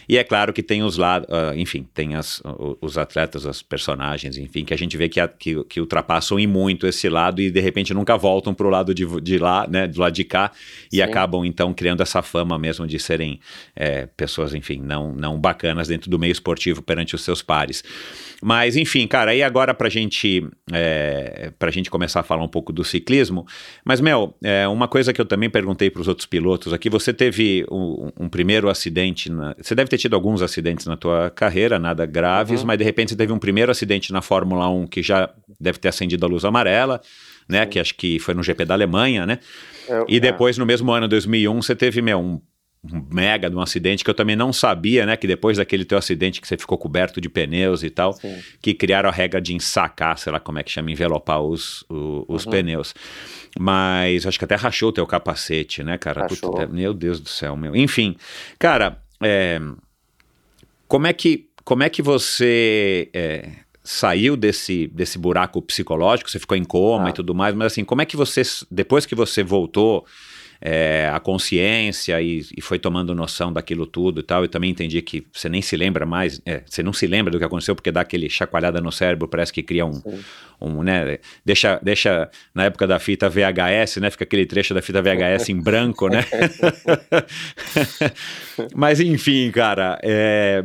[0.09, 4.36] e é claro que tem os lados, enfim, tem as, o- os atletas, os personagens,
[4.36, 7.51] enfim, que a gente vê que, a- que, que ultrapassam em muito esse lado e
[7.51, 10.51] de repente nunca voltam pro lado de, de lá, né, do lado de cá,
[10.93, 11.02] e Sim.
[11.02, 13.40] acabam então criando essa fama mesmo de serem
[13.74, 17.82] é, pessoas, enfim, não, não bacanas dentro do meio esportivo perante os seus pares.
[18.43, 22.73] Mas, enfim, cara, aí agora pra gente, é, pra gente começar a falar um pouco
[22.73, 23.47] do ciclismo,
[23.85, 27.12] mas, Mel, é, uma coisa que eu também perguntei para os outros pilotos aqui, você
[27.12, 31.78] teve um, um primeiro acidente, na- você deve ter tido alguns acidentes na tua carreira,
[31.78, 32.66] nada graves, Uhum.
[32.66, 35.88] mas de repente você teve um primeiro acidente na Fórmula 1 que já deve ter
[35.88, 37.01] acendido a luz amarela,
[37.48, 39.38] né, que acho que foi no GP da Alemanha, né,
[39.88, 42.40] Eu- e depois, no mesmo ano, 2001, você teve, meu, um,
[43.12, 45.14] mega de um acidente que eu também não sabia, né?
[45.14, 48.38] Que depois daquele teu acidente que você ficou coberto de pneus e tal, Sim.
[48.62, 52.24] que criaram a regra de ensacar, sei lá como é que chama, envelopar os, o-
[52.26, 52.51] os Uhum.
[52.52, 52.94] pneus.
[53.59, 56.26] Mas acho que até rachou o teu capacete, né, cara?
[56.26, 57.76] Puta, meu Deus do céu, meu.
[57.76, 58.16] Enfim,
[58.59, 59.60] cara, é,
[60.88, 63.48] como é que como é que você é,
[63.84, 66.30] saiu desse, desse buraco psicológico?
[66.30, 67.10] Você ficou em coma Ah.
[67.10, 70.05] e tudo mais, mas assim, como é que você, depois que você voltou
[70.61, 75.01] é, a consciência e, e foi tomando noção daquilo tudo e tal, eu também entendi
[75.01, 77.91] que você nem se lembra mais, é, você não se lembra do que aconteceu porque
[77.91, 80.20] dá aquele chacoalhada no cérebro, parece que cria um, Sim.
[80.61, 85.01] um né, deixa, deixa na época da fita VHS, né, fica aquele trecho da fita
[85.01, 86.24] VHS em branco, né?
[88.74, 90.65] Mas enfim, cara, é,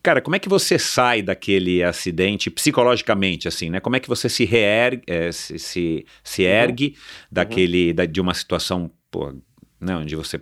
[0.00, 3.80] Cara, como é que você sai daquele acidente psicologicamente, assim, né?
[3.80, 6.96] Como é que você se reergue, eh, se, se, se ergue
[7.30, 9.32] daquele, da- de uma situação, pô,
[9.80, 10.40] né, onde você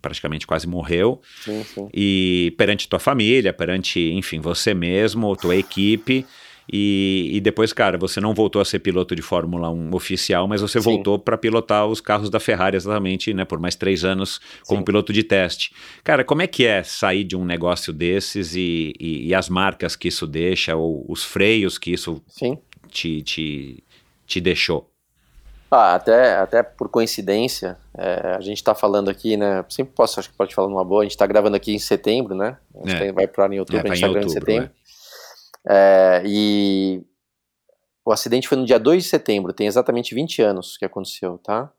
[0.00, 1.88] praticamente quase morreu, Sim, sim.
[1.92, 6.26] e perante tua família, perante, enfim, você mesmo, tua equipe,
[6.70, 10.60] e, e depois, cara, você não voltou a ser piloto de Fórmula 1 oficial, mas
[10.60, 10.84] você Sim.
[10.84, 14.84] voltou para pilotar os carros da Ferrari exatamente, né, por mais três anos como Sim.
[14.84, 15.72] piloto de teste.
[16.04, 19.96] Cara, como é que é sair de um negócio desses e, e- e as marcas
[19.96, 22.58] que isso deixa, ou os freios que isso Sim.
[22.90, 23.82] te, te,
[24.26, 24.88] te deixou?
[25.70, 29.64] Ah, até, até por coincidência, é, a gente tá falando aqui, né?
[29.68, 31.02] Sempre posso, acho que pode falar numa boa.
[31.02, 32.56] A gente tá gravando aqui em setembro, né?
[32.74, 33.12] A gente É.
[33.12, 34.70] vai ar em outubro, É, a gente tá em gravando em setembro.
[35.68, 37.02] É, e
[38.04, 41.70] o acidente foi no dia 2 de setembro, tem exatamente 20 anos que aconteceu, tá?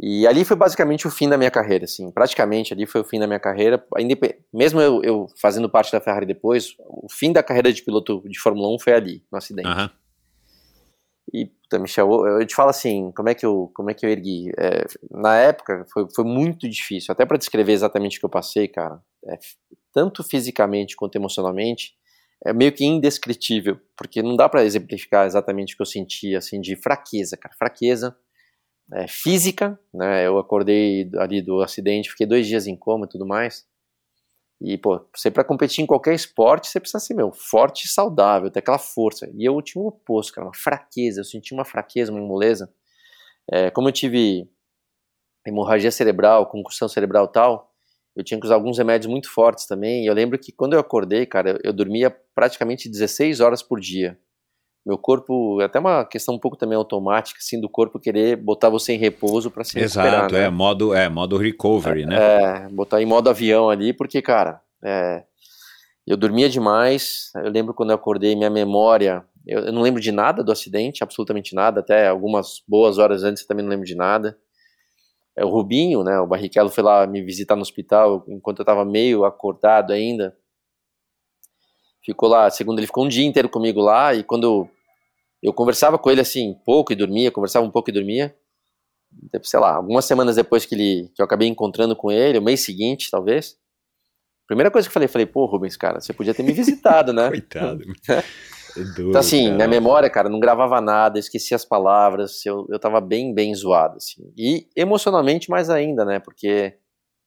[0.00, 3.18] E ali foi basicamente o fim da minha carreira, assim, praticamente ali foi o fim
[3.18, 3.84] da minha carreira,
[4.54, 8.38] mesmo eu, eu fazendo parte da Ferrari depois, o fim da carreira de piloto de
[8.38, 9.66] Fórmula 1 foi ali, no acidente.
[9.66, 9.90] Aham.
[11.68, 14.50] Puta, Michel, eu te falo assim, como é que eu, como é que eu ergui?
[14.58, 18.66] É, na época foi, foi muito difícil, até para descrever exatamente o que eu passei,
[18.66, 19.38] cara, é,
[19.92, 21.92] tanto fisicamente quanto emocionalmente,
[22.42, 26.58] é meio que indescritível, porque não dá para exemplificar exatamente o que eu senti, assim,
[26.58, 28.16] de fraqueza, cara, fraqueza
[28.94, 33.26] é, física, né, eu acordei ali do acidente, fiquei dois dias em coma e tudo
[33.26, 33.66] mais,
[34.60, 38.50] e, pô, você para competir em qualquer esporte, você precisa ser, meu, forte e saudável,
[38.50, 39.30] ter aquela força.
[39.34, 41.20] E eu tinha o oposto, cara, uma fraqueza.
[41.20, 42.72] Eu senti uma fraqueza, uma moleza.
[43.50, 44.48] É, como eu tive
[45.46, 47.72] hemorragia cerebral, concussão cerebral e tal,
[48.16, 50.04] eu tinha que usar alguns remédios muito fortes também.
[50.04, 53.78] E eu lembro que quando eu acordei, cara, eu, eu dormia praticamente 16 horas por
[53.78, 54.18] dia.
[54.88, 58.70] Meu corpo, é até uma questão um pouco também automática, assim, do corpo querer botar
[58.70, 60.32] você em repouso para se Exato, recuperar.
[60.32, 60.46] né?
[60.46, 62.16] é modo, é modo recovery, né?
[62.16, 65.24] É, botar em modo avião ali, porque, cara, é,
[66.06, 67.30] eu dormia demais.
[67.34, 69.22] Eu lembro quando eu acordei, minha memória.
[69.46, 71.80] Eu, eu não lembro de nada do acidente, absolutamente nada.
[71.80, 74.38] Até algumas boas horas antes eu também não lembro de nada.
[75.36, 78.86] É, o Rubinho, né, o Barrichello foi lá me visitar no hospital enquanto eu estava
[78.86, 80.34] meio acordado ainda.
[82.02, 84.66] Ficou lá, segundo ele ficou um dia inteiro comigo lá e quando
[85.42, 88.34] eu conversava com ele assim, pouco e dormia, conversava um pouco e dormia.
[89.42, 92.60] Sei lá, algumas semanas depois que, ele, que eu acabei encontrando com ele, o mês
[92.60, 93.56] seguinte, talvez.
[94.46, 97.28] Primeira coisa que eu falei, falei, pô, Rubens, cara, você podia ter me visitado, né?
[97.30, 97.84] Coitado.
[98.76, 99.54] É duro, Então, assim, cara.
[99.56, 103.96] minha memória, cara, não gravava nada, esquecia as palavras, eu, eu tava bem, bem zoado,
[103.96, 104.30] assim.
[104.36, 106.20] E emocionalmente mais ainda, né?
[106.20, 106.76] Porque,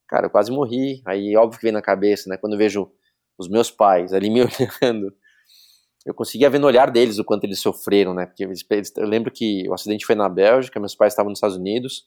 [0.07, 1.01] cara, eu quase morri.
[1.03, 2.37] Aí, óbvio que vem na cabeça, né?
[2.37, 2.91] Quando eu vejo
[3.39, 4.41] os meus pais ali me
[4.81, 5.11] olhando,
[6.05, 8.25] eu conseguia ver no olhar deles o quanto eles sofreram, né?
[8.25, 8.63] Porque eles,
[8.97, 12.05] eu lembro que o acidente foi na Bélgica, meus pais estavam nos Estados Unidos,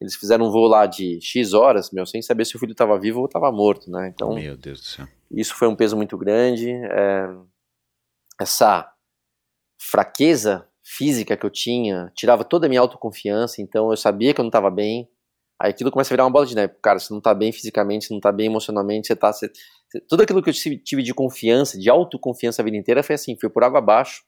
[0.00, 2.98] eles fizeram um voo lá de X horas, meu, sem saber se o filho estava
[2.98, 4.10] vivo ou estava morto, né?
[4.14, 5.06] Então, Meu Deus do céu.
[5.30, 6.70] isso foi um peso muito grande.
[6.70, 7.28] é,
[8.40, 8.90] essa
[9.80, 14.44] fraqueza física que eu tinha tirava toda a minha autoconfiança, então eu sabia que eu
[14.44, 15.08] não estava bem.
[15.60, 16.74] Aí aquilo começa a virar uma bola de neve.
[16.82, 19.32] Cara, você não tá bem fisicamente, você não tá bem emocionalmente, você tá.
[19.32, 19.50] você-
[20.08, 23.48] tudo aquilo que eu tive de confiança, de autoconfiança a vida inteira foi assim, foi
[23.50, 24.22] por água abaixo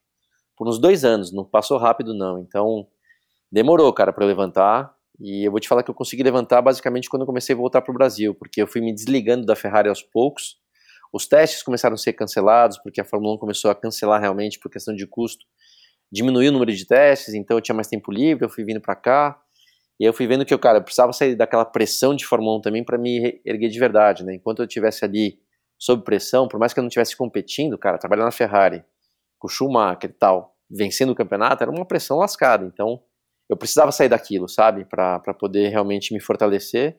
[0.59, 1.32] por uns dois anos.
[1.32, 2.39] Não passou rápido, não.
[2.39, 2.86] Então,
[3.51, 4.93] demorou, cara, para levantar.
[5.20, 7.81] E eu vou te falar que eu consegui levantar basicamente quando eu comecei a voltar
[7.82, 10.57] pro Brasil, porque eu fui me desligando da Ferrari aos poucos.
[11.12, 14.70] Os testes começaram a ser cancelados, porque a Fórmula 1 começou a cancelar realmente por
[14.70, 15.47] questão de custo.
[16.11, 18.95] Diminuiu o número de testes, então eu tinha mais tempo livre, eu fui vindo para
[18.95, 19.40] cá.
[19.99, 22.61] E eu fui vendo que eu, cara, eu precisava sair daquela pressão de Fórmula 1
[22.61, 24.35] também para me erguer de verdade, né?
[24.35, 25.40] Enquanto eu estivesse ali
[25.78, 28.84] sob pressão, por mais que eu não estivesse competindo, cara, trabalhando na Ferrari,
[29.38, 32.66] com o Schumacher e tal, vencendo o campeonato, era uma pressão lascada.
[32.66, 33.00] Então,
[33.48, 34.84] eu precisava sair daquilo, sabe?
[34.84, 36.98] para poder realmente me fortalecer.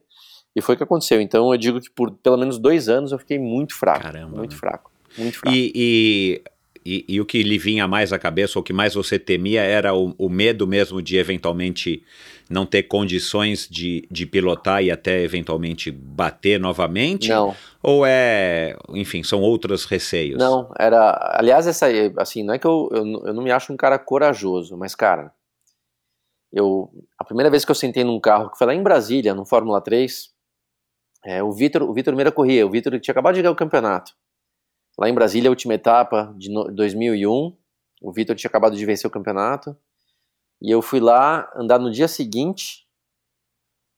[0.56, 1.22] E foi o que aconteceu.
[1.22, 4.02] Então, eu digo que por pelo menos dois anos eu fiquei muito fraco.
[4.02, 4.58] Caramba, Muito né?
[4.58, 4.92] fraco.
[5.18, 5.56] Muito fraco.
[5.56, 6.44] E, e,
[6.86, 9.62] e, e o que lhe vinha mais à cabeça, ou o que mais você temia,
[9.62, 12.04] era o, o medo mesmo de eventualmente
[12.50, 17.30] não ter condições de, de pilotar e até eventualmente bater novamente?
[17.30, 20.38] Não, Ou é, enfim, são outros receios?
[20.40, 21.36] não, era.
[21.38, 21.88] Aliás, essa
[22.18, 24.96] assim, não é que eu, eu, não- eu não me acho um cara corajoso, mas,
[24.96, 25.32] cara,
[26.52, 26.90] eu.
[27.18, 29.82] A primeira vez que eu sentei num carro, que foi lá em Brasília, no Fórmula
[29.82, 30.30] 3,
[31.26, 34.14] é, o Vitor o Vitor Meira corria, o Vitor tinha acabado de ganhar o campeonato.
[35.00, 37.56] Lá em Brasília, a última etapa de no- 2001,
[38.02, 39.74] o Vitor tinha acabado de vencer o campeonato.
[40.62, 42.86] E eu fui lá andar no dia seguinte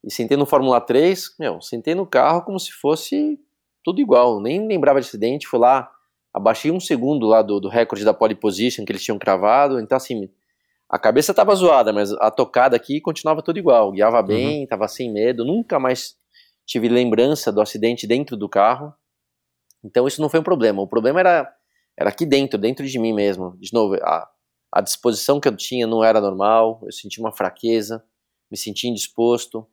[0.04, 3.40] e sentei no Fórmula 3, meu, sentei no carro como se fosse
[3.84, 5.90] tudo igual, nem lembrava de acidente, fui lá,
[6.32, 9.96] abaixei um segundo lá do, do recorde da pole position que eles tinham cravado, então
[9.96, 10.30] assim,
[10.88, 15.12] a cabeça tava zoada, mas a tocada aqui continuava tudo igual, guiava bem, tava sem
[15.12, 16.16] medo, nunca mais
[16.66, 18.94] tive lembrança do acidente dentro do carro,
[19.84, 21.54] então isso não foi um problema, o problema era,
[21.98, 24.28] era aqui dentro, dentro de mim mesmo, de novo, a,
[24.74, 28.04] a disposição que eu tinha não era normal, eu senti uma fraqueza,
[28.50, 29.66] me senti indisposto,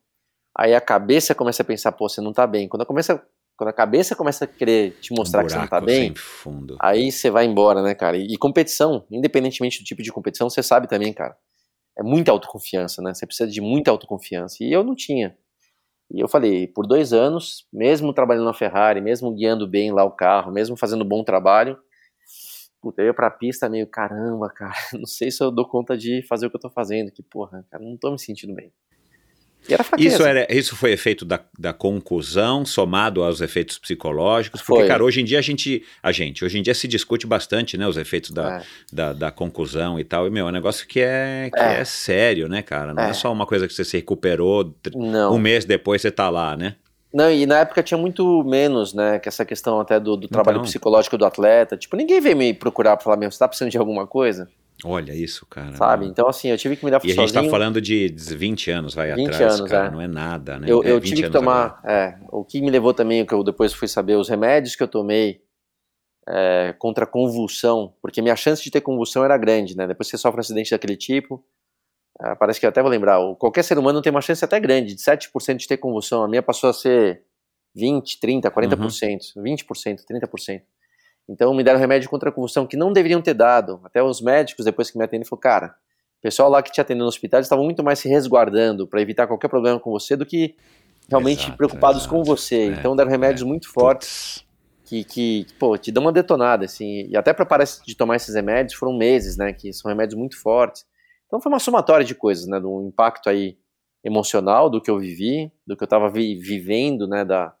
[0.57, 3.21] aí a cabeça começa a pensar, pô, você não tá bem, quando a, começa,
[3.57, 6.13] quando a cabeça começa a querer te mostrar um que você não tá bem,
[6.79, 8.17] aí você vai embora, né, cara?
[8.17, 11.37] E, e competição, independentemente do tipo de competição, você sabe também, cara.
[11.97, 13.13] É muita autoconfiança, né?
[13.13, 14.63] Você precisa de muita autoconfiança.
[14.63, 15.37] E eu não tinha.
[16.11, 20.11] E eu falei, por dois anos, mesmo trabalhando na Ferrari, mesmo guiando bem lá o
[20.11, 21.77] carro, mesmo fazendo bom trabalho,
[22.81, 26.23] puta, eu ia pra pista meio, caramba, cara, não sei se eu dou conta de
[26.27, 28.71] fazer o que eu tô fazendo, que porra, cara, não tô me sentindo bem.
[29.67, 30.15] E era fraqueza.
[30.15, 34.61] Isso, era, isso foi efeito da, da conclusão, somado aos efeitos psicológicos?
[34.61, 34.87] Porque, Foi.
[34.87, 37.87] cara, hoje em dia a gente, a gente, hoje em dia se discute bastante, né,
[37.87, 38.61] os efeitos da, É.
[38.91, 41.81] da, da conclusão e tal, e, meu, é um negócio que é, que É.
[41.81, 41.85] é.
[41.85, 42.93] sério, né, cara?
[42.93, 43.09] Não é.
[43.09, 43.13] É.
[43.13, 45.33] só uma coisa que você se recuperou, Não.
[45.35, 46.75] um mês depois você tá lá, né?
[47.13, 50.57] Não, e na época tinha muito menos, né, que essa questão até do, do trabalho
[50.57, 50.65] Então.
[50.65, 51.75] psicológico do atleta.
[51.75, 54.47] Tipo, ninguém veio me procurar pra falar, meu, você tá precisando de alguma coisa?
[54.83, 55.75] Olha isso, cara.
[55.75, 56.05] Sabe?
[56.05, 57.27] Então, assim, eu tive que me dar E a sozinho.
[57.27, 59.91] gente tá falando de 20 anos, vai 20 atrás, anos, cara, é.
[59.91, 60.67] não é nada, né?
[60.69, 61.81] eu É, eu 20 tive que tomar.
[61.85, 64.83] É, o que me levou também, o que eu depois fui saber, os remédios que
[64.83, 65.41] eu tomei
[66.27, 69.85] é, contra convulsão, porque minha chance de ter convulsão era grande, né?
[69.85, 71.43] Depois que você sofre um acidente daquele tipo,
[72.21, 74.95] é, parece que eu até vou lembrar, qualquer ser humano tem uma chance até grande,
[74.95, 76.23] de 7% de ter convulsão.
[76.23, 77.23] A minha passou a ser
[77.75, 80.61] 20, 30, 40%, 20%, 30%.
[81.29, 83.79] Então me deram remédio contra a convulsão que não deveriam ter dado.
[83.83, 85.75] Até os médicos, depois que me atendem, falaram, cara,
[86.17, 89.01] o pessoal lá que te atendeu no hospital eles estavam muito mais se resguardando para
[89.01, 90.55] evitar qualquer problema com você do que
[91.07, 92.15] realmente Exato, preocupados exato.
[92.15, 92.55] com você.
[92.55, 94.43] É, então deram remédios muito fortes
[94.89, 97.07] que, que, pô, te dão uma detonada, assim.
[97.07, 99.53] E até para parar de tomar esses remédios foram meses, né?
[99.53, 100.83] Que são remédios muito fortes.
[101.27, 102.59] Então foi uma somatória de coisas, né?
[102.59, 103.55] Do impacto aí
[104.03, 107.23] emocional do que eu vivi, do que eu estava vi vivendo, né?
[107.23, 107.53] Da,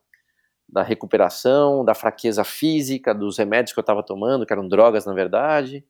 [0.71, 5.13] da recuperação, da fraqueza física, dos remédios que eu estava tomando, que eram drogas na
[5.13, 5.83] verdade.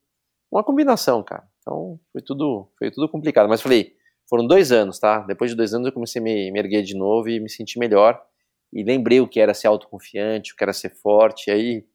[0.52, 1.44] Uma combinação, cara.
[1.60, 3.48] Então foi tudo, foi tudo complicado.
[3.48, 3.94] Mas falei,
[4.28, 5.20] foram dois anos, tá?
[5.20, 7.78] Depois de dois anos eu comecei a me, me erguer de novo e me sentir
[7.80, 8.20] melhor.
[8.72, 11.50] E lembrei o que era ser autoconfiante, o que era ser forte.
[11.50, 11.86] E aí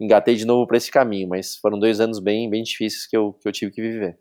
[0.00, 1.28] engatei de novo para esse caminho.
[1.28, 4.18] Mas foram dois anos bem, bem difíceis que eu, que eu tive que viver.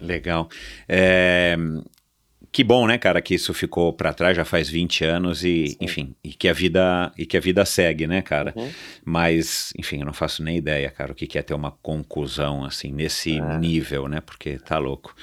[0.00, 0.48] Legal.
[0.88, 1.56] É,
[2.58, 5.76] que bom, né, cara, que isso ficou para trás já faz 20 anos e, Sim.
[5.80, 8.52] enfim, e que a vida e que a vida segue, né, cara?
[8.56, 8.68] Uhum.
[9.04, 12.64] Mas, enfim, eu não faço nem ideia, cara, o que que é ter uma conclusão
[12.64, 13.58] assim nesse É.
[13.58, 14.20] nível, né?
[14.20, 15.14] Porque tá louco.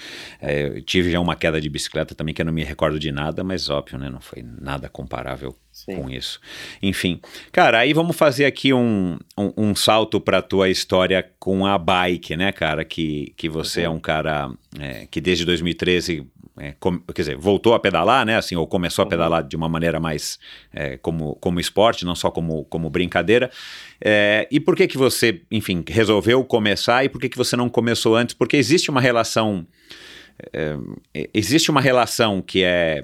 [0.41, 3.11] É, eu tive já uma queda de bicicleta também que eu não me recordo de
[3.11, 4.09] nada, mas óbvio, né?
[4.09, 5.95] Não foi nada comparável Sim.
[5.97, 6.39] com isso.
[6.81, 7.19] Enfim,
[7.51, 12.37] cara, aí vamos fazer aqui um, um, um salto para tua história com a bike,
[12.37, 12.85] né, cara?
[12.85, 14.49] Que, que você é um cara
[14.79, 16.25] é, que desde 2013,
[16.57, 18.37] é, com- quer dizer, voltou a pedalar, né?
[18.37, 20.39] Assim, ou começou a pedalar de uma maneira mais
[20.73, 23.51] é, como, como esporte, não só como, como brincadeira.
[24.03, 27.69] É, e por que que você, enfim, resolveu começar e por que que você não
[27.69, 28.33] começou antes?
[28.33, 29.67] Porque existe uma relação
[30.53, 30.77] é,
[31.33, 33.01] existe uma relação que é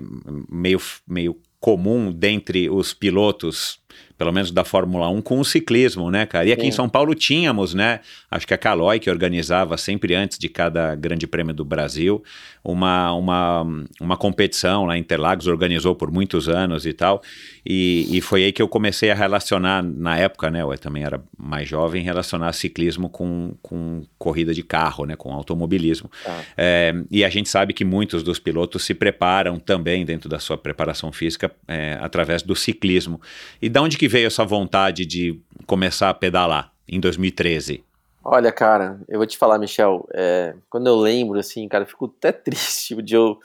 [0.50, 3.80] meio, meio comum dentre os pilotos,
[4.18, 6.46] pelo menos da Fórmula 1, com o ciclismo, né, cara?
[6.46, 6.78] E aqui em Sim.
[6.78, 8.00] São Paulo tínhamos, né?
[8.30, 12.24] Acho que a Caloi, que organizava sempre antes de cada Grande Prêmio do Brasil,
[12.64, 13.66] uma, uma,
[14.00, 17.22] uma competição lá em Interlagos, organizou por muitos anos e tal.
[17.66, 20.62] E, e foi aí que eu comecei a relacionar, na época, né?
[20.62, 25.16] Eu também era mais jovem, relacionar ciclismo com, com corrida de carro, né?
[25.16, 26.10] Com automobilismo.
[26.24, 26.44] Tá.
[26.58, 30.58] É, e a gente sabe que muitos dos pilotos se preparam também dentro da sua
[30.58, 33.20] preparação física é, através do ciclismo.
[33.62, 37.84] E da onde que veio essa vontade de começar a pedalar em 2013?
[38.24, 42.06] Olha, cara, eu vou te falar, Michel, é, quando eu lembro, assim, cara, eu fico
[42.18, 43.40] até triste de eu,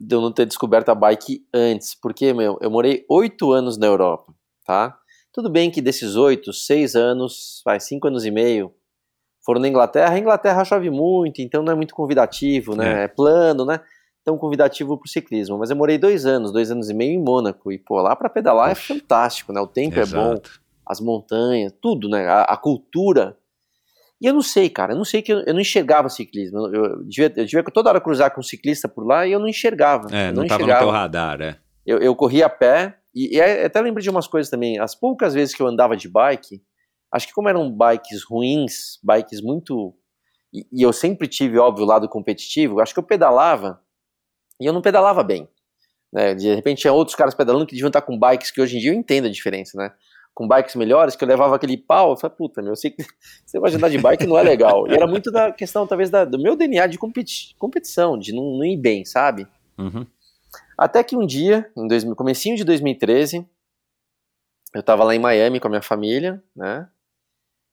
[0.00, 3.86] de eu não ter descoberto a bike antes, porque, meu, eu morei oito anos na
[3.86, 4.32] Europa,
[4.64, 4.98] tá?
[5.32, 8.72] Tudo bem que desses oito, seis anos, vai, cinco anos e meio,
[9.44, 13.02] foram na Inglaterra, a Inglaterra chove muito, então não é muito convidativo, né?
[13.02, 13.04] É.
[13.04, 13.80] É, plano, né?
[14.22, 15.58] Então convidativo pro ciclismo.
[15.58, 18.30] Mas eu morei dois anos, dois anos e meio em Mônaco, e pô, lá pra
[18.30, 19.60] pedalar é fantástico, né?
[19.60, 20.50] O tempo é bom, Exato.
[20.86, 22.26] as montanhas, tudo, né?
[22.26, 23.36] A, a cultura.
[24.24, 26.66] E eu não sei, cara, eu não sei que eu, eu não enxergava ciclismo.
[26.68, 29.38] Eu, eu devia, eu devia toda hora cruzar com um ciclista por lá e eu
[29.38, 30.08] não enxergava.
[30.10, 30.80] É, eu não estava no enxergava.
[30.80, 31.58] teu radar, é.
[31.84, 34.78] Eu, eu corria a pé e, e até lembro de umas coisas também.
[34.78, 36.62] As poucas vezes que eu andava de bike,
[37.12, 39.94] acho que como eram bikes ruins, bikes muito.
[40.50, 43.78] E, e eu sempre tive, óbvio, o lado competitivo, acho que eu pedalava
[44.58, 45.46] e eu não pedalava bem.
[46.10, 46.34] Né?
[46.34, 48.90] De repente tinha outros caras pedalando que deviam estar com bikes que hoje em dia
[48.90, 49.92] eu entendo a diferença, né?
[50.34, 53.04] Com bikes melhores, que eu levava aquele pau, eu falei, puta, meu, eu sei que
[53.46, 54.88] você vai andar de bike não é legal.
[54.88, 58.42] E era muito da questão, talvez, da- do meu DNA de competi competição, de não,
[58.58, 59.46] não ir bem, sabe?
[59.78, 60.04] Uhum.
[60.76, 63.46] Até que um dia, em dois, comecinho de 2013,
[64.74, 66.88] eu tava lá em Miami com a minha família, né?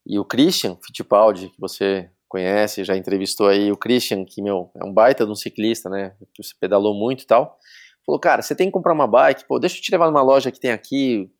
[0.05, 4.85] E o Christian Fittipaldi, que você conhece, já entrevistou aí, o Christian, que, meu, é
[4.85, 6.13] um baita de um ciclista, né?
[6.33, 7.57] Que você pedalou muito e tal.
[8.05, 10.51] Falou, cara, você tem que comprar uma bike, pô, deixa eu te levar numa loja
[10.51, 11.31] que tem aqui.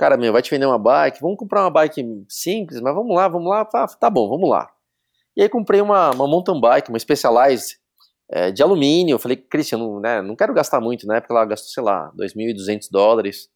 [0.00, 3.28] Cara, meu, vai te vender uma bike, vamos comprar uma bike simples, mas vamos lá,
[3.28, 3.66] vamos lá.
[3.66, 4.66] Tá bom, vamos lá.
[5.36, 7.76] E aí comprei uma, uma mountain bike, uma Specialized,
[8.30, 9.16] é, de alumínio.
[9.16, 12.10] Eu falei, Christian, não, né, não quero gastar muito, na época ela gastou, sei lá,
[12.18, 13.50] 2.200 dólares.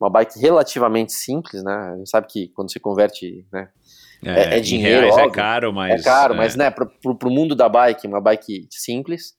[0.00, 1.74] Uma bike relativamente simples, né?
[1.74, 3.68] A gente sabe que quando você converte, né?
[4.24, 5.34] É- é em dinheiro, reais é óbvio.
[5.34, 6.00] caro, mas.
[6.00, 9.34] é caro, mas né, pro, pro, pro mundo da bike, uma bike simples.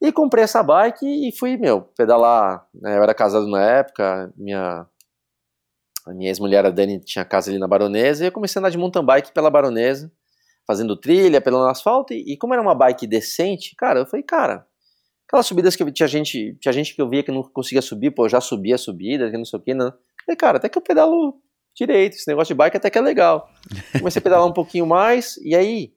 [0.00, 2.64] E comprei essa bike e fui, meu, pedalar.
[2.72, 4.86] Né, eu era casado na época, minha,
[6.08, 8.70] a minha ex-mulher, a Dani, tinha casa ali na Baronesa, e eu comecei a andar
[8.70, 10.10] de mountain bike pela Baronesa,
[10.66, 14.66] fazendo trilha, pelo asfalto, e, e como era uma bike decente, cara, eu falei, cara,
[15.26, 18.10] aquelas subidas que eu, tinha gente, tinha gente que eu via que não conseguia subir,
[18.10, 19.92] pô, eu já subia a subida, que não sei o que, não.
[20.24, 21.40] Falei, cara, até que eu pedalo
[21.74, 23.48] direito, esse negócio de bike até que é legal.
[23.98, 25.92] Comecei a pedalar um pouquinho mais, e aí,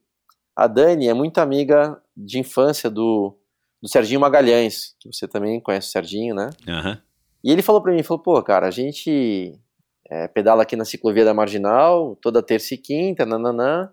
[0.54, 3.36] a Dani é muito amiga de infância do,
[3.82, 6.50] do Serginho Magalhães, que você também conhece o Serginho, né?
[6.68, 7.00] Aham.
[7.44, 9.58] E ele falou pra mim, falou, pô, cara, a gente
[10.12, 13.90] é, pedala aqui na ciclovia da Marginal, toda terça e quinta, nananã.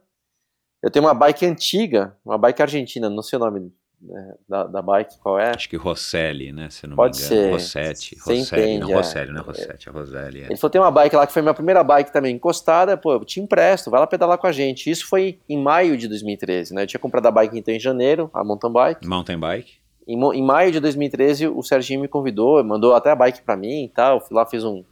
[0.83, 3.71] Eu tenho uma bike antiga, uma bike argentina, não sei o nome
[4.01, 5.51] né, da, da bike, qual é.
[5.55, 6.69] Acho que Rosselli, né?
[6.69, 7.41] Se não Pode me engano.
[7.41, 7.51] ser.
[7.51, 8.15] Rossetti.
[8.17, 8.95] Você Rosselli, entende, não é.
[8.95, 10.41] Rosselli, não é Rossetti, é Roselli.
[10.41, 10.45] É.
[10.47, 13.23] Ele falou, tem uma bike lá que foi minha primeira bike também, encostada, pô, eu
[13.23, 14.89] te empresto, vai lá pedalar com a gente.
[14.91, 16.83] Isso foi em maio de 2013, né?
[16.83, 19.07] Eu tinha comprado a bike então em janeiro, a mountain bike.
[19.07, 19.71] Mountain bike.
[20.05, 23.85] em, em maio de 2013, o Serginho me convidou, mandou até a bike pra mim
[23.85, 24.19] e tal.
[24.19, 24.83] Fui lá, fiz um,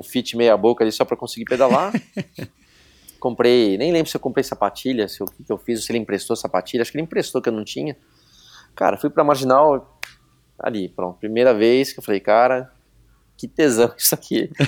[0.00, 1.92] um fit meia boca ali só pra conseguir pedalar.
[3.20, 5.98] comprei, nem lembro se eu comprei sapatilha, se o que, que eu fiz, se ele
[5.98, 6.82] emprestou sapatilha.
[6.82, 7.96] Acho que ele emprestou que eu não tinha.
[8.74, 10.00] Cara, fui pra Marginal,
[10.58, 11.18] ali, pronto.
[11.18, 12.72] Primeira vez que eu falei, cara,
[13.36, 14.50] que tesão isso aqui.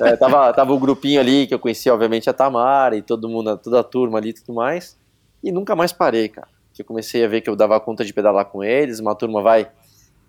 [0.00, 3.56] É, tava, tava o grupinho ali que eu conhecia, obviamente, a Tamara e todo mundo,
[3.56, 4.98] toda a turma ali e tudo mais.
[5.42, 6.48] E nunca mais parei, cara.
[6.72, 9.40] Que eu comecei a ver que eu dava conta de pedalar com eles, uma turma
[9.40, 9.70] vai,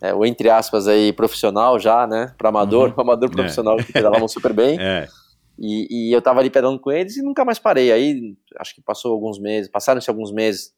[0.10, 2.34] é, o entre aspas aí, profissional já, né?
[2.38, 2.96] Pra amador, Uhum.
[3.02, 3.34] amador É.
[3.34, 4.78] profissional que pedalavam super bem.
[4.82, 5.08] É.
[5.58, 7.90] E, e eu tava ali pedalando com eles e nunca mais parei.
[7.90, 10.74] Aí, acho que passou alguns meses, passaram-se alguns meses.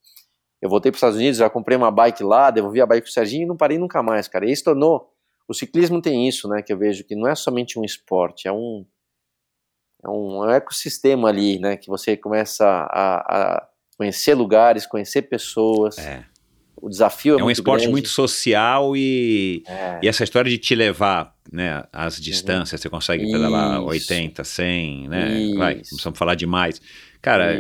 [0.62, 3.12] Eu voltei para os Estados Unidos, já comprei uma bike lá, devolvi a bike pro
[3.12, 4.46] Serginho e não parei nunca mais, cara.
[4.48, 5.12] E isso tornou.
[5.48, 6.62] O ciclismo tem isso, né?
[6.62, 8.86] Que eu vejo que não é somente um esporte, é um.
[10.04, 11.76] É um, é um ecossistema ali, né?
[11.76, 13.68] Que você começa a, a
[13.98, 15.98] conhecer lugares, conhecer pessoas.
[15.98, 16.24] É.
[16.82, 17.92] O desafio é, É um esporte grande.
[17.92, 20.00] muito social e, É.
[20.04, 23.94] e essa história de te levar né, às distâncias, você consegue pedalar Uhum.
[23.94, 24.12] Isso.
[24.12, 25.26] 80, 100, né?
[25.58, 25.90] Vai, não Isso.
[25.92, 26.82] precisamos falar demais.
[27.22, 27.54] Cara,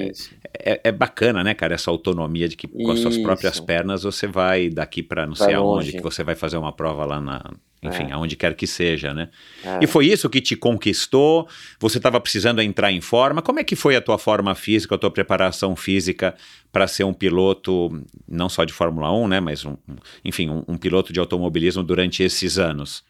[0.59, 4.27] é, é, bacana, né, cara, essa autonomia de que com as suas próprias pernas você
[4.27, 5.91] vai daqui para não Vai sei aonde, longe.
[5.97, 7.43] que você vai fazer uma prova lá na.
[7.83, 8.11] Enfim, É.
[8.13, 9.29] aonde quer que seja, né?
[9.63, 9.79] É.
[9.83, 11.47] E foi isso que te conquistou?
[11.79, 13.39] Você estava precisando entrar em forma?
[13.41, 16.35] Como é que foi a tua forma física, a tua preparação física
[16.71, 17.89] para ser um piloto,
[18.27, 19.39] não só de Fórmula 1, né?
[19.39, 19.77] Mas, um-
[20.25, 23.03] enfim, um, um piloto de automobilismo durante esses anos?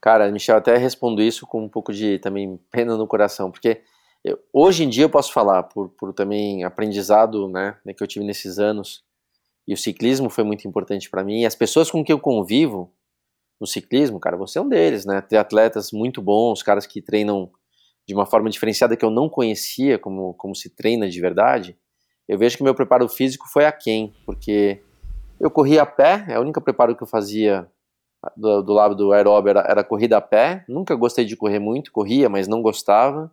[0.00, 3.82] Cara, Michel, até respondo isso com um pouco de também pena no coração, porque
[4.24, 8.06] eu- hoje em dia eu posso falar, por, por também aprendizado né, né, que eu
[8.06, 9.02] tive nesses anos,
[9.66, 12.92] e o ciclismo foi muito importante para mim, e as pessoas com quem eu convivo
[13.60, 15.20] no ciclismo, cara, você é um deles, né?
[15.20, 17.48] Ter atletas muito bons, caras que treinam
[18.06, 21.76] de uma forma diferenciada que eu não conhecia como, como se treina de verdade,
[22.28, 24.82] eu vejo que meu preparo físico foi aquém, porque
[25.38, 27.68] eu corria a pé, é o único preparo que eu fazia
[28.36, 30.64] do, do lado do aeróbio era, era corrida a pé.
[30.68, 33.30] Nunca gostei de correr muito, corria, mas não gostava.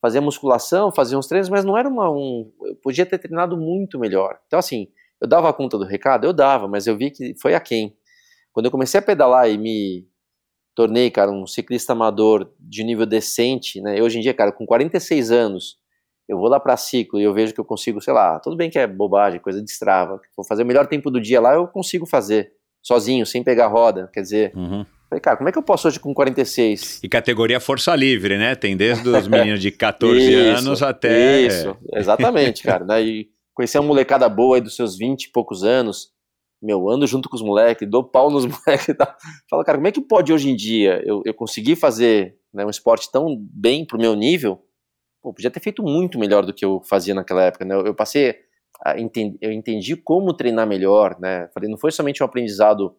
[0.00, 2.52] Fazia musculação, fazia uns treinos, mas não era uma, um.
[2.62, 4.38] Eu podia ter treinado muito melhor.
[4.46, 4.88] Então, assim,
[5.20, 6.24] eu dava conta do recado?
[6.26, 7.96] Eu dava, mas eu vi que foi aquém.
[8.52, 10.06] Quando eu comecei a pedalar e me
[10.74, 13.98] tornei, cara, um ciclista amador de nível decente, né?
[13.98, 15.78] E hoje em dia, cara, com 46 anos,
[16.28, 18.68] eu vou lá pra ciclo e eu vejo que eu consigo, sei lá, tudo bem
[18.68, 20.20] que é bobagem, coisa de estrava.
[20.36, 22.52] Vou fazer o melhor tempo do dia lá, eu consigo fazer
[22.82, 24.10] sozinho, sem pegar roda.
[24.12, 24.84] Quer dizer, Uhum.
[25.08, 27.00] Falei, cara, como é que eu posso hoje com 46?
[27.02, 28.54] E categoria força livre, né?
[28.54, 31.40] Tem desde os meninos de 14 Isso, anos até.
[31.42, 32.84] Isso, exatamente, cara.
[32.84, 33.02] né?
[33.02, 36.10] E conhecer uma molecada boa aí dos seus 20 e poucos anos.
[36.62, 39.14] Meu, ando junto com os moleques, dou pau nos moleques e tal.
[39.48, 42.70] Fala, cara, como é que pode hoje em dia eu, eu conseguir fazer né, um
[42.70, 44.62] esporte tão bem pro meu nível?
[45.22, 47.74] Pô, podia ter feito muito melhor do que eu fazia naquela época, né?
[47.74, 48.36] Eu, eu passei
[48.84, 51.48] a enten- eu entendi como treinar melhor, né?
[51.52, 52.94] Falei, não foi somente um aprendizado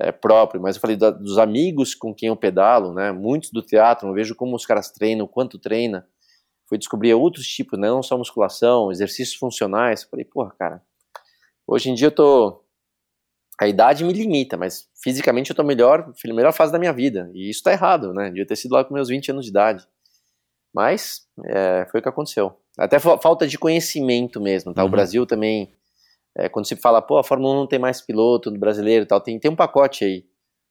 [0.00, 3.12] é, próprio, mas eu falei da- dos amigos com quem eu pedalo, né?
[3.12, 6.06] Muitos do teatro, eu vejo como os caras treinam, quanto treina.
[6.68, 7.88] Fui descobrir outros tipos, né?
[7.88, 10.04] Não só musculação, exercícios funcionais.
[10.04, 10.82] Falei, porra, cara,
[11.66, 12.62] hoje em dia eu tô.
[13.60, 17.30] A idade me limita, mas fisicamente eu tô melhor, na melhor fase da minha vida.
[17.34, 18.28] E isso tá errado, né?
[18.28, 19.86] Devia ter sido lá com meus 20 anos de idade.
[20.74, 22.58] Mas é, foi o que aconteceu.
[22.78, 24.82] Até fa- falta de conhecimento mesmo, tá?
[24.82, 24.90] O Uhum.
[24.90, 25.74] Brasil também,
[26.36, 29.20] é, quando se fala, pô, a Fórmula 1 não tem mais piloto no brasileiro tal,
[29.20, 30.24] tem, tem um pacote aí.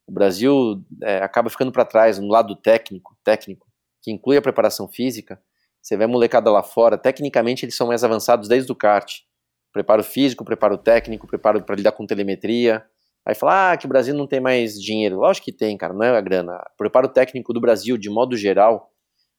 [0.08, 3.68] O Brasil é, acaba ficando para trás no lado técnico, técnico,
[4.02, 5.42] que inclui a preparação física.
[5.82, 9.20] Você vê a molecada lá fora, tecnicamente eles são mais avançados desde o kart.
[9.72, 12.84] Preparo físico, preparo técnico, preparo para lidar com telemetria.
[13.26, 15.18] Aí fala, ah, que o Brasil não tem mais dinheiro.
[15.18, 16.60] Lógico que tem, cara, não é a grana.
[16.78, 18.92] Preparo técnico do Brasil, de modo geral,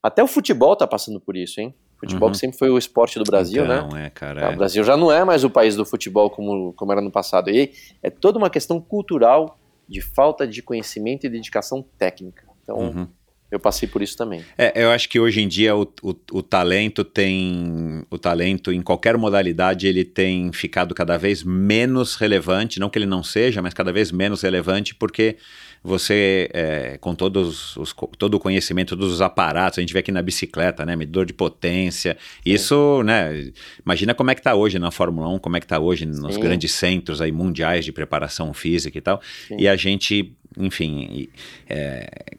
[0.03, 1.75] até o futebol tá passando por isso, hein?
[2.03, 2.33] Futebol Uhum.
[2.33, 3.85] que sempre foi o esporte do Brasil, né?
[3.87, 4.49] Então, é, cara.
[4.49, 4.55] Ah, é.
[4.55, 7.49] O Brasil já não é mais o país do futebol como, como era no passado.
[7.49, 7.73] E
[8.03, 9.57] é toda uma questão cultural
[9.89, 12.45] de falta de conhecimento e dedicação técnica.
[12.65, 13.09] Então, Uhum.
[13.53, 14.43] Eu passei por isso também.
[14.57, 18.03] É, eu acho que hoje em dia o, o, o talento tem.
[18.09, 22.81] O talento em qualquer modalidade ele tem ficado cada vez menos relevante.
[22.81, 25.37] Não que ele não seja, mas cada vez menos relevante, porque
[25.85, 30.11] você, é, com todos os, todo o conhecimento, todos os aparatos, a gente vê aqui
[30.11, 30.97] na bicicleta, né?
[30.97, 32.17] Medidor de potência.
[32.47, 33.53] Isso, né?
[33.85, 36.37] Imagina como é que tá hoje na Fórmula 1, como é que tá hoje nos
[36.37, 36.41] Sim.
[36.41, 39.21] grandes centros aí mundiais de preparação física e tal.
[39.47, 39.57] Sim.
[39.59, 41.29] E a gente, enfim.
[41.69, 42.39] é,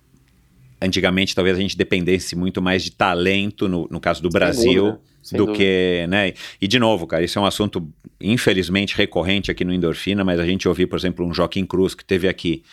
[0.83, 5.01] antigamente talvez a gente dependesse muito mais de talento, no, no caso do Brasil, dúvida,
[5.31, 5.57] do dúvida.
[5.57, 6.33] que, né?
[6.61, 7.87] E de novo, cara, isso é um assunto
[8.19, 12.03] infelizmente recorrente aqui no Endorfina, mas a gente ouviu, por exemplo, um Joaquim Cruz que
[12.03, 12.63] teve aqui.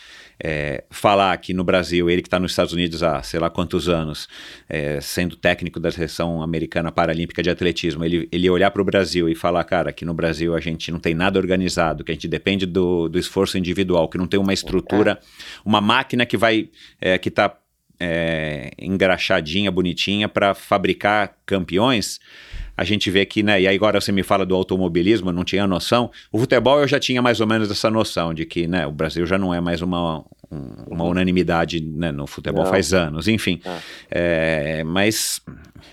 [0.43, 3.89] é, falar que no Brasil, ele que está nos Estados Unidos há sei lá quantos
[3.89, 4.27] anos,
[4.69, 9.29] é, sendo técnico da seleção americana paralímpica de atletismo, ele, ele olhar para o Brasil
[9.29, 12.27] e falar, cara, que no Brasil a gente não tem nada organizado, que a gente
[12.27, 15.21] depende do, do esforço individual, que não tem uma estrutura,
[15.65, 16.71] uma máquina que vai,
[17.01, 17.55] é, que está
[18.01, 22.19] é, engraxadinha, bonitinha para fabricar campeões,
[22.77, 25.45] a gente vê que, né, e aí agora você me fala do automobilismo, eu não
[25.45, 26.11] tinha noção.
[26.33, 29.27] O futebol eu já tinha mais ou menos essa noção de que, né, o Brasil
[29.27, 32.71] já não é mais uma, um, uma unanimidade né, no futebol Não.
[32.71, 33.61] faz anos, enfim.
[33.65, 33.79] Ah.
[34.11, 35.41] É, mas,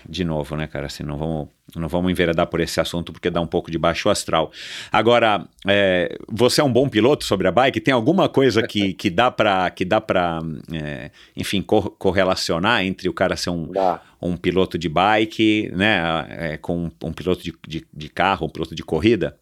[0.08, 3.40] de novo, né, cara, assim, não vamos, não vamos enveredar por esse assunto porque dá
[3.40, 4.50] um pouco de baixo astral.
[4.90, 7.80] Agora, é, você é um bom piloto sobre a bike?
[7.80, 10.40] Tem alguma coisa que, que dá para, que dá para,
[10.72, 14.02] é, enfim, cor- correlacionar entre o cara ser um, Dá.
[14.20, 18.50] um piloto de bike, né, é, com um, um piloto de, de, de carro, um
[18.50, 19.36] piloto de corrida?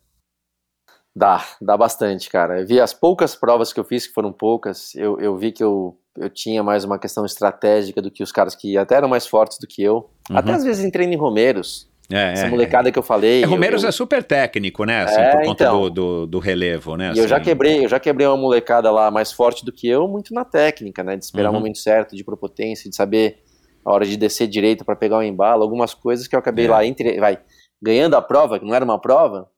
[1.19, 2.61] Dá, dá bastante, cara.
[2.61, 5.65] Eu vi as poucas provas que eu fiz, que foram poucas, eu, eu vi que
[5.65, 9.27] eu, eu tinha mais uma questão estratégica do que os caras que até eram mais
[9.27, 10.11] fortes do que eu.
[10.31, 10.37] Uhum.
[10.37, 13.43] Até às vezes em treino em Romeiros, É, essa é, molecada que eu falei.
[13.43, 15.81] é, Romeiros eu, é super técnico, né, assim, É, por conta então.
[15.85, 17.13] do, do, do relevo, né?
[17.15, 17.47] E eu já assim.
[17.47, 21.03] quebrei, eu já quebrei uma molecada lá mais forte do que eu, muito na técnica,
[21.03, 21.17] né?
[21.17, 21.57] De esperar Uhum.
[21.57, 23.39] o momento certo, de propotência, de saber
[23.85, 26.71] a hora de descer direito para pegar o embalo, algumas coisas que eu acabei É.
[26.71, 27.39] lá entre, vai,
[27.83, 29.49] ganhando a prova, que não era uma prova,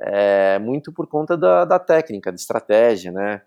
[0.00, 3.42] é muito por conta da, da técnica, de estratégia, né?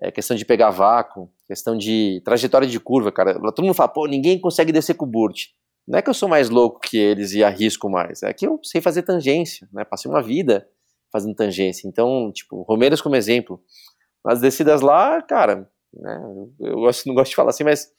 [0.00, 3.34] É questão de pegar vácuo, questão de trajetória de curva, cara.
[3.34, 5.48] Todo mundo fala, pô, ninguém consegue descer com o Burt.
[5.86, 8.60] Não é que eu sou mais louco que eles e arrisco mais, é que eu
[8.62, 9.84] sei fazer tangência, né?
[9.84, 10.66] Passei uma vida
[11.12, 11.88] fazendo tangência.
[11.88, 13.60] Então, tipo, Romeiros como exemplo.
[14.24, 16.22] Nas descidas lá, cara, né,
[16.60, 17.90] eu, eu não gosto de falar assim, mas,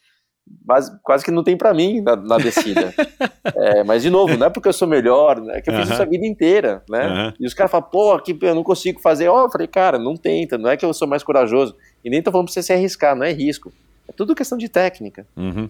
[0.65, 2.93] mas quase que não tem pra mim na, na descida.
[3.53, 5.85] É, mas, de novo, não é porque eu sou melhor, né, é que eu fiz
[5.87, 5.93] Aham.
[5.93, 7.05] isso a vida inteira, né?
[7.05, 7.33] Aham.
[7.39, 9.27] E os caras falam, pô, aqui eu não consigo fazer.
[9.27, 11.75] Ó, eu falei, cara, não tenta, não é que eu sou mais corajoso.
[12.05, 13.73] E nem tô falando pra você se arriscar, não é risco.
[14.07, 15.25] É tudo questão de técnica.
[15.35, 15.69] Uhum.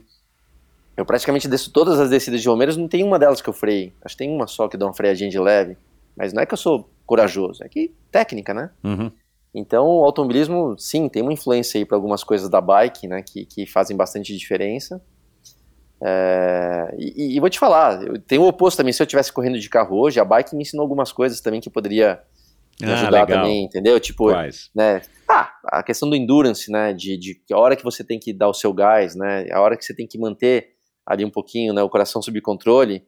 [0.96, 3.92] Eu praticamente desço todas as descidas de Romeiros, não tem uma delas que eu freio.
[4.04, 5.78] Acho que tem uma só que dá uma freadinha de leve.
[6.16, 8.70] Mas não é que eu sou corajoso, é que técnica, né?
[8.84, 9.12] Uhum.
[9.54, 13.46] Então, o automobilismo, sim, tem uma influência aí para algumas coisas da bike, né, que,
[13.46, 15.02] que fazem bastante diferença.
[16.04, 18.94] É, e, e vou te falar, eu tenho o oposto também.
[18.94, 21.70] Se eu estivesse correndo de carro hoje, a bike me ensinou algumas coisas também que
[21.70, 22.22] poderia
[22.82, 23.44] me Ah, ajudar legal.
[23.44, 24.00] também, entendeu?
[24.00, 24.72] Tipo, Quais?
[24.74, 25.02] né?
[25.30, 26.94] Ah, a questão do endurance, né?
[26.94, 29.46] De, de a hora que você tem que dar o seu gás, né?
[29.52, 30.70] A hora que você tem que manter
[31.06, 31.84] ali um pouquinho, né?
[31.84, 33.06] O coração sob controle,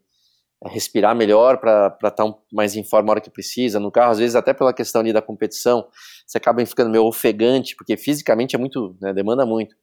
[0.66, 3.80] respirar melhor para estar um, mais em forma a hora que precisa.
[3.80, 5.88] No carro, às vezes, até pela questão ali da competição,
[6.26, 9.14] você acaba ficando meio ofegante, porque fisicamente é muito, né?
[9.14, 9.76] Demanda muito.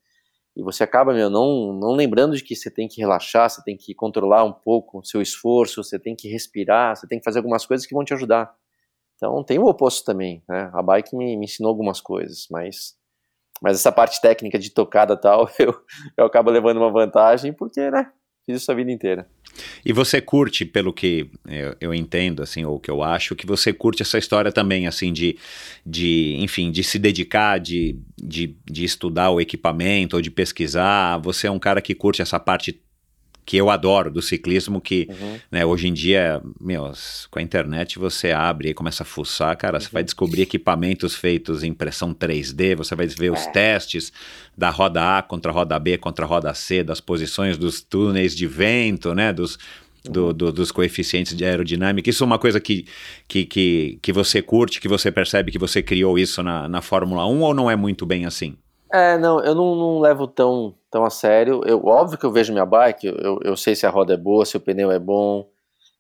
[0.57, 3.77] E você acaba, meu, não, não lembrando de que você tem que relaxar, você tem
[3.77, 7.39] que controlar um pouco o seu esforço, você tem que respirar, você tem que fazer
[7.39, 8.53] algumas coisas que vão te ajudar.
[9.17, 10.71] Então tem o oposto também, né?
[10.73, 12.97] A bike me, me ensinou algumas coisas, mas,
[13.63, 15.75] mas essa parte técnica de tocada tal, eu,
[16.17, 18.11] eu acabo levando uma vantagem porque, né?
[18.51, 19.27] Fiz isso a vida inteira.
[19.85, 23.73] E você curte, pelo que eu, eu entendo, assim, ou que eu acho, que você
[23.73, 25.37] curte essa história também, assim, de,
[25.85, 31.19] de enfim, de se dedicar, de, de, de estudar o equipamento, ou de pesquisar.
[31.19, 32.81] Você é um cara que curte essa parte
[33.45, 35.39] que eu adoro do ciclismo, que Uhum.
[35.51, 36.93] né, hoje em dia, meu,
[37.31, 39.93] com a internet você abre e começa a fuçar, cara, você Uhum.
[39.95, 43.31] vai descobrir equipamentos feitos em impressão 3D, você vai ver É.
[43.33, 44.13] os testes
[44.57, 48.37] da roda A contra a roda B contra a roda C, das posições dos túneis
[48.37, 49.57] de vento, né, dos,
[50.07, 50.13] Uhum.
[50.13, 52.09] do- do- dos coeficientes de aerodinâmica.
[52.09, 52.87] Isso é uma coisa que,
[53.29, 57.27] que, que, que você curte, que você percebe que você criou isso na, na Fórmula
[57.27, 58.55] 1 ou não é muito bem assim?
[58.93, 61.63] É, não, eu não, não levo tão, tão a sério.
[61.65, 64.45] Eu, óbvio que eu vejo minha bike, eu- eu, sei se a roda é boa,
[64.45, 65.49] se o pneu é bom,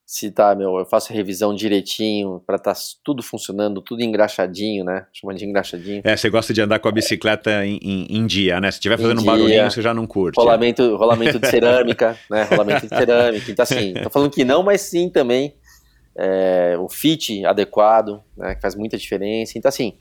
[0.04, 2.72] se tá, meu, eu faço a revisão direitinho pra tá
[3.04, 5.06] tudo funcionando, tudo engraxadinho, né?
[5.12, 6.02] Chama de engraxadinho.
[6.02, 8.72] É, você gosta de andar com a bicicleta em, em, em dia, né?
[8.72, 10.36] Se estiver Em fazendo um barulhinho, você já não curte.
[10.36, 12.42] Rolamento, rolamento de cerâmica, né?
[12.42, 13.52] Rolamento de cerâmica.
[13.52, 15.54] Então, assim, tô falando que não, mas sim também.
[16.18, 18.56] É, o fit adequado, né?
[18.56, 19.56] Que faz muita diferença.
[19.56, 19.96] Então, assim,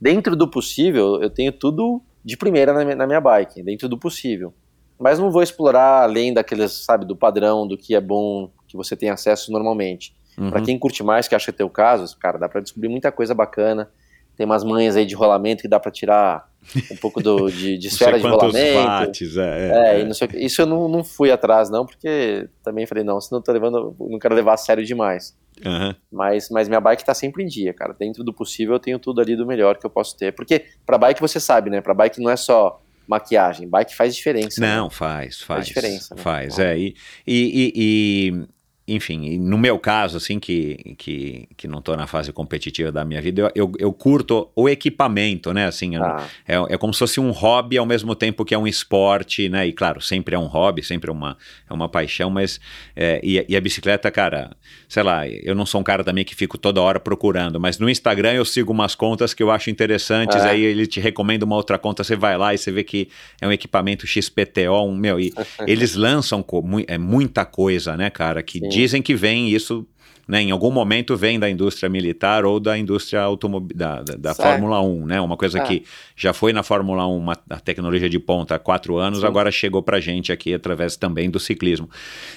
[0.00, 3.98] dentro do possível, eu tenho tudo de primeira na minha, na minha bike, dentro do
[3.98, 4.54] possível.
[4.98, 8.96] Mas não vou explorar além daqueles, sabe, do padrão, do que é bom, que você
[8.96, 10.14] tem acesso normalmente.
[10.38, 10.50] Uhum.
[10.50, 13.10] Pra quem curte mais, que acha que é teu caso, cara, dá pra descobrir muita
[13.10, 13.90] coisa bacana.
[14.36, 16.48] Tem umas manhas aí de rolamento que dá pra tirar
[16.90, 18.74] um pouco do, de, de esfera de rolamento.
[18.78, 22.86] watts, é, É, é, não sei isso eu não, não fui atrás, não, porque também
[22.86, 25.36] falei, não, senão eu tô levando, não quero levar a sério demais.
[25.64, 25.94] Aham.
[26.10, 27.94] Mas, mas minha bike tá sempre em dia, cara.
[27.98, 30.32] Dentro do possível eu tenho tudo ali do melhor que eu posso ter.
[30.32, 31.80] Porque pra bike você sabe, né?
[31.80, 34.60] Pra bike não é só maquiagem, bike faz diferença.
[34.60, 34.76] né?
[34.76, 35.66] Não, faz, faz.
[35.66, 36.22] diferença, né?
[36.22, 36.78] Faz, é.
[36.78, 36.94] E,
[37.26, 38.44] e- e
[38.86, 43.22] enfim, no meu caso, assim, que, que, que não tô na fase competitiva da minha
[43.22, 45.66] vida, eu, eu, eu curto o equipamento, né?
[45.66, 48.66] Assim, Ah, é, é como se fosse um hobby ao mesmo tempo que é um
[48.66, 49.66] esporte, né?
[49.66, 51.36] E claro, sempre é um hobby, sempre é uma,
[51.70, 52.60] é uma paixão, mas.
[52.96, 54.50] é, e, a- e a bicicleta, cara,
[54.88, 57.88] sei lá, eu não sou um cara também que fico toda hora procurando, mas no
[57.88, 60.50] Instagram eu sigo umas contas que eu acho interessantes, É.
[60.50, 63.08] aí ele te recomenda uma outra conta, você vai lá e você vê que
[63.40, 65.32] é um equipamento XPTO, um meu, e
[65.68, 66.44] eles lançam
[66.88, 68.71] é, muita coisa, né, cara, que.
[68.72, 69.86] Dizem que vem isso.
[70.28, 74.34] Né, em algum momento vem da indústria militar ou da indústria automobil da, da, da.
[74.34, 75.20] Fórmula 1, né?
[75.20, 75.62] Uma coisa É.
[75.64, 75.82] que
[76.14, 79.26] já foi na Fórmula 1 uma, a tecnologia de ponta há quatro anos, Sim.
[79.26, 81.90] agora chegou pra gente aqui através também do ciclismo.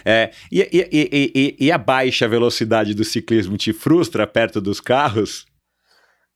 [0.03, 5.45] É, e- e- e- e a baixa velocidade do ciclismo te frustra perto dos carros?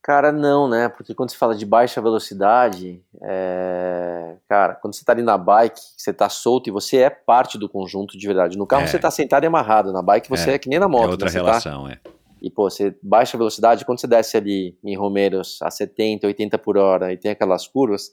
[0.09, 0.89] Cara, não, né?
[0.89, 5.79] Porque quando se fala de baixa velocidade, é, cara, quando você tá ali na bike,
[5.95, 8.57] você tá solto e você é parte do conjunto de verdade.
[8.57, 8.87] No carro É.
[8.87, 10.53] você tá sentado e amarrado, na bike você É.
[10.55, 11.31] é, que nem na moto, é outra né?
[11.31, 11.99] Você tá- relação, é.
[12.41, 16.57] E, pô, você baixa a velocidade, quando você desce ali em Romeiros a 70, 80
[16.57, 18.09] por hora e tem aquelas curvas,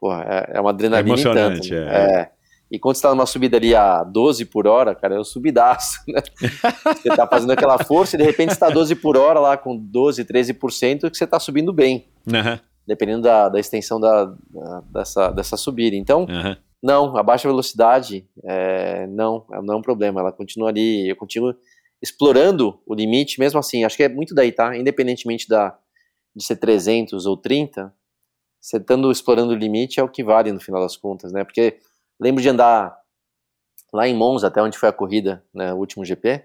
[0.00, 1.34] pô, é, é uma adrenalina É em tanto.
[1.40, 2.20] emocionante, né?
[2.20, 2.30] é.
[2.72, 5.98] E quando você tá numa subida ali a 12 por hora, cara, é um subidaço,
[6.08, 6.22] né?
[6.96, 9.76] você tá fazendo aquela força e de repente você tá 12 por hora lá com
[9.76, 15.30] 12, 13% que você tá subindo bem, Aham, dependendo da, da extensão da, da- dessa,
[15.30, 15.94] dessa subida.
[15.96, 16.56] Então, aham.
[16.82, 20.20] não, a baixa velocidade, é, não, não é um problema.
[20.20, 21.54] Ela continua ali, eu continuo
[22.00, 23.84] explorando o limite, mesmo assim.
[23.84, 24.74] Acho que é muito daí, tá?
[24.76, 25.76] Independentemente da,
[26.34, 27.92] de ser 300 ou 30,
[28.58, 31.44] você estando explorando o limite é o que vale no final das contas, né?
[31.44, 31.76] Porque
[32.20, 32.96] lembro de andar
[33.92, 36.44] lá em Monza, até onde foi a corrida, né, o último GP,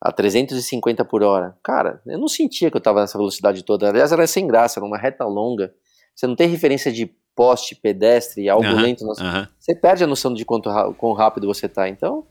[0.00, 1.56] a 350 por hora.
[1.62, 3.88] Cara, eu não sentia que eu tava nessa velocidade toda.
[3.88, 5.72] Aliás, era sem graça, era uma reta longa.
[6.14, 9.06] Você não tem referência de poste, pedestre, algo Aham, lento.
[9.06, 11.88] nas- aham, Você perde a noção de quanto quão rápido você tá.
[11.88, 12.26] Então,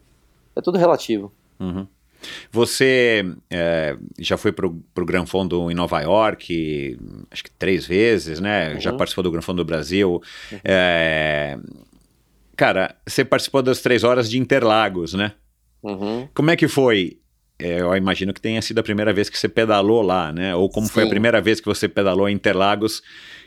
[0.55, 1.31] é tudo relativo.
[1.59, 1.87] uhum.
[2.51, 6.97] Você é, já foi pro, pro Gran Fondo em Nova York,
[7.29, 8.79] acho que três vezes, né?
[8.79, 8.97] Já Uhum.
[8.97, 10.19] participou do Gran Fondo do Brasil.
[10.63, 11.57] É,
[12.55, 15.33] cara, você participou das três horas de Interlagos, né?
[15.83, 16.27] Uhum.
[16.33, 17.17] Como é que foi?
[17.57, 20.53] É, eu imagino que tenha sido a primeira vez que você pedalou lá, né?
[20.55, 21.09] Ou como foi a Sim.
[21.11, 23.01] primeira vez que você pedalou em Interlagos,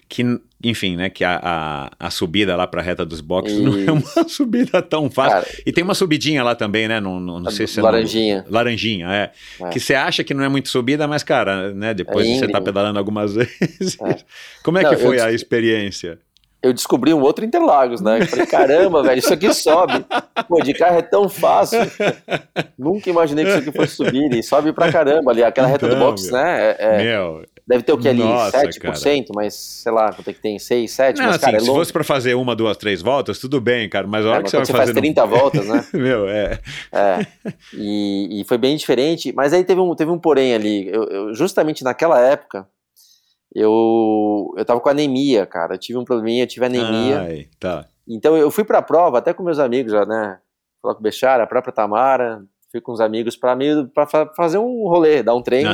[0.09, 0.23] que,
[0.65, 1.11] enfim, né?
[1.11, 5.11] Que a, a, a subida lá pra reta dos boxes não é uma subida tão
[5.11, 5.41] fácil.
[5.43, 6.99] Cara, E tem uma subidinha lá também, né?
[7.01, 8.47] Não, não, não A sei se é Laranjinha.
[8.49, 9.31] Laranjinha, é.
[9.63, 9.69] É.
[9.69, 11.93] Que você acha que não é muito subida, mas, cara, né?
[11.93, 12.65] Depois É de você tá íngreme.
[12.65, 13.99] pedalando algumas vezes.
[14.01, 14.17] É.
[14.63, 16.19] Como é Não, que foi eu- a experiência?
[16.63, 18.21] Eu descobri um outro Interlagos, né?
[18.21, 20.05] Eu falei, caramba, velho, isso aqui sobe.
[20.49, 21.79] Pô, de carro é tão fácil.
[22.79, 24.33] Nunca imaginei que isso aqui fosse subir.
[24.33, 25.43] E sobe pra caramba ali.
[25.43, 26.61] Aquela reta do Então, box, né?
[26.71, 28.19] é- é- Meu, deve ter o que ali?
[28.21, 30.59] Nossa, 7%, mas sei lá, quanto é que tem?
[30.59, 31.19] 6, 7?
[31.19, 33.89] não, mas, assim, cara, é se fosse pra fazer uma, duas, três voltas, tudo bem,
[33.89, 34.93] cara, mas a É, mas que você vai você fazer...
[34.95, 35.85] faz 30 voltas, né?
[35.93, 36.59] Meu, é.
[36.93, 37.27] É,
[37.75, 41.35] e, e foi bem diferente, mas aí teve um, teve um porém ali, eu, eu-
[41.35, 42.67] justamente naquela época,
[43.55, 47.87] eu, eu tava com anemia, cara, eu tive um probleminha, eu tive anemia, Ai, tá.
[48.07, 50.39] então eu fui pra prova, até com meus amigos já, né,
[50.83, 54.31] falar com o Bechara, a própria Tamara, fui com os amigos pra, meio, pra fa-
[54.37, 55.71] fazer um rolê, dar um treino,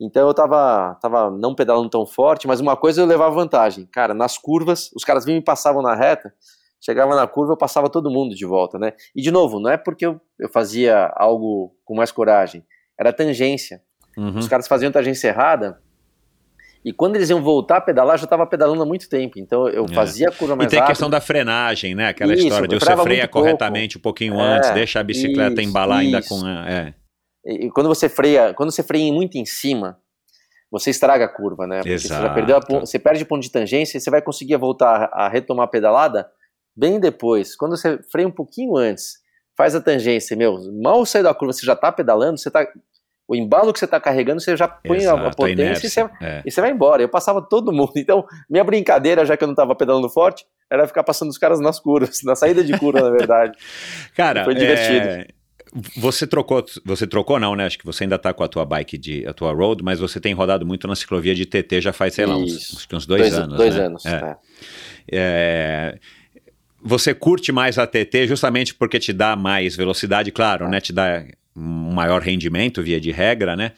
[0.00, 4.12] então eu tava, tava não pedalando tão forte, mas uma coisa eu levava vantagem, cara,
[4.12, 6.32] nas curvas, os caras vinham e passavam na reta,
[6.80, 8.92] chegava na curva eu passava todo mundo de volta, né?
[9.16, 12.62] E de novo, não é porque eu, eu fazia algo com mais coragem,
[13.00, 13.80] era tangência.
[14.16, 14.36] Uhum.
[14.38, 15.80] Os caras faziam tangência errada
[16.84, 19.68] e quando eles iam voltar a pedalar, eu já estava pedalando há muito tempo, então
[19.68, 19.94] eu É.
[19.94, 22.08] fazia a curva E mais tem a questão da frenagem, né?
[22.08, 23.38] Aquela Isso, história de você freia muito pouco.
[23.46, 26.28] corretamente um pouquinho É, antes, deixa a bicicleta isso, embalar ainda isso.
[26.28, 26.44] com...
[26.46, 26.94] a- É,
[27.46, 29.98] E, e quando você freia, quando você freia muito em cima,
[30.70, 31.78] você estraga a curva, né?
[31.78, 32.34] Porque você já Exato.
[32.34, 35.68] perdeu a você perde ponto de tangência e você vai conseguir voltar a retomar a
[35.68, 36.28] pedalada
[36.76, 37.54] bem depois.
[37.54, 39.18] Quando você freia um pouquinho antes,
[39.56, 42.66] faz a tangência, meu, mal sair da curva, você já tá pedalando, você tá
[43.26, 45.88] o embalo que você tá carregando, você já põe a- exato, a potência e inércia,
[45.88, 46.42] você, é.
[46.44, 47.02] e você vai embora.
[47.02, 47.92] Eu passava todo mundo.
[47.96, 51.60] Então, minha brincadeira, já que eu não tava pedalando forte, era ficar passando os caras
[51.60, 53.56] nas curvas, na saída de curva, na verdade.
[54.16, 55.06] Cara, Foi divertido.
[55.08, 55.26] é,
[55.96, 57.64] Você trocou, você trocou não, né?
[57.66, 60.20] Acho que você ainda tá com a tua bike de, a tua road, mas você
[60.20, 63.32] tem rodado muito na ciclovia de TT já faz, sei lá, uns, uns- uns dois,
[63.34, 63.56] anos.
[63.56, 63.84] Dois né?
[63.86, 64.04] anos.
[64.06, 64.10] É.
[64.16, 64.36] é.
[65.12, 65.98] É,
[66.82, 70.80] você curte mais a TT justamente porque te dá mais velocidade, claro, né?
[70.80, 71.24] Te dá
[71.56, 73.72] um maior rendimento, via de regra, né?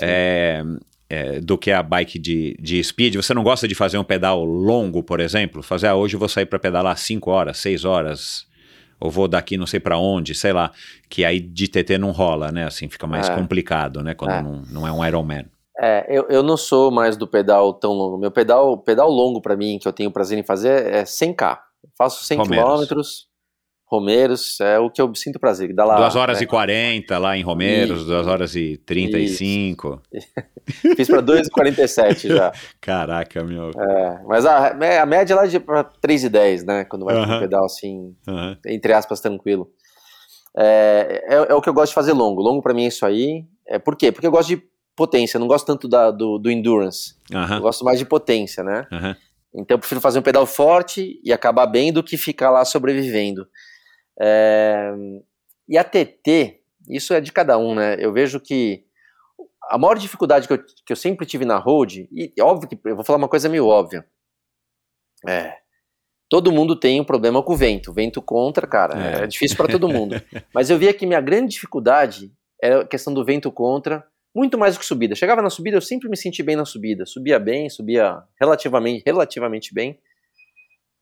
[0.00, 0.62] É,
[1.08, 3.16] é, do que a bike de, de speed.
[3.16, 5.62] Você não gosta de fazer um pedal longo, por exemplo?
[5.62, 8.46] Fazer, ah, hoje eu vou sair para pedalar 5 horas, 6 horas,
[9.00, 10.70] ou vou daqui não sei para onde, sei lá.
[11.08, 12.64] Que aí de TT não rola, né?
[12.66, 13.34] Assim, fica mais É.
[13.34, 14.14] complicado, né?
[14.14, 14.42] Quando É.
[14.42, 15.46] não, não é um Ironman.
[15.82, 18.18] É, eu, eu não sou mais do pedal tão longo.
[18.18, 21.58] Meu pedal, pedal longo pra mim, que eu tenho prazer em fazer, é 100k.
[21.82, 22.88] Eu faço 100 Romeiros.
[22.88, 22.94] km,
[23.90, 25.74] Romeiros, é o que eu sinto prazer.
[25.74, 26.44] Dá lá, 2 horas né?
[26.44, 28.08] e 40 lá em Romeiros, Isso.
[28.08, 30.00] 2 horas e 35.
[30.96, 32.52] Fiz pra 2,47 já.
[32.80, 33.70] Caraca, meu.
[33.70, 34.68] É, mas a,
[35.02, 36.84] a média lá é de pra 3,10, né?
[36.84, 37.26] Quando vai Aham.
[37.26, 38.56] pro pedal assim, Aham.
[38.66, 39.68] entre aspas, tranquilo.
[40.56, 42.40] É, é, é o que eu gosto de fazer longo.
[42.40, 43.44] Longo pra mim é isso aí.
[43.66, 44.12] É, por quê?
[44.12, 44.62] Porque eu gosto de
[44.94, 47.14] potência, eu não gosto tanto da, do, do endurance.
[47.28, 48.86] Eu gosto mais de potência, né?
[49.52, 53.48] Então eu prefiro fazer um pedal forte e acabar bem do que ficar lá sobrevivendo.
[54.20, 54.92] É,
[55.68, 57.96] E a TT, isso é de cada um, né?
[57.98, 58.84] Eu vejo que
[59.70, 62.96] a maior dificuldade que eu, que eu sempre tive na road, e óbvio que eu
[62.96, 64.04] vou falar uma coisa meio óbvia.
[65.26, 65.54] É.
[66.28, 67.92] Todo mundo tem um problema com o vento.
[67.92, 69.24] Vento contra, cara, É.
[69.24, 70.14] é, difícil para todo mundo.
[70.54, 72.32] Mas eu via que minha grande dificuldade
[72.62, 75.14] era a questão do vento contra, muito mais do que subida.
[75.14, 77.06] Chegava na subida, eu sempre me senti bem na subida.
[77.06, 79.98] Subia bem, subia relativamente, relativamente bem.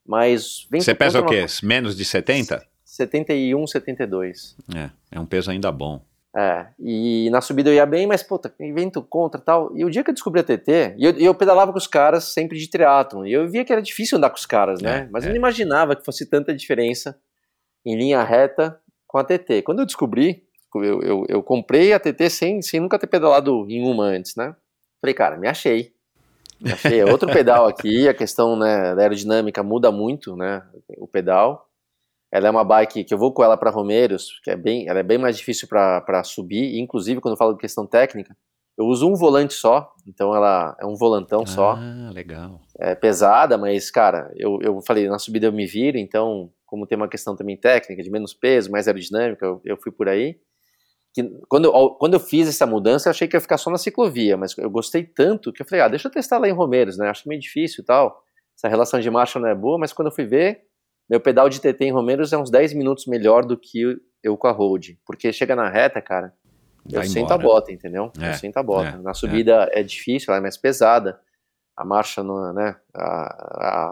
[0.07, 1.41] Mas vento Você pesa o quê?
[1.41, 2.67] uma- Menos de 70?
[2.99, 4.57] 71, 72.
[4.77, 6.01] É, é um peso ainda bom.
[6.37, 9.77] É, e na subida eu ia bem, mas, puta, vento contra e tal.
[9.77, 12.25] E o dia que eu descobri a TT, e eu, eu pedalava com os caras
[12.25, 14.99] sempre de triatlon, e eu via que era difícil andar com os caras, né?
[14.99, 15.29] É, mas é.
[15.29, 17.19] eu não imaginava que fosse tanta diferença
[17.85, 19.63] em linha reta com a TT.
[19.63, 20.45] Quando eu descobri,
[20.75, 24.55] eu, eu, eu comprei a TT sem, sem nunca ter pedalado em uma antes, né?
[25.01, 25.93] Falei, cara, me achei.
[26.61, 27.01] Me achei.
[27.01, 30.63] É outro pedal aqui, a questão né, da aerodinâmica muda muito, né?
[30.99, 31.68] O pedal.
[32.31, 34.99] Ela é uma bike que eu vou com ela para Romeiros, que é bem, ela
[34.99, 38.37] é bem mais difícil para subir, e, inclusive quando eu falo de questão técnica,
[38.77, 42.61] eu uso um volante só, então ela é um volantão só, Ah, legal.
[42.79, 46.97] é pesada, mas cara, eu, eu falei, na subida eu me viro, então como tem
[46.99, 50.39] uma questão também técnica, de menos peso, mais aerodinâmica, eu, eu fui por aí.
[51.15, 53.79] Que, quando, eu, quando eu fiz essa mudança, eu achei que ia ficar só na
[53.79, 56.99] ciclovia, mas eu gostei tanto que eu falei, ah, deixa eu testar lá em Romeiros,
[56.99, 57.09] né?
[57.09, 58.23] Acho meio difícil e tal.
[58.55, 60.61] Essa relação de marcha não é boa, mas quando eu fui ver,
[61.09, 64.47] meu pedal de TT em Romeiros é uns 10 minutos melhor do que eu com
[64.47, 64.99] a road.
[65.07, 66.35] Porque chega na reta, cara,
[66.91, 67.43] eu Vai sento a embora.
[67.43, 68.13] bota, entendeu?
[68.21, 68.89] É, eu sento a bota.
[68.91, 69.83] é, na subida é.
[69.83, 71.21] difícil, ela é mais pesada.
[71.77, 72.77] A marcha, não, é, né?
[72.95, 73.03] A,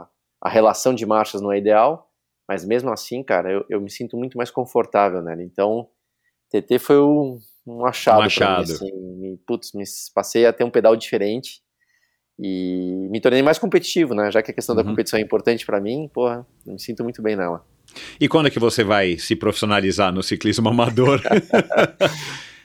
[0.02, 0.08] a,
[0.42, 2.10] a relação de marchas não é ideal.
[2.48, 5.42] Mas mesmo assim, cara, eu, eu me sinto muito mais confortável nela.
[5.42, 5.88] Então,
[6.50, 8.72] TT foi um, um achado, Um pra mim, achado.
[8.72, 8.92] assim.
[8.92, 9.84] Me, putz, me
[10.14, 11.62] passei a ter um pedal diferente
[12.38, 14.30] e me tornei mais competitivo, né?
[14.30, 14.88] Já que a questão da Uhum.
[14.90, 17.64] competição é importante pra mim, porra, me sinto muito bem nela.
[18.20, 21.20] E quando é que você vai se profissionalizar no ciclismo amador?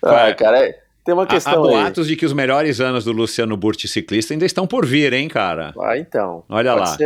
[0.03, 0.35] Ah, Vai.
[0.35, 1.69] cara, é- tem uma Há- Há questão aí.
[1.76, 5.27] boatos de que os melhores anos do Luciano Burti ciclista ainda estão por vir, hein,
[5.27, 5.73] cara?
[5.80, 6.43] Ah, então.
[6.49, 6.98] Olha lá.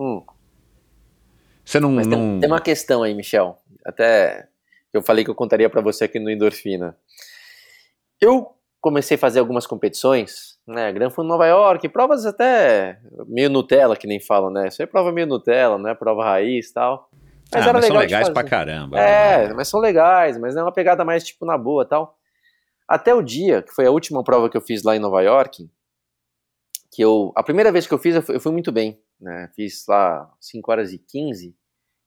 [0.00, 0.22] Hum.
[1.62, 1.92] Você não.
[1.92, 2.40] Mas tem, não...
[2.40, 3.58] tem uma questão aí, Michel.
[3.84, 4.48] Até
[4.90, 6.96] que eu falei que eu contaria pra você aqui no Endorfina.
[8.18, 10.92] Eu comecei a fazer algumas competições, né?
[10.92, 14.68] Gran Fundo Nova York, provas até meio Nutella, que nem falam, né?
[14.68, 15.94] Isso é prova meio Nutella, né?
[15.94, 17.10] Prova raiz e tal.
[17.52, 18.98] ah, mas são legais pra caramba.
[18.98, 22.18] É, mas são legais, mas é uma pegada mais tipo na boa tal.
[22.88, 25.68] Até o dia, que foi a última prova que eu fiz lá em Nova York,
[26.90, 27.32] que eu.
[27.34, 29.00] A primeira vez que eu fiz, eu fui, eu fui muito bem.
[29.20, 29.50] Né?
[29.54, 31.54] Fiz lá 5 horas e 15.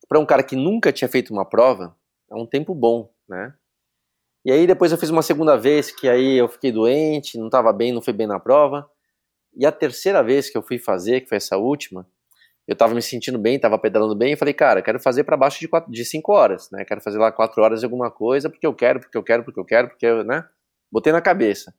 [0.08, 1.96] Para um cara que nunca tinha feito uma prova,
[2.30, 3.54] é um tempo bom, né?
[4.48, 7.70] E aí depois eu fiz uma segunda vez, que aí eu fiquei doente, não estava
[7.70, 8.90] bem, não fui bem na prova.
[9.54, 12.08] E a terceira vez que eu fui fazer, que foi essa última,
[12.66, 15.60] eu tava me sentindo bem, tava pedalando bem, e falei, cara, quero fazer para baixo
[15.60, 16.82] de, quatro, de cinco horas, né?
[16.86, 19.60] Quero fazer lá quatro horas de alguma coisa, porque eu quero, porque eu quero, porque
[19.60, 20.42] eu quero, porque eu, né?
[20.90, 21.74] Botei na cabeça.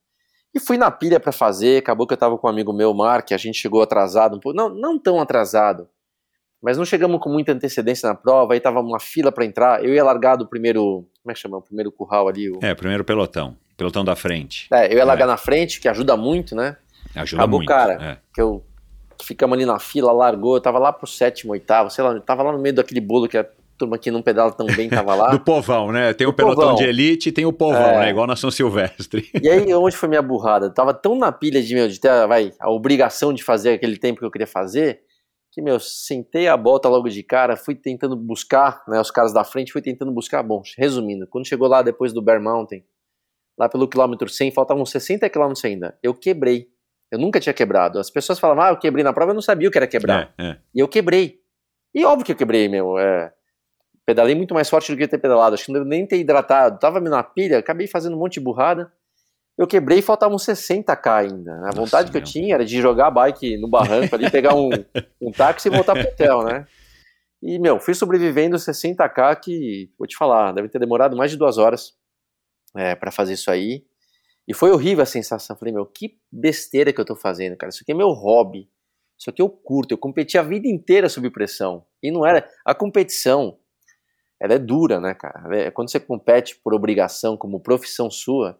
[0.54, 3.32] E fui na pilha para fazer, acabou que eu tava com um amigo meu, Mark,
[3.32, 5.90] a gente chegou atrasado um pouco, não, não tão atrasado,
[6.61, 9.94] mas não chegamos com muita antecedência na prova, aí tava uma fila para entrar, eu
[9.94, 12.60] ia largar do primeiro, como é que chama, o primeiro curral ali, o...
[12.61, 13.56] É, primeiro pelotão.
[13.77, 14.68] Pelotão da frente.
[14.73, 16.76] É, eu ia largar na frente, que ajuda muito, né?
[17.15, 17.69] Ajuda Acabou, muito.
[17.69, 17.94] cara.
[17.94, 18.18] é.
[18.34, 18.64] que eu
[19.23, 22.41] ficamos ali na fila, largou, eu tava lá pro sétimo, oitavo, sei lá, eu tava
[22.44, 23.45] lá no meio daquele bolo que a
[23.77, 25.30] turma que não pedala tão bem tava lá.
[25.31, 26.14] Do povão, né?
[26.14, 26.76] Tem o Do pelotão povão.
[26.76, 27.99] de elite e tem o povão, É.
[27.99, 28.10] né?
[28.10, 29.30] Igual na São Silvestre.
[29.41, 30.65] E aí, onde foi minha burrada?
[30.68, 33.98] Eu tava tão na pilha de, meu, de ter vai, a obrigação de fazer aquele
[33.98, 35.02] tempo que eu queria fazer,
[35.51, 39.43] que, meu, sentei a bota logo de cara, fui tentando buscar, né, os caras da
[39.43, 42.84] frente, fui tentando buscar, bom, resumindo, quando chegou lá depois do Bear Mountain,
[43.57, 46.69] lá pelo quilômetro 100, faltavam 60 quilômetros ainda, eu quebrei.
[47.11, 47.97] Eu nunca tinha quebrado.
[47.97, 50.31] As pessoas falavam, ah, eu quebrei na prova, eu não sabia o que era quebrar.
[50.38, 50.57] É, é.
[50.76, 51.39] E eu quebrei.
[51.93, 52.99] E óbvio que eu quebrei, meu.
[52.99, 53.34] É,
[54.05, 55.55] pedalei muito mais forte do que eu ter pedalado.
[55.55, 56.80] Acho que não devo nem ter hidratado.
[56.80, 58.93] Tava na pilha, acabei fazendo um monte de burrada.
[59.60, 61.52] Eu quebrei e faltavam 60k ainda.
[61.52, 64.56] A Nossa, vontade que eu tinha era de jogar a bike no barranco ali, pegar
[64.56, 64.69] um,
[65.22, 66.65] um táxi e voltar pro hotel, né?
[67.44, 71.57] E, meu, fui sobrevivendo 60k que, vou te falar, deve ter demorado mais de duas
[71.57, 71.94] horas
[72.73, 73.84] é, para fazer isso aí.
[74.48, 75.57] E foi horrível a sensação.
[75.57, 77.69] Falei, meu, que besteira que eu tô fazendo, cara.
[77.69, 78.69] Isso aqui é meu hobby.
[79.19, 79.94] Isso aqui eu curto.
[79.94, 81.86] Eu competi a vida inteira sob pressão.
[82.02, 82.49] E não era.
[82.64, 83.60] A competição,
[84.40, 85.53] ela é dura, né, cara?
[85.53, 88.57] É- Quando você compete por obrigação, como profissão sua,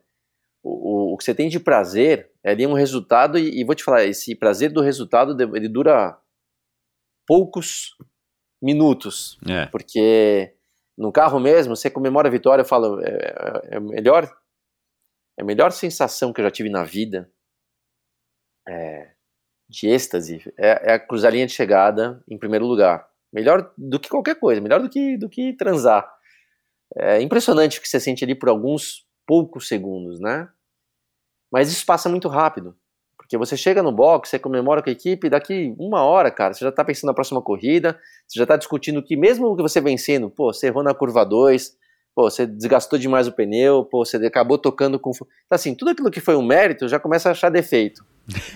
[0.64, 3.84] o, o, que você tem de prazer é ali um resultado, e, e vou te
[3.84, 6.20] falar, esse prazer do resultado, ele dura
[7.28, 7.96] poucos
[8.62, 9.66] minutos, É.
[9.68, 10.56] porque
[10.98, 14.26] no carro mesmo, você comemora a vitória, eu falo, é, é, é a melhor,
[15.38, 17.32] é a melhor sensação que eu já tive na vida,
[18.68, 19.14] é,
[19.70, 23.08] de êxtase, é, é a cruzar a linha de chegada em primeiro lugar.
[23.32, 26.12] Melhor do que qualquer coisa, melhor do que, do que transar.
[26.98, 30.50] É impressionante o que você sente ali por alguns poucos segundos, né?
[31.52, 32.76] Mas isso passa muito rápido.
[33.16, 36.66] Porque você chega no box, você comemora com a equipe, daqui uma hora, cara, você
[36.66, 40.32] já tá pensando na próxima corrida, você já tá discutindo que mesmo que você vencendo,
[40.32, 41.78] pô, você errou na curva 2,
[42.16, 45.12] pô, você desgastou demais o pneu, pô, você acabou tocando com.
[45.12, 48.04] Então, assim, tudo aquilo que foi um mérito já começa a achar defeito.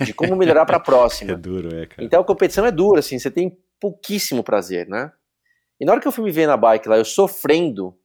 [0.04, 1.36] De como melhorar pra É próxima.
[1.36, 2.04] duro, é, cara.
[2.04, 5.12] Então a competição é dura, assim, você tem pouquíssimo prazer, né?
[5.80, 7.96] E na hora que eu fui me ver na bike lá, eu sofrendo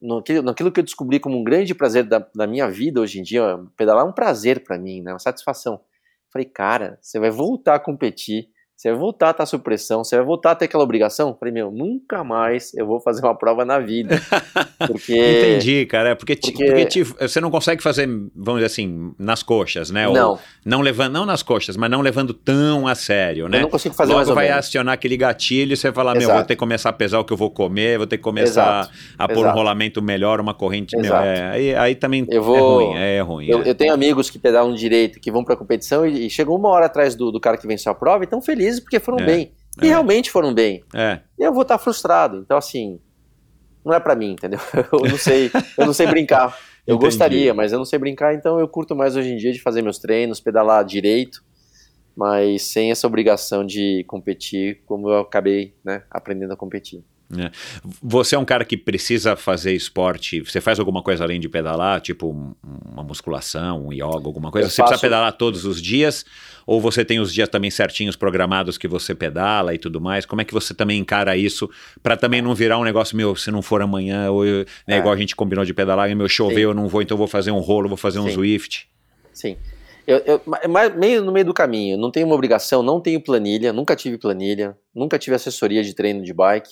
[0.00, 3.22] naquilo, naquilo que eu descobri como um grande prazer da, da minha vida hoje em
[3.22, 5.12] dia, pedalar é um prazer pra mim, né?
[5.12, 5.80] Uma satisfação.
[6.32, 10.16] Falei, cara, você vai voltar a competir, você vai voltar a estar sob pressão, você
[10.16, 11.34] vai voltar a ter aquela obrigação.
[11.40, 14.20] Falei, meu, nunca mais eu vou fazer uma prova na vida.
[14.86, 15.14] Porque.
[15.16, 16.10] Entendi, cara.
[16.10, 19.90] É porque, te- porque- porque te- você não consegue fazer, vamos dizer assim, nas coxas,
[19.90, 20.06] né?
[20.06, 20.38] Ou Não.
[20.64, 23.58] não levando, não nas coxas, mas não levando tão a sério, né?
[23.58, 24.66] Eu não consigo fazer Logo mais vai menos.
[24.66, 27.24] acionar aquele gatilho e você vai falar, meu, vou ter que começar a pesar o
[27.24, 28.94] que eu vou comer, vou ter que começar Exato.
[29.18, 30.94] a pôr um rolamento melhor, uma corrente.
[30.96, 31.24] Exato.
[31.24, 33.46] é, aí, aí também Eu vou- é ruim, é, ruim.
[33.46, 33.70] Eu, é.
[33.70, 36.84] eu tenho amigos que pedalam direito, que vão pra competição e, e chegam uma hora
[36.86, 39.52] atrás do, do cara que venceu a prova e estão felizes porque foram É, bem.
[39.82, 39.88] E é.
[39.88, 40.82] realmente foram bem.
[40.94, 41.20] É.
[41.38, 42.38] E eu vou estar frustrado.
[42.38, 42.98] Então, assim,
[43.84, 44.58] não é pra mim, entendeu?
[44.92, 46.58] Eu não sei, eu não sei brincar.
[46.86, 47.06] Eu Entendi.
[47.06, 49.82] gostaria, mas eu não sei brincar, então eu curto mais hoje em dia de fazer
[49.82, 51.42] meus treinos, pedalar direito,
[52.16, 57.02] mas sem essa obrigação de competir, como eu acabei né, aprendendo a competir.
[58.02, 60.40] Você é um cara que precisa fazer esporte.
[60.40, 62.54] Você faz alguma coisa além de pedalar, tipo um-
[62.92, 64.66] uma musculação, um yoga, alguma coisa?
[64.66, 66.24] Eu você precisa faço- pedalar todos os dias?
[66.66, 70.26] Ou você tem os dias também certinhos programados que você pedala e tudo mais?
[70.26, 71.68] Como é que você também encara isso
[72.02, 74.98] para também não virar um negócio meu, se não for amanhã, ou eu- né, É.
[74.98, 76.60] igual a gente combinou de pedalar, e meu chover, Sim.
[76.62, 78.32] eu não vou, então vou fazer um rolo, vou fazer um Sim.
[78.34, 78.88] Zwift.
[79.32, 79.56] Sim.
[80.06, 83.20] Eu, eu, ma- ma- meio no meio do caminho, não tenho uma obrigação, não tenho
[83.20, 86.70] planilha, nunca tive planilha, nunca tive assessoria de treino de bike,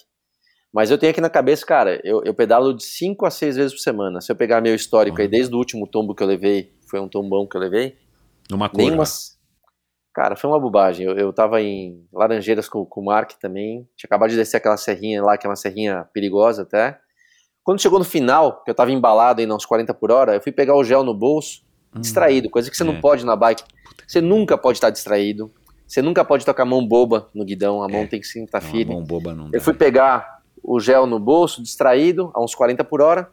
[0.74, 3.72] mas eu tenho aqui na cabeça, cara, eu, eu pedalo de 5 a 6 vezes
[3.72, 4.20] por semana.
[4.20, 7.08] Se eu pegar meu histórico aí, desde o último tombo que eu levei, foi um
[7.08, 7.96] tombão que eu levei,
[8.50, 8.82] Numa curva.
[8.82, 9.04] nenhuma.
[10.12, 11.06] Cara, foi uma bobagem.
[11.06, 14.76] Eu, eu tava em Laranjeiras com, com o Mark também, tinha acabado de descer aquela
[14.76, 16.98] serrinha lá, que é uma serrinha perigosa até.
[17.62, 20.50] Quando chegou no final, que eu tava embalado aí uns 40 por hora, eu fui
[20.50, 21.62] pegar o gel no bolso,
[22.00, 22.86] distraído, coisa que você é.
[22.86, 23.62] não pode na bike.
[24.08, 25.52] Você nunca pode estar distraído.
[25.86, 28.58] Você nunca pode tocar a mão boba no guidão, a mão tem que sempre estar
[28.58, 28.92] a firme.
[28.92, 29.56] mão boba não dá.
[29.56, 33.28] Eu fui pegar o gel no bolso, distraído, a uns 40 por hora,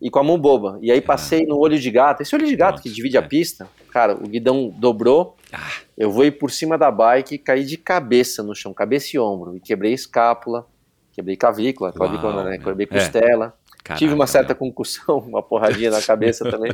[0.00, 0.78] e com a mão boba.
[0.80, 2.20] E aí passei no olho de gato.
[2.22, 3.20] Esse olho de gato Nossa, que divide é.
[3.20, 5.36] a pista, cara, o guidão dobrou.
[5.52, 5.58] Ah.
[5.96, 9.18] Eu vou ir por cima da bike e caí de cabeça no chão, cabeça e
[9.18, 9.56] ombro.
[9.56, 10.66] E quebrei escápula,
[11.12, 12.58] quebrei clavícula, clavícula Uau, né?
[12.58, 12.94] Quebrei É.
[12.94, 13.54] costela.
[13.82, 14.56] Caraca, Tive uma certa meu.
[14.58, 16.72] concussão, uma porradinha na cabeça também.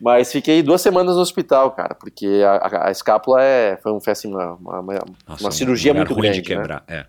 [0.00, 4.00] Mas fiquei duas semanas no hospital, cara, porque a, a- a escápula é, foi, um,
[4.00, 4.94] foi assim, uma, uma, uma-
[5.26, 6.40] Nossa, uma um cirurgia muito ruim grande.
[6.40, 6.84] de quebrar.
[6.86, 6.92] É.
[6.96, 7.00] Né?
[7.00, 7.06] É,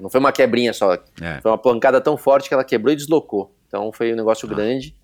[0.00, 1.40] não foi uma quebrinha só, É.
[1.42, 3.54] foi uma pancada tão forte que ela quebrou e deslocou.
[3.66, 4.54] Então foi um negócio Ah.
[4.54, 4.94] grande.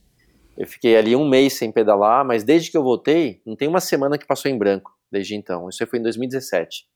[0.57, 3.81] Eu fiquei ali um mês sem pedalar, mas desde que eu voltei, não tem uma
[3.81, 5.69] semana que passou em branco desde então.
[5.69, 6.87] Isso foi em 2017.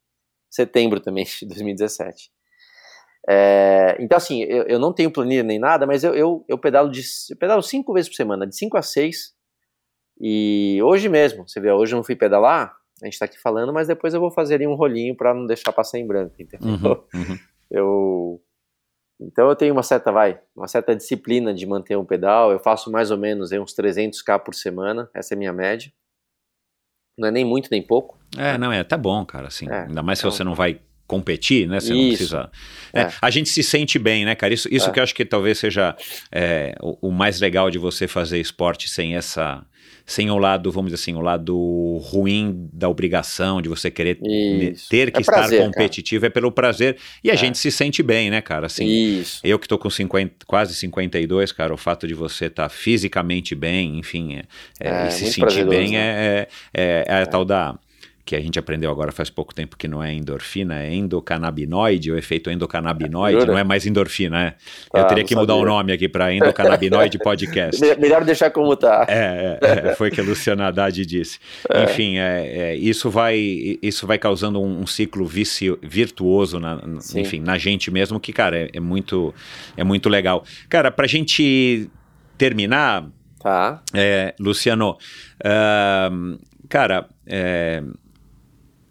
[0.50, 2.30] Setembro também de 2017.
[3.28, 6.90] É, então, assim, eu, eu não tenho planilha nem nada, mas eu, eu, eu pedalo
[6.90, 9.34] de eu pedalo cinco vezes por semana, de cinco a seis.
[10.18, 13.72] E hoje mesmo, você vê, hoje eu não fui pedalar, a gente tá aqui falando,
[13.72, 16.68] mas depois eu vou fazer ali um rolinho para não deixar passar em branco, entendeu?
[16.68, 17.38] Uhum, uhum.
[17.70, 18.40] Eu
[19.20, 22.50] então eu tenho uma certa vai, uma certa disciplina de manter um pedal.
[22.50, 25.92] Eu faço mais ou menos uns 300k por semana, essa é a minha média.
[27.18, 28.18] Não é nem muito nem pouco.
[28.38, 30.80] É, não, é, tá bom, cara, assim, É, ainda mais se então- você não vai
[31.06, 32.16] competir, né, você não Isso.
[32.18, 32.50] precisa...
[32.94, 33.08] É, É.
[33.20, 34.92] A gente se sente bem, né, cara, isso, isso É.
[34.92, 35.94] que eu acho que talvez seja
[36.32, 39.66] é, o, o mais legal de você fazer esporte sem essa...
[40.06, 44.88] Sem o lado, vamos dizer assim, o lado ruim da obrigação de você querer Isso.
[44.88, 48.30] ter que É estar prazer, competitivo, é pelo prazer, e a gente se sente bem,
[48.30, 48.86] né, cara, assim...
[48.86, 49.40] Isso.
[49.44, 53.98] Eu que tô com 50, quase 52, cara, o fato de você estar fisicamente bem,
[53.98, 54.44] enfim, é,
[54.80, 55.98] é, É, e se sentir bem né?
[55.98, 57.78] é, é, é a tal da.
[58.30, 62.16] Que a gente aprendeu agora faz pouco tempo que não é endorfina, é endocannabinoide, o
[62.16, 64.54] efeito endocannabinoide, não é mais endorfina, é.
[64.94, 65.72] Eu Ah, teria não que mudar o sabia.
[65.72, 67.80] nome aqui para endocannabinoide podcast.
[67.80, 69.04] Me- Melhor deixar como tá.
[69.08, 71.40] É, é, é, foi o que a Luciana Haddad disse.
[71.88, 73.36] Enfim, é, é, isso, vai,
[73.82, 76.80] isso vai causando um, um ciclo vici- virtuoso, na,
[77.16, 79.34] enfim, na gente mesmo, que, cara, é, é muito,
[79.76, 80.44] é muito legal.
[80.68, 81.90] Cara, pra gente
[82.38, 83.08] terminar,
[83.42, 83.82] Tá.
[83.92, 84.96] é, Luciano,
[85.44, 86.38] ahn,
[86.68, 87.82] cara, é,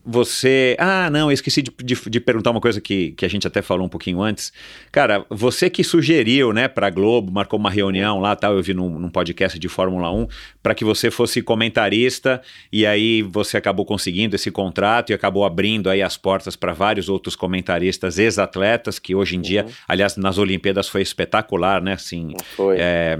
[0.05, 0.75] você.
[0.79, 3.61] Ah, não, eu esqueci de, de- de perguntar uma coisa que, que a gente até
[3.61, 4.51] falou um pouquinho antes.
[4.91, 8.97] Cara, você que sugeriu, né, pra Globo, marcou uma reunião lá, tal, eu vi num,
[8.99, 10.27] num podcast de Fórmula 1,
[10.63, 15.89] para que você fosse comentarista, e aí você acabou conseguindo esse contrato e acabou abrindo
[15.89, 20.87] aí as portas para vários outros comentaristas ex-atletas, que hoje em dia, aliás, nas Olimpíadas
[20.87, 21.93] foi espetacular, né?
[21.93, 22.77] Assim, Foi.
[22.79, 23.17] é,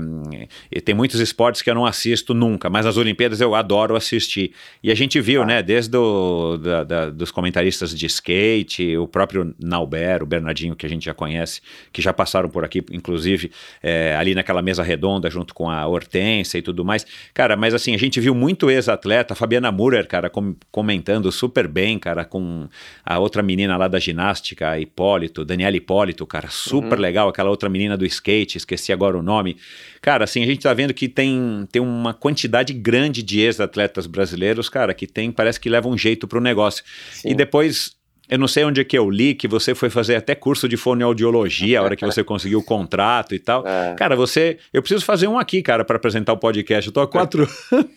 [0.72, 4.52] e tem muitos esportes que eu não assisto nunca, mas as Olimpíadas eu adoro assistir.
[4.84, 9.54] E a gente viu, né, desde o, da- da- dos comentaristas de skate, o próprio
[9.60, 13.52] Nauber, o Bernardinho, que a gente já conhece, que já passaram por aqui, inclusive,
[13.82, 17.06] é, ali naquela mesa redonda junto com a Hortência e tudo mais.
[17.34, 21.98] Cara, mas assim, a gente viu muito ex-atleta, Fabiana Murer, cara, com- comentando super bem,
[21.98, 22.68] cara, com
[23.04, 27.98] a outra menina lá da ginástica, Hipólito, Daniela Hipólito, cara, super legal, aquela outra menina
[27.98, 29.58] do skate, esqueci agora o nome.
[30.02, 34.70] Cara, assim, a gente tá vendo que tem, tem uma quantidade grande de ex-atletas brasileiros,
[34.70, 36.84] cara, que tem, parece que levam um jeito pro negócio.
[37.12, 37.30] Sim.
[37.30, 37.96] E depois,
[38.30, 40.78] eu não sei onde é que eu li, que você foi fazer até curso de
[40.78, 43.66] fonoaudiologia, a hora que você conseguiu o contrato e tal.
[43.68, 43.96] É.
[43.96, 44.58] Cara, você.
[44.72, 46.88] Eu preciso fazer um aqui, cara, para apresentar o podcast.
[46.88, 47.88] Eu tô há quatro anos.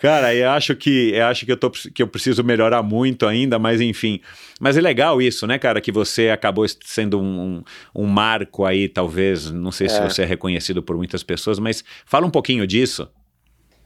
[0.00, 3.58] cara, eu acho que eu acho que eu, tô, que eu preciso melhorar muito ainda,
[3.58, 4.20] mas enfim.
[4.60, 5.80] Mas é legal isso, né, cara?
[5.80, 7.62] Que você acabou sendo um,
[7.94, 9.50] um, um marco aí, talvez.
[9.50, 10.08] Não sei se É.
[10.08, 13.08] você é reconhecido por muitas pessoas, mas fala um pouquinho disso.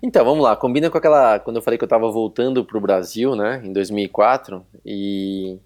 [0.02, 1.38] Então, vamos lá, combina com aquela.
[1.38, 5.58] Quando eu falei que eu tava voltando pro Brasil, né, em 2004, e.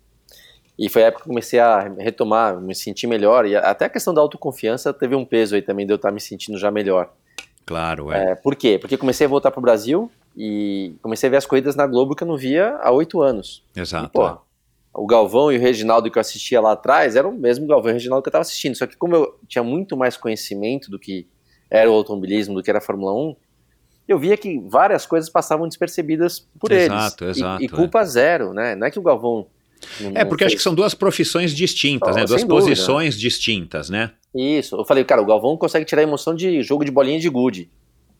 [0.80, 3.88] E foi a época que eu comecei a retomar, me sentir melhor, e até a
[3.90, 7.12] questão da autoconfiança teve um peso aí também de eu estar me sentindo já melhor.
[7.66, 8.30] Claro, é.
[8.30, 8.78] É, por quê?
[8.78, 12.22] Porque comecei a voltar pro Brasil e comecei a ver as corridas na Globo que
[12.22, 13.62] eu não via há oito anos.
[13.76, 14.08] E, Exato.
[14.08, 14.38] pô,
[14.94, 17.92] o Galvão e o Reginaldo que eu assistia lá atrás eram o mesmo Galvão e
[17.92, 18.74] o Reginaldo que eu estava assistindo.
[18.74, 21.28] Só que como eu tinha muito mais conhecimento do que
[21.68, 23.36] era o automobilismo, do que era a Fórmula 1,
[24.08, 27.36] eu via que várias coisas passavam despercebidas por Exato, eles.
[27.36, 28.74] exato, E, e culpa zero, né?
[28.74, 29.46] Não é que o Galvão.
[30.00, 32.24] Não- É, porque acho que são duas profissões distintas, Oh, né?
[32.24, 32.48] Duas dúvida.
[32.54, 34.10] posições distintas, né?
[34.34, 34.76] Isso.
[34.76, 37.70] Eu falei, cara, o Galvão consegue tirar a emoção de jogo de bolinha de gude.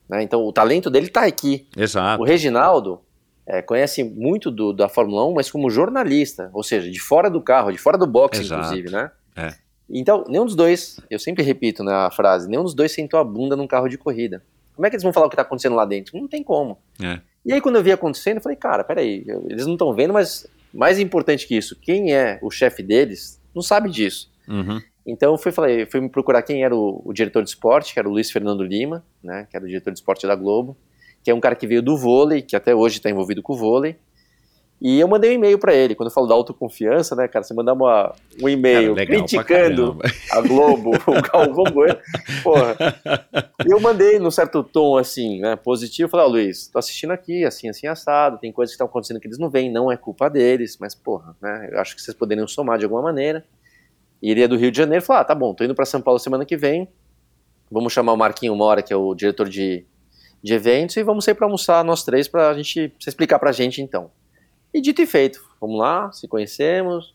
[0.09, 0.23] Né?
[0.23, 1.67] Então o talento dele tá aqui.
[1.77, 2.21] Exato.
[2.21, 2.99] O Reginaldo
[3.47, 7.41] é, conhece muito do- da Fórmula 1, mas como jornalista, ou seja, de fora do
[7.41, 8.61] carro, de fora do boxe, Exato.
[8.61, 9.11] inclusive, né?
[9.35, 9.53] É.
[9.89, 13.23] Então, nenhum dos dois, eu sempre repito né, a frase, nenhum dos dois sentou a
[13.23, 14.41] bunda num carro de corrida.
[14.75, 16.17] Como é que eles vão falar o que tá acontecendo lá dentro?
[16.17, 16.77] Não tem como.
[17.01, 17.19] É.
[17.45, 20.47] E aí, quando eu vi acontecendo, eu falei, cara, peraí, eles não estão vendo, mas
[20.73, 24.31] mais importante que isso, quem é o chefe deles não sabe disso.
[24.47, 24.81] Uhum.
[25.05, 27.99] Então eu fui, falei, fui me procurar quem era o, o diretor de esporte, que
[27.99, 30.77] era o Luiz Fernando Lima, né, que era o diretor de esporte da Globo,
[31.23, 33.57] que é um cara que veio do vôlei, que até hoje está envolvido com o
[33.57, 33.95] vôlei.
[34.81, 35.93] E eu mandei um e-mail para ele.
[35.93, 39.99] Quando eu falo da autoconfiança, né, cara, você mandar uma, um e-mail Cara, criticando
[40.31, 41.99] a Globo, o Galvão Bueno,
[42.41, 42.75] porra.
[43.63, 47.45] E eu mandei num certo tom assim, né, positivo, falei, ó Luiz, tô assistindo aqui,
[47.45, 50.27] assim, assim, assado, tem coisas que estão acontecendo que eles não veem, não é culpa
[50.27, 53.45] deles, mas porra, né, eu acho que vocês poderiam somar de alguma maneira.
[54.19, 56.01] E ele é do Rio de Janeiro, falou, ah, tá bom, tô indo pra São
[56.01, 56.87] Paulo semana que vem,
[57.69, 59.85] vamos chamar o Marquinho Mora, que é o diretor de,
[60.41, 63.51] de eventos, e vamos sair pra almoçar nós três pra gente, pra você explicar pra
[63.51, 64.09] gente então.
[64.73, 67.13] E dito e feito, vamos lá, se conhecemos,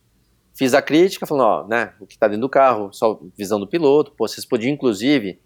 [0.54, 3.66] fiz a crítica, falando, ó, né, o que tá dentro do carro, só visão do
[3.66, 5.40] piloto, pô, vocês podiam inclusive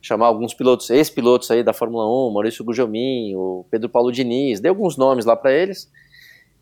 [0.00, 4.68] chamar alguns pilotos, ex-pilotos aí da Fórmula 1, Maurício Gugelmin, o Pedro Paulo Diniz, dei
[4.68, 5.90] alguns nomes lá pra eles,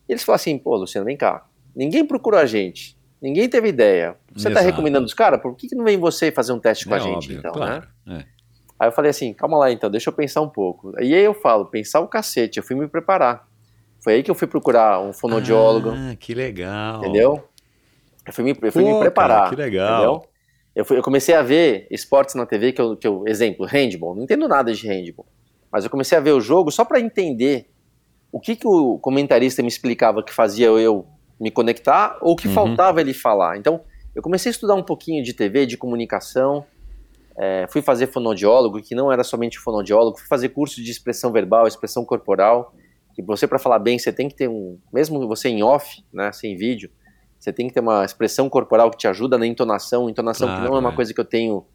[0.09, 1.47] e eles falaram assim, pô, Luciano, vem cá,
[1.77, 4.66] ninguém procurou a gente, ninguém teve ideia, você tá Exato.
[4.66, 7.01] recomendando os caras, por que, que não vem você fazer um teste com a É
[7.01, 7.59] gente, óbvio, então, né?
[7.59, 7.89] claro.
[8.09, 8.39] é.
[8.81, 10.93] Aí eu falei assim, calma lá então, deixa eu pensar um pouco.
[11.01, 13.48] E aí eu falo, pensar o cacete, eu fui me preparar.
[14.03, 17.03] Foi aí que eu fui procurar um fonoaudiólogo, Ah, que legal.
[17.03, 17.45] entendeu?
[18.27, 19.39] Eu fui me, eu fui Pô, me preparar.
[19.45, 19.95] cara, que legal.
[20.16, 20.23] Entendeu?
[20.77, 24.15] Eu, fui- eu comecei a ver esportes na TV, que eu, que eu, exemplo, handball,
[24.15, 25.27] não entendo nada de handball.
[25.73, 27.69] Mas eu comecei a ver o jogo só para entender
[28.31, 31.07] o que, que o comentarista me explicava que fazia eu
[31.41, 32.55] me conectar ou o que Uhum.
[32.55, 33.57] faltava ele falar.
[33.57, 33.81] Então,
[34.15, 36.65] eu comecei a estudar um pouquinho de TV, de comunicação,
[37.37, 41.66] é, fui fazer fonoaudiólogo, que não era somente fonoaudiólogo, fui fazer curso de expressão verbal,
[41.66, 42.75] expressão corporal,
[43.23, 46.31] que você para falar bem, você tem que ter um, mesmo você em off, né,
[46.32, 46.90] sem vídeo,
[47.39, 50.70] você tem que ter uma expressão corporal que te ajuda na entonação, entonação que Claro,
[50.70, 50.97] não é uma é.
[50.97, 51.66] coisa que eu tenho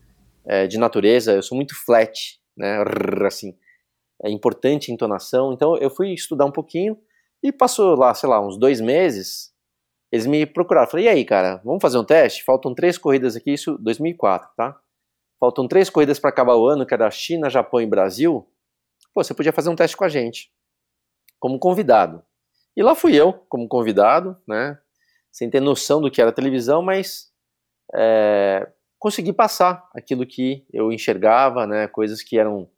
[0.45, 2.83] é, de natureza, eu sou muito flat, né,
[3.25, 3.55] assim,
[4.23, 6.97] é importante a entonação, então eu fui estudar um pouquinho,
[7.45, 9.53] E passou lá, sei lá, uns dois meses,
[10.09, 10.87] eles me procuraram.
[10.87, 12.41] Falei, e aí, cara, vamos fazer um teste?
[12.45, 14.79] Faltam três corridas aqui, isso 2004, tá?
[15.37, 18.47] Faltam três corridas para acabar o ano, que era China, Japão e Brasil.
[19.13, 20.49] Pô, você podia fazer um teste com a gente,
[21.43, 22.23] como convidado.
[22.73, 24.79] E lá fui eu, como convidado, né?
[25.29, 27.33] Sem ter noção do que era televisão, mas
[27.93, 28.65] é,
[28.97, 31.85] consegui passar aquilo que eu enxergava, né?
[31.89, 32.69] Coisas que eram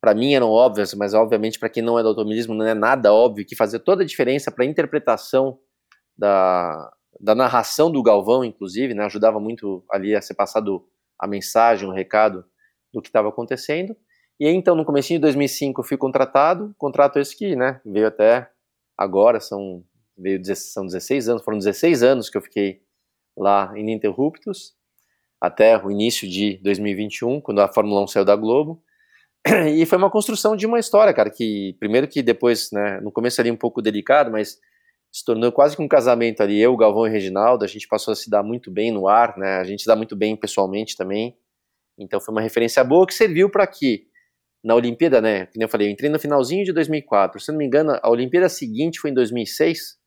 [0.00, 3.12] para mim eram óbvias, mas obviamente para quem não é do automobilismo não é nada
[3.12, 5.60] óbvio, que fazia toda a diferença para a interpretação
[6.18, 10.84] da, da narração do Galvão, inclusive, né, ajudava muito ali a ser passado
[11.16, 12.44] a mensagem, o recado
[12.92, 13.96] do que estava acontecendo.
[14.40, 18.06] E aí, então, no começo de 2005, eu fui contratado, contrato esse que, né, veio
[18.06, 18.50] até
[18.96, 19.84] agora, são,
[20.16, 22.80] veio, são 16 anos, foram 16 anos que eu fiquei
[23.36, 24.74] lá ininterruptos,
[25.38, 28.82] até o início de 2021, quando a Fórmula 1 saiu da Globo,
[29.76, 33.38] e foi uma construção de uma história, cara, que primeiro que depois, né, no começo
[33.42, 34.58] ali um pouco delicado, mas
[35.12, 38.16] se tornou quase que um casamento ali, eu, Galvão e Reginaldo, a gente passou a
[38.16, 41.36] se dar muito bem no ar, né, a gente se dá muito bem pessoalmente também,
[41.98, 44.08] então foi uma referência boa que serviu para que
[44.62, 47.64] na Olimpíada, né, como eu falei, eu entrei no finalzinho de 2004, se não me
[47.64, 49.98] engano, a Olimpíada seguinte foi em 2006,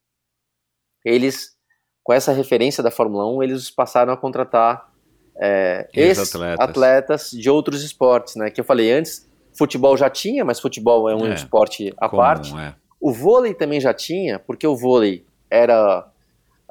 [1.03, 1.55] eles,
[2.03, 4.93] com essa referência da Fórmula 1, eles passaram a contratar
[5.39, 8.49] é, ex-atletas atletas de outros esportes, né?
[8.49, 12.21] Que eu falei antes, futebol já tinha, mas futebol é um é, esporte à comum,
[12.21, 12.55] parte.
[12.57, 12.73] É.
[12.99, 16.07] O vôlei também já tinha, porque o vôlei era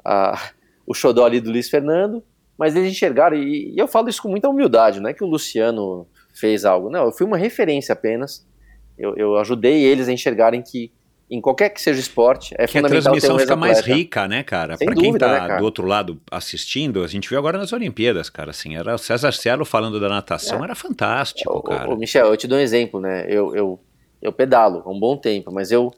[0.03, 0.51] a,
[0.87, 2.23] o xodó ali do Luiz Fernando,
[2.57, 5.27] mas eles enxergaram, e, e, eu falo isso com muita humildade, não é que o
[5.27, 8.45] Luciano fez algo, não, eu fui uma referência apenas,
[8.97, 10.91] eu, eu ajudei eles a enxergarem que
[11.29, 14.27] em qualquer que seja o esporte, é que fundamental a transmissão um fica mais rica,
[14.27, 14.77] né, cara?
[14.77, 18.29] Pra quem dúvida, tá né, do outro lado assistindo, a gente viu agora nas Olimpíadas,
[18.29, 20.65] cara, assim, era o César Cielo falando da natação, é.
[20.65, 21.89] era fantástico, ô, cara.
[21.89, 23.79] Ô, Michel, eu te dou um exemplo, né, eu, eu,
[24.21, 25.91] eu pedalo há um bom tempo, mas eu,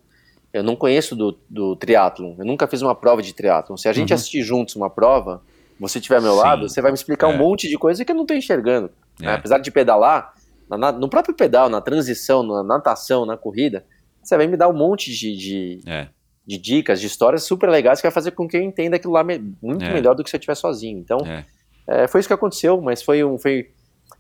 [0.53, 3.76] eu não conheço do, do triatlon, eu nunca fiz uma prova de triatlon.
[3.76, 4.16] Se a gente uhum.
[4.16, 5.41] assistir juntos uma prova,
[5.78, 6.40] você estiver ao meu Sim.
[6.40, 7.36] lado, você vai me explicar é.
[7.36, 8.90] um monte de coisa que eu não estou enxergando.
[9.20, 9.32] Né?
[9.32, 9.36] É.
[9.36, 10.34] Apesar de pedalar,
[10.70, 13.86] na, no próprio pedal, na transição, na natação, na corrida,
[14.22, 16.08] você vai me dar um monte de, de, é.
[16.46, 19.24] de, dicas, de histórias super legais que vai fazer com que eu entenda aquilo lá
[19.24, 19.94] me, muito é.
[19.94, 21.00] melhor do que se eu estiver sozinho.
[21.00, 21.46] Então, é.
[21.88, 22.08] é.
[22.08, 23.72] foi isso que aconteceu, mas foi, um, foi,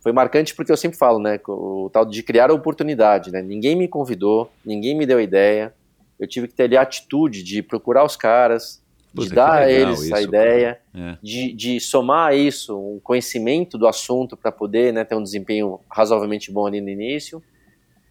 [0.01, 3.41] foi marcante porque eu sempre falo, né, o, o tal de criar a oportunidade, né,
[3.41, 5.73] ninguém me convidou, ninguém me deu ideia,
[6.19, 8.81] eu tive que ter ali a atitude de procurar os caras,
[9.15, 11.17] Puta, de dar a eles isso, a ideia, é.
[11.21, 16.51] de, de somar isso um conhecimento do assunto para poder né, ter um desempenho razoavelmente
[16.51, 17.41] bom ali no início,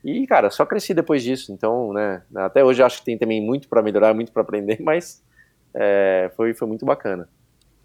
[0.04, 1.50] e, cara, só cresci depois disso.
[1.50, 5.22] Então, né, até hoje acho que tem também muito para melhorar, muito para aprender, mas
[5.74, 7.28] é, foi, foi muito bacana.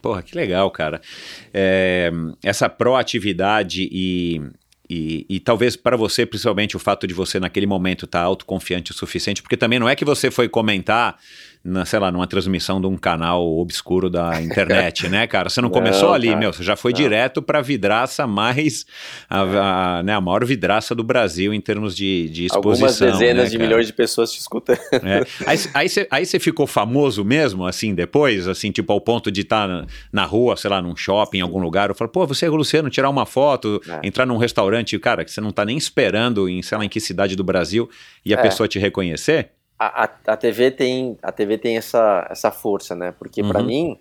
[0.02, 1.02] Porra, que legal, cara.
[1.54, 2.12] É,
[2.44, 4.42] essa proatividade e,
[4.90, 8.92] e, e, talvez para você, principalmente, o fato de você naquele momento estar tá autoconfiante
[8.92, 11.18] o suficiente, porque também não é que você foi comentar
[11.64, 15.50] na, sei lá, numa transmissão de um canal obscuro da internet, né, cara?
[15.50, 16.40] Você não começou não, ali, cara.
[16.40, 16.98] meu, você já foi não.
[16.98, 18.86] direto para vidraça mais,
[19.30, 19.42] a,
[19.98, 22.88] a, né, a maior vidraça do Brasil em termos de, de exposição.
[22.88, 24.80] Algumas dezenas né, de milhões de pessoas te escutando.
[24.94, 25.24] É.
[26.12, 29.86] Aí, você ficou famoso mesmo, assim, depois, assim, tipo, ao ponto de estar tá na,
[30.12, 32.90] na, rua, sei lá, num shopping, em algum lugar, eu falo, pô, você é Luciano,
[32.90, 34.08] tirar uma foto, é.
[34.08, 37.00] entrar num restaurante, cara, que você não tá nem esperando em, sei lá, em que
[37.00, 37.90] cidade do Brasil,
[38.26, 38.42] e a é.
[38.42, 39.52] pessoa te reconhecer?
[39.80, 43.14] A, a, TV tem a TV tem essa, essa força, né?
[43.18, 43.50] Porque uhum.
[43.50, 43.98] para mim,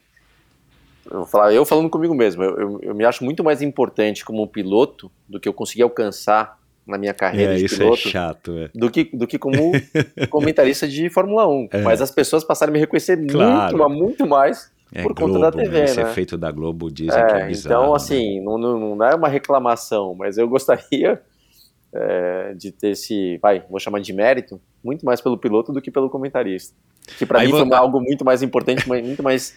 [1.09, 4.25] eu, vou falar, eu falando comigo mesmo, eu, eu, eu, me acho muito mais importante
[4.25, 8.09] como piloto do que eu consegui alcançar na minha carreira é, de isso é piloto
[8.09, 8.71] é chato, é.
[8.75, 9.73] do que do que como
[10.31, 11.69] comentarista de Fórmula 1.
[11.71, 11.83] É.
[11.83, 13.79] Mas as pessoas passaram a me reconhecer claro.
[13.79, 15.85] muito, muito mais é, por Globo, conta da TV, né?
[15.85, 16.11] Esse né?
[16.11, 17.83] efeito da Globo dizem que é bizarro.
[17.83, 17.97] Então, né?
[17.97, 21.21] assim, não, não, não é uma reclamação, mas eu gostaria
[21.93, 25.91] é, de ter esse, vai, vou chamar de mérito, muito mais pelo piloto do que
[25.91, 26.75] pelo comentarista.
[27.19, 27.67] Que para mim vou...
[27.67, 29.55] foi algo muito mais importante, muito mais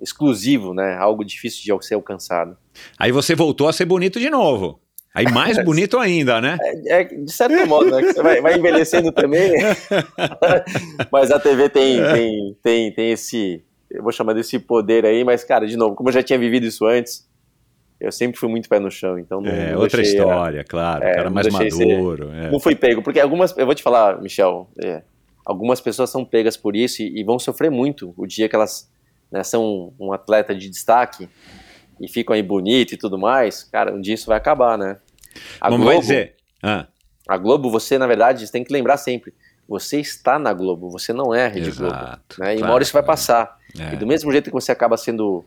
[0.00, 0.96] exclusivo, né?
[0.98, 2.56] Algo difícil de ser alcançado.
[2.98, 4.78] Aí você voltou a ser bonito de novo.
[5.14, 6.58] Aí mais bonito ainda, né?
[6.60, 8.12] É, é, de certo modo, né?
[8.12, 9.52] Você vai, vai envelhecendo também.
[11.10, 15.44] mas a TV tem, tem, tem, tem esse, eu vou chamar desse poder aí, mas,
[15.44, 17.26] cara, de novo, como eu já tinha vivido isso antes,
[18.04, 20.64] eu sempre fui muito pé no chão, então não, É, não outra deixei, história, é,
[20.64, 22.30] claro, é, cara mais maduro.
[22.30, 22.50] Ser, é.
[22.50, 25.02] Não fui pego, porque algumas, eu vou te falar, Michel, é,
[25.44, 28.90] algumas pessoas são pegas por isso e, e, vão sofrer muito o dia que elas
[29.30, 31.28] né, são um atleta de destaque
[32.00, 34.98] e ficam aí bonito e tudo mais, cara, um dia isso vai acabar, né?
[35.60, 36.34] A Globo, vai dizer...
[36.62, 36.86] Ah.
[37.26, 39.32] A Globo, você, na verdade, tem que lembrar sempre,
[39.68, 42.04] você está na Globo, você não é a Rede Exato, Globo.
[42.38, 42.54] Né?
[42.54, 43.58] E claro, uma hora isso vai passar.
[43.78, 43.94] É.
[43.94, 45.44] E do mesmo jeito que você acaba sendo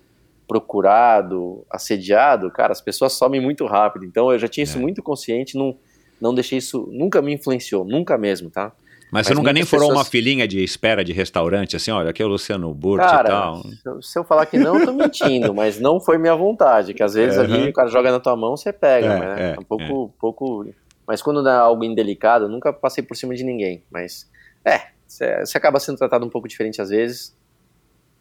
[0.47, 4.05] procurado, assediado, cara, as pessoas somem muito rápido.
[4.05, 4.81] Então eu já tinha isso é.
[4.81, 5.77] muito consciente, não,
[6.19, 8.71] não deixei isso, nunca me influenciou, nunca mesmo, tá?
[9.11, 12.25] Mas, você nunca nem furou uma filinha de espera de restaurante, assim, olha, aqui é
[12.25, 13.61] o Luciano Burti e tal.
[14.01, 17.13] se eu- falar que não, eu tô mentindo, mas não foi minha vontade, que às
[17.13, 17.69] vezes ali Aham.
[17.69, 19.53] o cara joga na tua mão, você pega, É, né?
[19.55, 20.65] é, um pouco, um pouco...
[21.07, 24.29] Mas quando é algo indelicado, eu nunca passei por cima de ninguém, mas
[24.65, 27.33] é, você você acaba sendo tratado um pouco diferente às vezes.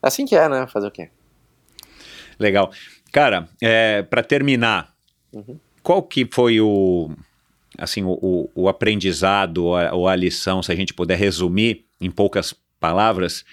[0.05, 0.69] É assim que é, né?
[0.69, 1.11] Fazer o quê?
[2.39, 2.71] Legal.
[3.13, 4.95] Cara, é, para terminar,
[5.33, 5.59] Uhum.
[5.83, 7.11] qual que foi o
[7.79, 12.11] assim o, o- aprendizado ou a, ou a lição, se a gente puder resumir em
[12.11, 13.45] poucas palavras,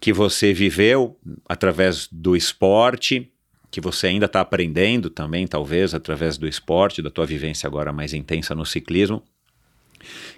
[0.00, 1.16] que você viveu
[1.48, 3.30] através do esporte,
[3.70, 8.12] que você ainda está aprendendo também, talvez, através do esporte, da tua vivência agora mais
[8.12, 9.22] intensa no ciclismo,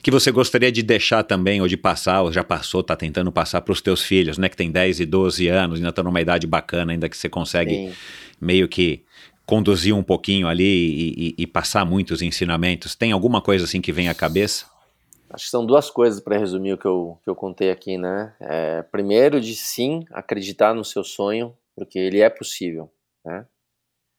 [0.02, 3.60] que você gostaria de deixar também, ou de passar, ou já passou, está tentando passar
[3.60, 6.46] para os teus filhos, né, que tem 10 e 12 anos, ainda estão numa idade
[6.46, 7.92] bacana, ainda que você consegue Sim.
[8.40, 9.04] meio que
[9.44, 12.94] conduzir um pouquinho ali e, e- e passar muitos ensinamentos.
[12.94, 14.66] Tem alguma coisa assim que vem à cabeça?
[15.30, 18.34] Acho que são duas coisas para resumir o que eu, que eu contei aqui, né?
[18.40, 22.90] É, primeiro, de sim acreditar no seu sonho, porque ele é possível,
[23.24, 23.44] né?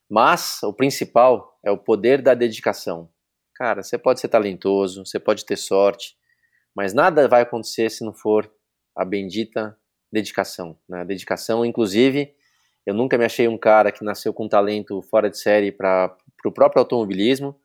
[0.09, 3.09] Mas o principal é o poder da dedicação.
[3.57, 6.15] Cara, você pode ser talentoso, você pode ter sorte,
[6.75, 8.47] mas nada vai acontecer se não for
[8.95, 9.75] a bendita
[10.11, 10.77] dedicação.
[10.88, 11.03] Né?
[11.03, 12.35] Dedicação, inclusive,
[12.85, 16.15] eu nunca me achei um cara que nasceu com talento fora de série para
[16.45, 17.59] o próprio automobilismo.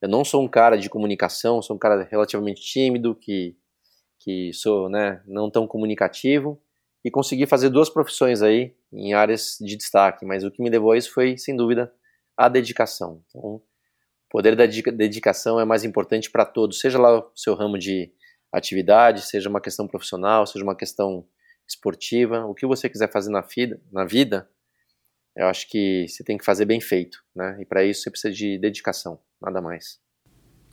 [0.00, 3.54] Eu não sou um cara de comunicação, sou um cara relativamente tímido, que,
[4.18, 6.58] que sou né, não tão comunicativo,
[7.04, 10.92] e consegui fazer duas profissões aí em áreas de destaque, mas o que me levou
[10.92, 11.92] a isso foi, sem dúvida,
[12.36, 13.22] a dedicação.
[13.28, 13.62] Então,
[14.26, 17.78] o poder da dedica- dedicação é mais importante para todos, seja lá o seu ramo
[17.78, 18.12] de
[18.52, 21.26] atividade, seja uma questão profissional, seja uma questão
[21.68, 24.48] esportiva, o que você quiser fazer na vida, na vida
[25.36, 27.58] eu acho que você tem que fazer bem feito, né?
[27.60, 30.00] E para isso você precisa de dedicação, nada mais.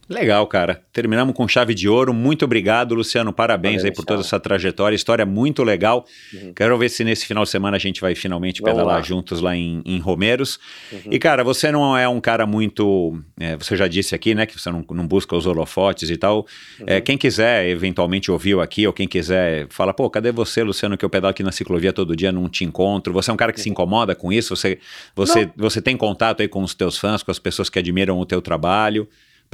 [0.10, 0.82] Legal, cara.
[0.92, 2.14] Terminamos com chave de ouro.
[2.14, 3.32] Muito obrigado, Luciano.
[3.32, 4.96] Parabéns Valeu, aí por toda essa trajetória.
[4.96, 6.06] História muito legal.
[6.34, 6.54] Uhum.
[6.54, 9.02] Quero ver se nesse final de semana a gente vai finalmente Vamos pedalar lá.
[9.02, 10.60] juntos lá em, em Romeiros.
[10.92, 11.00] Uhum.
[11.12, 13.18] E, cara, você não é um cara muito.
[13.40, 16.46] é, você já disse aqui, né, que você não, não busca os holofotes e tal.
[16.80, 16.86] Uhum.
[16.88, 21.06] É, quem quiser, eventualmente, ouviu aqui, ou quem quiser, fala, pô, cadê você, Luciano, que
[21.06, 23.14] eu pedalo aqui na ciclovia todo dia, não te encontro.
[23.14, 24.56] Você é um cara que se incomoda com isso?
[24.56, 24.80] Você,
[25.16, 28.26] você, você tem contato aí com os teus fãs, com as pessoas que admiram o
[28.26, 29.08] teu trabalho?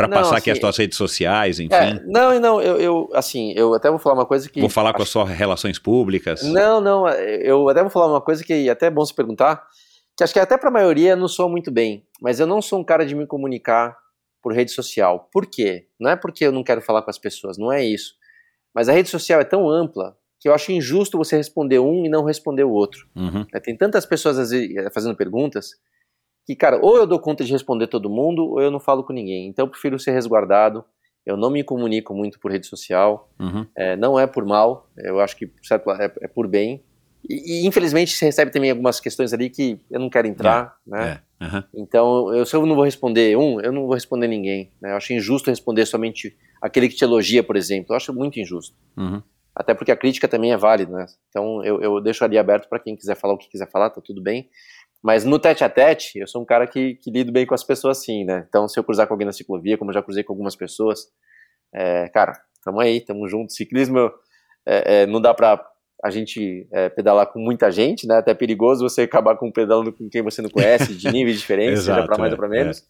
[0.07, 1.73] Não, passar aqui assim, as tuas redes sociais, enfim.
[1.73, 4.59] É, não, e não, eu, eu, assim, eu até vou falar uma coisa que.
[4.59, 6.43] Vou falar com as acho- suas relações públicas.
[6.43, 9.65] Não, não, eu até vou falar uma coisa que até é bom se perguntar,
[10.17, 12.83] que acho que até pra maioria não sou muito bem, mas eu não sou um
[12.83, 13.97] cara de me comunicar
[14.41, 15.29] por rede social.
[15.31, 15.87] Por quê?
[15.99, 18.13] Não é porque eu não quero falar com as pessoas, não é isso.
[18.73, 22.09] Mas a rede social é tão ampla que eu acho injusto você responder um e
[22.09, 23.07] não responder o outro.
[23.15, 23.45] Uhum.
[23.53, 23.59] né?
[23.59, 24.37] Tem tantas pessoas
[24.93, 25.71] fazendo perguntas
[26.49, 29.13] que, cara, ou eu dou conta de responder todo mundo, ou eu não falo com
[29.13, 29.47] ninguém.
[29.47, 30.83] Então eu prefiro ser resguardado.
[31.23, 33.29] Eu não me comunico muito por rede social.
[33.39, 33.67] Uhum.
[33.77, 34.89] É, não é por mal.
[34.97, 36.83] Eu acho que certo, é, é por bem.
[37.29, 41.21] E, e, infelizmente você recebe também algumas questões ali que eu não quero entrar, né?
[41.39, 41.45] É.
[41.45, 41.63] aham.
[41.71, 44.71] Então, eu, se eu não vou responder um, eu não vou responder ninguém.
[44.81, 44.91] Né?
[44.91, 47.93] Eu acho injusto responder somente aquele que te elogia, por exemplo.
[47.93, 48.75] Eu acho muito injusto.
[48.97, 49.21] Uhum.
[49.55, 51.05] Até porque a crítica também é válida, né?
[51.29, 54.01] Então eu, eu deixo ali aberto para quem quiser falar o que quiser falar, tá
[54.01, 54.49] tudo bem.
[55.01, 57.63] Mas no tete a tete, eu sou um cara que, que lido bem com as
[57.63, 58.45] pessoas assim, né?
[58.49, 61.07] Então se eu cruzar com alguém na ciclovia, como eu já cruzei com algumas pessoas,
[61.73, 63.53] é, cara, tamo aí, tamo junto.
[63.53, 64.11] Ciclismo
[64.65, 65.65] é, é, não dá pra
[66.03, 68.17] a gente é, pedalar com muita gente, né?
[68.17, 71.83] Até é perigoso você acabar com pedalando com quem você não conhece, de níveis diferentes,
[71.83, 72.83] seja pra mais é, ou pra menos.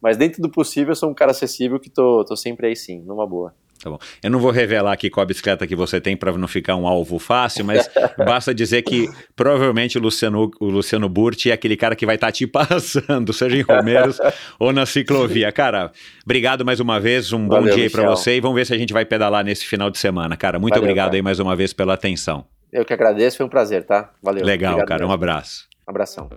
[0.00, 3.00] Mas dentro do possível, eu sou um cara acessível que tô, tô sempre aí sim,
[3.02, 3.54] numa boa.
[3.82, 3.98] Tá bom.
[4.22, 6.86] Eu não vou revelar aqui qual a bicicleta que você tem para não ficar um
[6.86, 11.96] alvo fácil, mas basta dizer que provavelmente o Luciano, o Luciano Burti é aquele cara
[11.96, 14.20] que vai estar te passando, seja em Romeiros
[14.56, 15.50] ou na ciclovia.
[15.50, 15.90] Cara,
[16.24, 18.72] obrigado mais uma vez, um bom Valeu, dia aí para você e vamos ver se
[18.72, 20.36] a gente vai pedalar nesse final de semana.
[20.36, 21.16] Cara, muito Valeu, obrigado cara.
[21.16, 22.46] aí mais uma vez pela atenção.
[22.72, 24.12] Eu que agradeço, foi um prazer, tá?
[24.22, 24.44] Valeu.
[24.44, 25.14] Legal, cara, um mesmo.
[25.14, 25.66] abraço.
[25.84, 26.30] Abração.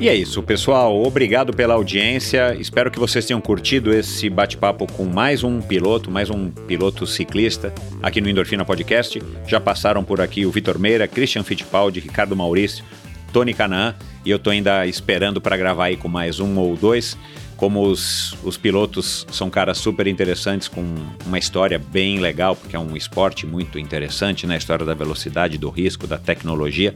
[0.00, 1.02] E é isso, pessoal.
[1.02, 2.54] Obrigado pela audiência.
[2.54, 7.74] Espero que vocês tenham curtido esse bate-papo com mais um piloto, mais um piloto ciclista
[8.00, 9.20] aqui no Endorfina Podcast.
[9.44, 12.84] Já passaram por aqui o Vitor Meira, Christian Fittipaldi, Ricardo Maurício,
[13.32, 17.18] Tony Canaan e eu tô ainda esperando para gravar aí com mais um ou dois.
[17.56, 20.94] Como os, os pilotos são caras super interessantes, com
[21.26, 24.56] uma história bem legal, porque é um esporte muito interessante, né?
[24.56, 26.94] História da velocidade, do risco, da tecnologia.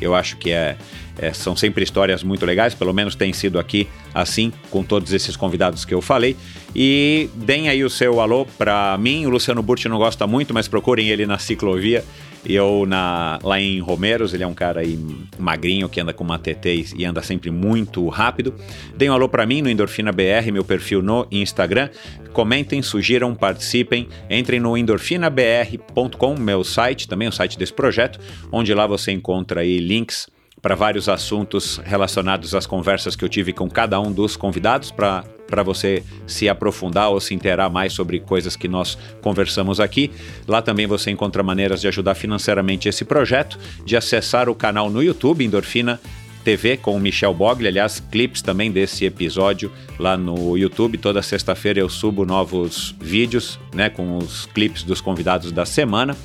[0.00, 0.76] Eu acho que é,
[1.20, 5.36] é, são sempre histórias muito legais, pelo menos tem sido aqui assim, com todos esses
[5.36, 6.34] convidados que eu falei.
[6.74, 9.26] E deem aí o seu alô para mim.
[9.26, 12.04] O Luciano Burti não gosta muito, mas procurem ele na ciclovia
[12.44, 14.98] Eu na, lá em Romeiros, ele é um cara aí
[15.38, 18.54] magrinho que anda com uma TT e anda sempre muito rápido.
[18.96, 21.90] Deem um alô para mim no Endorfina BR, meu perfil no Instagram.
[22.32, 24.08] Comentem, sugiram, participem.
[24.30, 28.18] Entrem no endorfinabr.com, meu site, também o site desse projeto,
[28.50, 30.26] onde lá você encontra aí links
[30.60, 35.24] para vários assuntos relacionados às conversas que eu tive com cada um dos convidados para
[35.50, 40.08] para você se aprofundar ou se interar mais sobre coisas que nós conversamos aqui.
[40.46, 45.02] Lá também você encontra maneiras de ajudar financeiramente esse projeto, de acessar o canal no
[45.02, 46.00] YouTube Endorfina
[46.44, 50.96] TV com o Michel Bogli, aliás, clipes também desse episódio lá no YouTube.
[50.98, 56.16] Toda sexta-feira eu subo novos vídeos, né, com os clipes dos convidados da semana.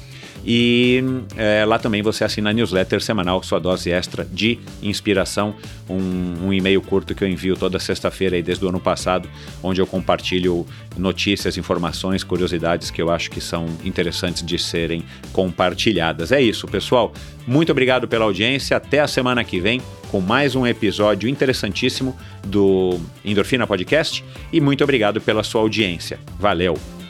[0.46, 1.04] E
[1.36, 5.56] é, lá também você assina a newsletter semanal, sua dose extra de inspiração,
[5.90, 9.28] um, um e-mail curto que eu envio toda sexta-feira desde o ano passado,
[9.64, 10.66] onde eu compartilho
[10.96, 15.04] notícias, informações, curiosidades que eu acho que são interessantes de serem
[15.34, 16.32] compartilhadas.
[16.32, 17.12] É isso, pessoal.
[17.48, 18.78] Muito obrigado pela audiência.
[18.78, 19.82] Até a semana que vem
[20.12, 22.16] com mais um episódio interessantíssimo
[22.46, 26.20] do Endorfina Podcast e muito obrigado pela sua audiência.
[26.40, 27.05] Valeu!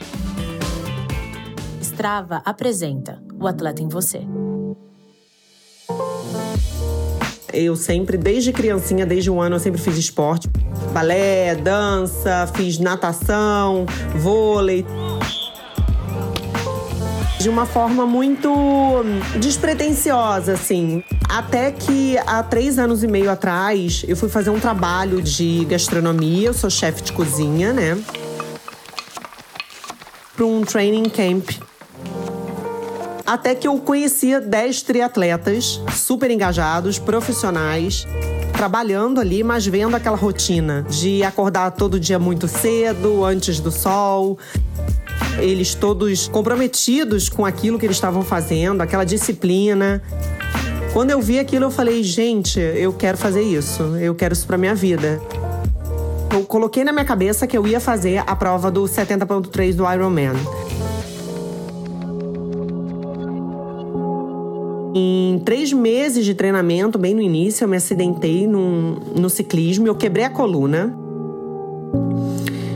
[1.95, 4.19] Strava apresenta O Atleta em Você.
[7.53, 10.49] Eu sempre, desde criancinha, desde um ano, eu sempre fiz esporte.
[10.91, 13.85] Balé, dança, fiz natação,
[14.17, 14.85] vôlei.
[17.39, 19.01] De uma forma muito
[19.39, 21.01] despretensiosa, assim.
[21.29, 26.49] Até que há três anos e meio atrás, eu fui fazer um trabalho de gastronomia.
[26.49, 27.97] Eu sou chefe de cozinha, né?
[30.35, 31.51] Para um training camp
[33.25, 38.07] até que eu conhecia 10 triatletas super engajados, profissionais,
[38.53, 44.37] trabalhando ali, mas vendo aquela rotina de acordar todo dia muito cedo, antes do sol.
[45.39, 50.01] Eles todos comprometidos com aquilo que eles estavam fazendo, aquela disciplina.
[50.93, 54.57] Quando eu vi aquilo, eu falei: gente, eu quero fazer isso, eu quero isso para
[54.57, 55.21] minha vida.
[56.31, 60.33] Eu coloquei na minha cabeça que eu ia fazer a prova do 70.3 do Ironman.
[65.43, 70.25] Três meses de treinamento, bem no início, eu me acidentei num, no ciclismo eu quebrei
[70.25, 70.95] a coluna.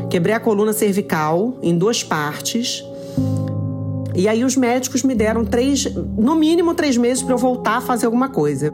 [0.09, 2.83] Quebrei a coluna cervical em duas partes.
[4.15, 7.81] E aí os médicos me deram três, no mínimo três meses para eu voltar a
[7.81, 8.73] fazer alguma coisa.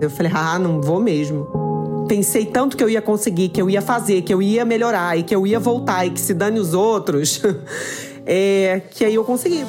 [0.00, 2.06] Eu falei, ah, não vou mesmo.
[2.08, 5.24] Pensei tanto que eu ia conseguir, que eu ia fazer, que eu ia melhorar e
[5.24, 7.42] que eu ia voltar e que se dane os outros,
[8.24, 9.64] é, que aí eu consegui.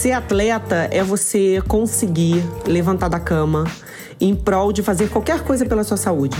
[0.00, 3.64] Ser atleta é você conseguir levantar da cama
[4.18, 6.38] em prol de fazer qualquer coisa pela sua saúde.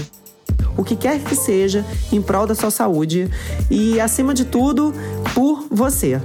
[0.78, 3.28] O que quer que seja em prol da sua saúde
[3.70, 4.94] e, acima de tudo,
[5.34, 6.18] por você.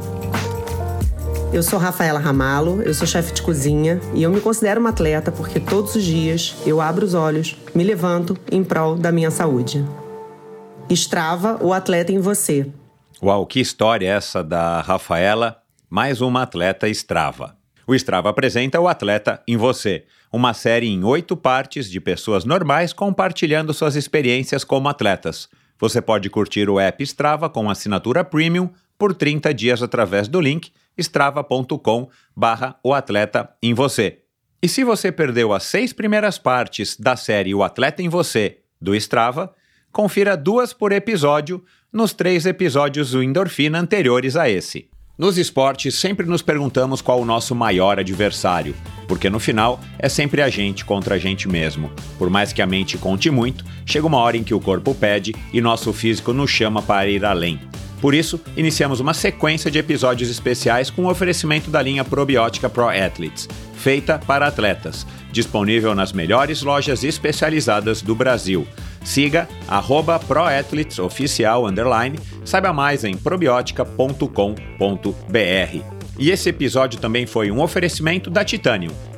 [1.52, 5.30] Eu sou Rafaela Ramalo, eu sou chefe de cozinha e eu me considero uma atleta
[5.30, 9.84] porque todos os dias eu abro os olhos, me levanto em prol da minha saúde.
[10.90, 12.72] Estrava o atleta em você.
[13.22, 15.65] Uau, que história essa da Rafaela
[15.96, 17.56] mais uma atleta Strava.
[17.88, 22.92] O Strava apresenta o Atleta em Você, uma série em oito partes de pessoas normais
[22.92, 25.48] compartilhando suas experiências como atletas.
[25.80, 30.70] Você pode curtir o app Strava com assinatura premium por 30 dias através do link
[30.98, 34.20] strava.com barra o atleta em você.
[34.62, 38.94] E se você perdeu as seis primeiras partes da série O Atleta em Você do
[38.96, 39.56] Strava,
[39.94, 44.90] confira duas por episódio nos três episódios do Endorfina anteriores a esse.
[45.18, 48.76] Nos esportes, sempre nos perguntamos qual o nosso maior adversário,
[49.08, 51.90] porque no final é sempre a gente contra a gente mesmo.
[52.18, 55.34] Por mais que a mente conte muito, chega uma hora em que o corpo pede
[55.54, 57.62] e nosso físico nos chama para ir além.
[58.02, 62.90] Por isso, iniciamos uma sequência de episódios especiais com o oferecimento da linha probiótica Pro
[62.90, 68.68] Athletes, feita para atletas, disponível nas melhores lojas especializadas do Brasil.
[69.06, 70.20] Siga arroba
[72.44, 75.96] saiba mais em probiotica.com.br.
[76.18, 78.92] E esse episódio também foi um oferecimento da Titanium.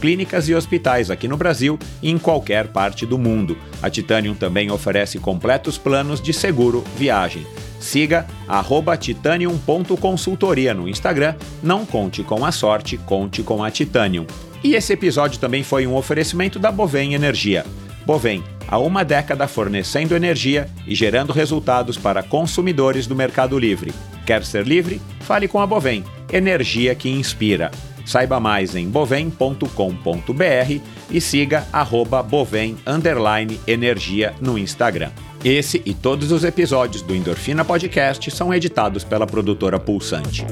[0.00, 3.56] clínicas e hospitais aqui no Brasil e em qualquer parte do mundo.
[3.82, 7.46] A Titanium também oferece completos planos de seguro viagem.
[7.80, 8.26] Siga
[9.00, 11.34] titanium.consultoria no Instagram.
[11.62, 14.26] Não conte com a sorte, conte com a Titanium.
[14.62, 17.64] E esse episódio também foi um oferecimento da Bovem Energia.
[18.04, 23.92] Bovem, há uma década fornecendo energia e gerando resultados para consumidores do Mercado Livre.
[24.26, 25.00] Quer ser livre?
[25.20, 27.70] Fale com a Bovem, energia que inspira.
[28.10, 29.64] Saiba mais em bovem.com.br
[31.08, 32.76] e siga arroba bovem
[33.68, 35.12] energia no Instagram.
[35.44, 40.44] Esse e todos os episódios do Endorfina Podcast são editados pela produtora Pulsante.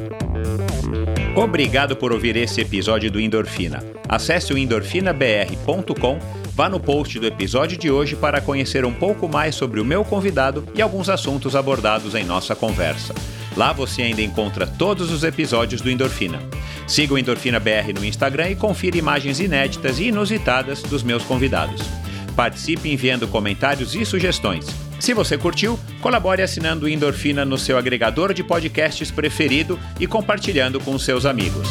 [1.35, 3.83] Obrigado por ouvir esse episódio do Endorfina.
[4.09, 6.21] Acesse o endorfinabr.com,
[6.55, 10.05] vá no post do episódio de hoje para conhecer um pouco mais sobre o meu
[10.05, 13.13] convidado e alguns assuntos abordados em nossa conversa.
[13.59, 16.41] Lá você ainda encontra todos os episódios do Endorfina.
[16.87, 21.83] Siga o Endorfina BR no Instagram e confira imagens inéditas e inusitadas dos meus convidados.
[22.37, 24.65] Participe enviando comentários e sugestões.
[25.01, 30.79] Se você curtiu, colabore assinando o Endorfina no seu agregador de podcasts preferido e compartilhando
[30.79, 31.69] com seus amigos.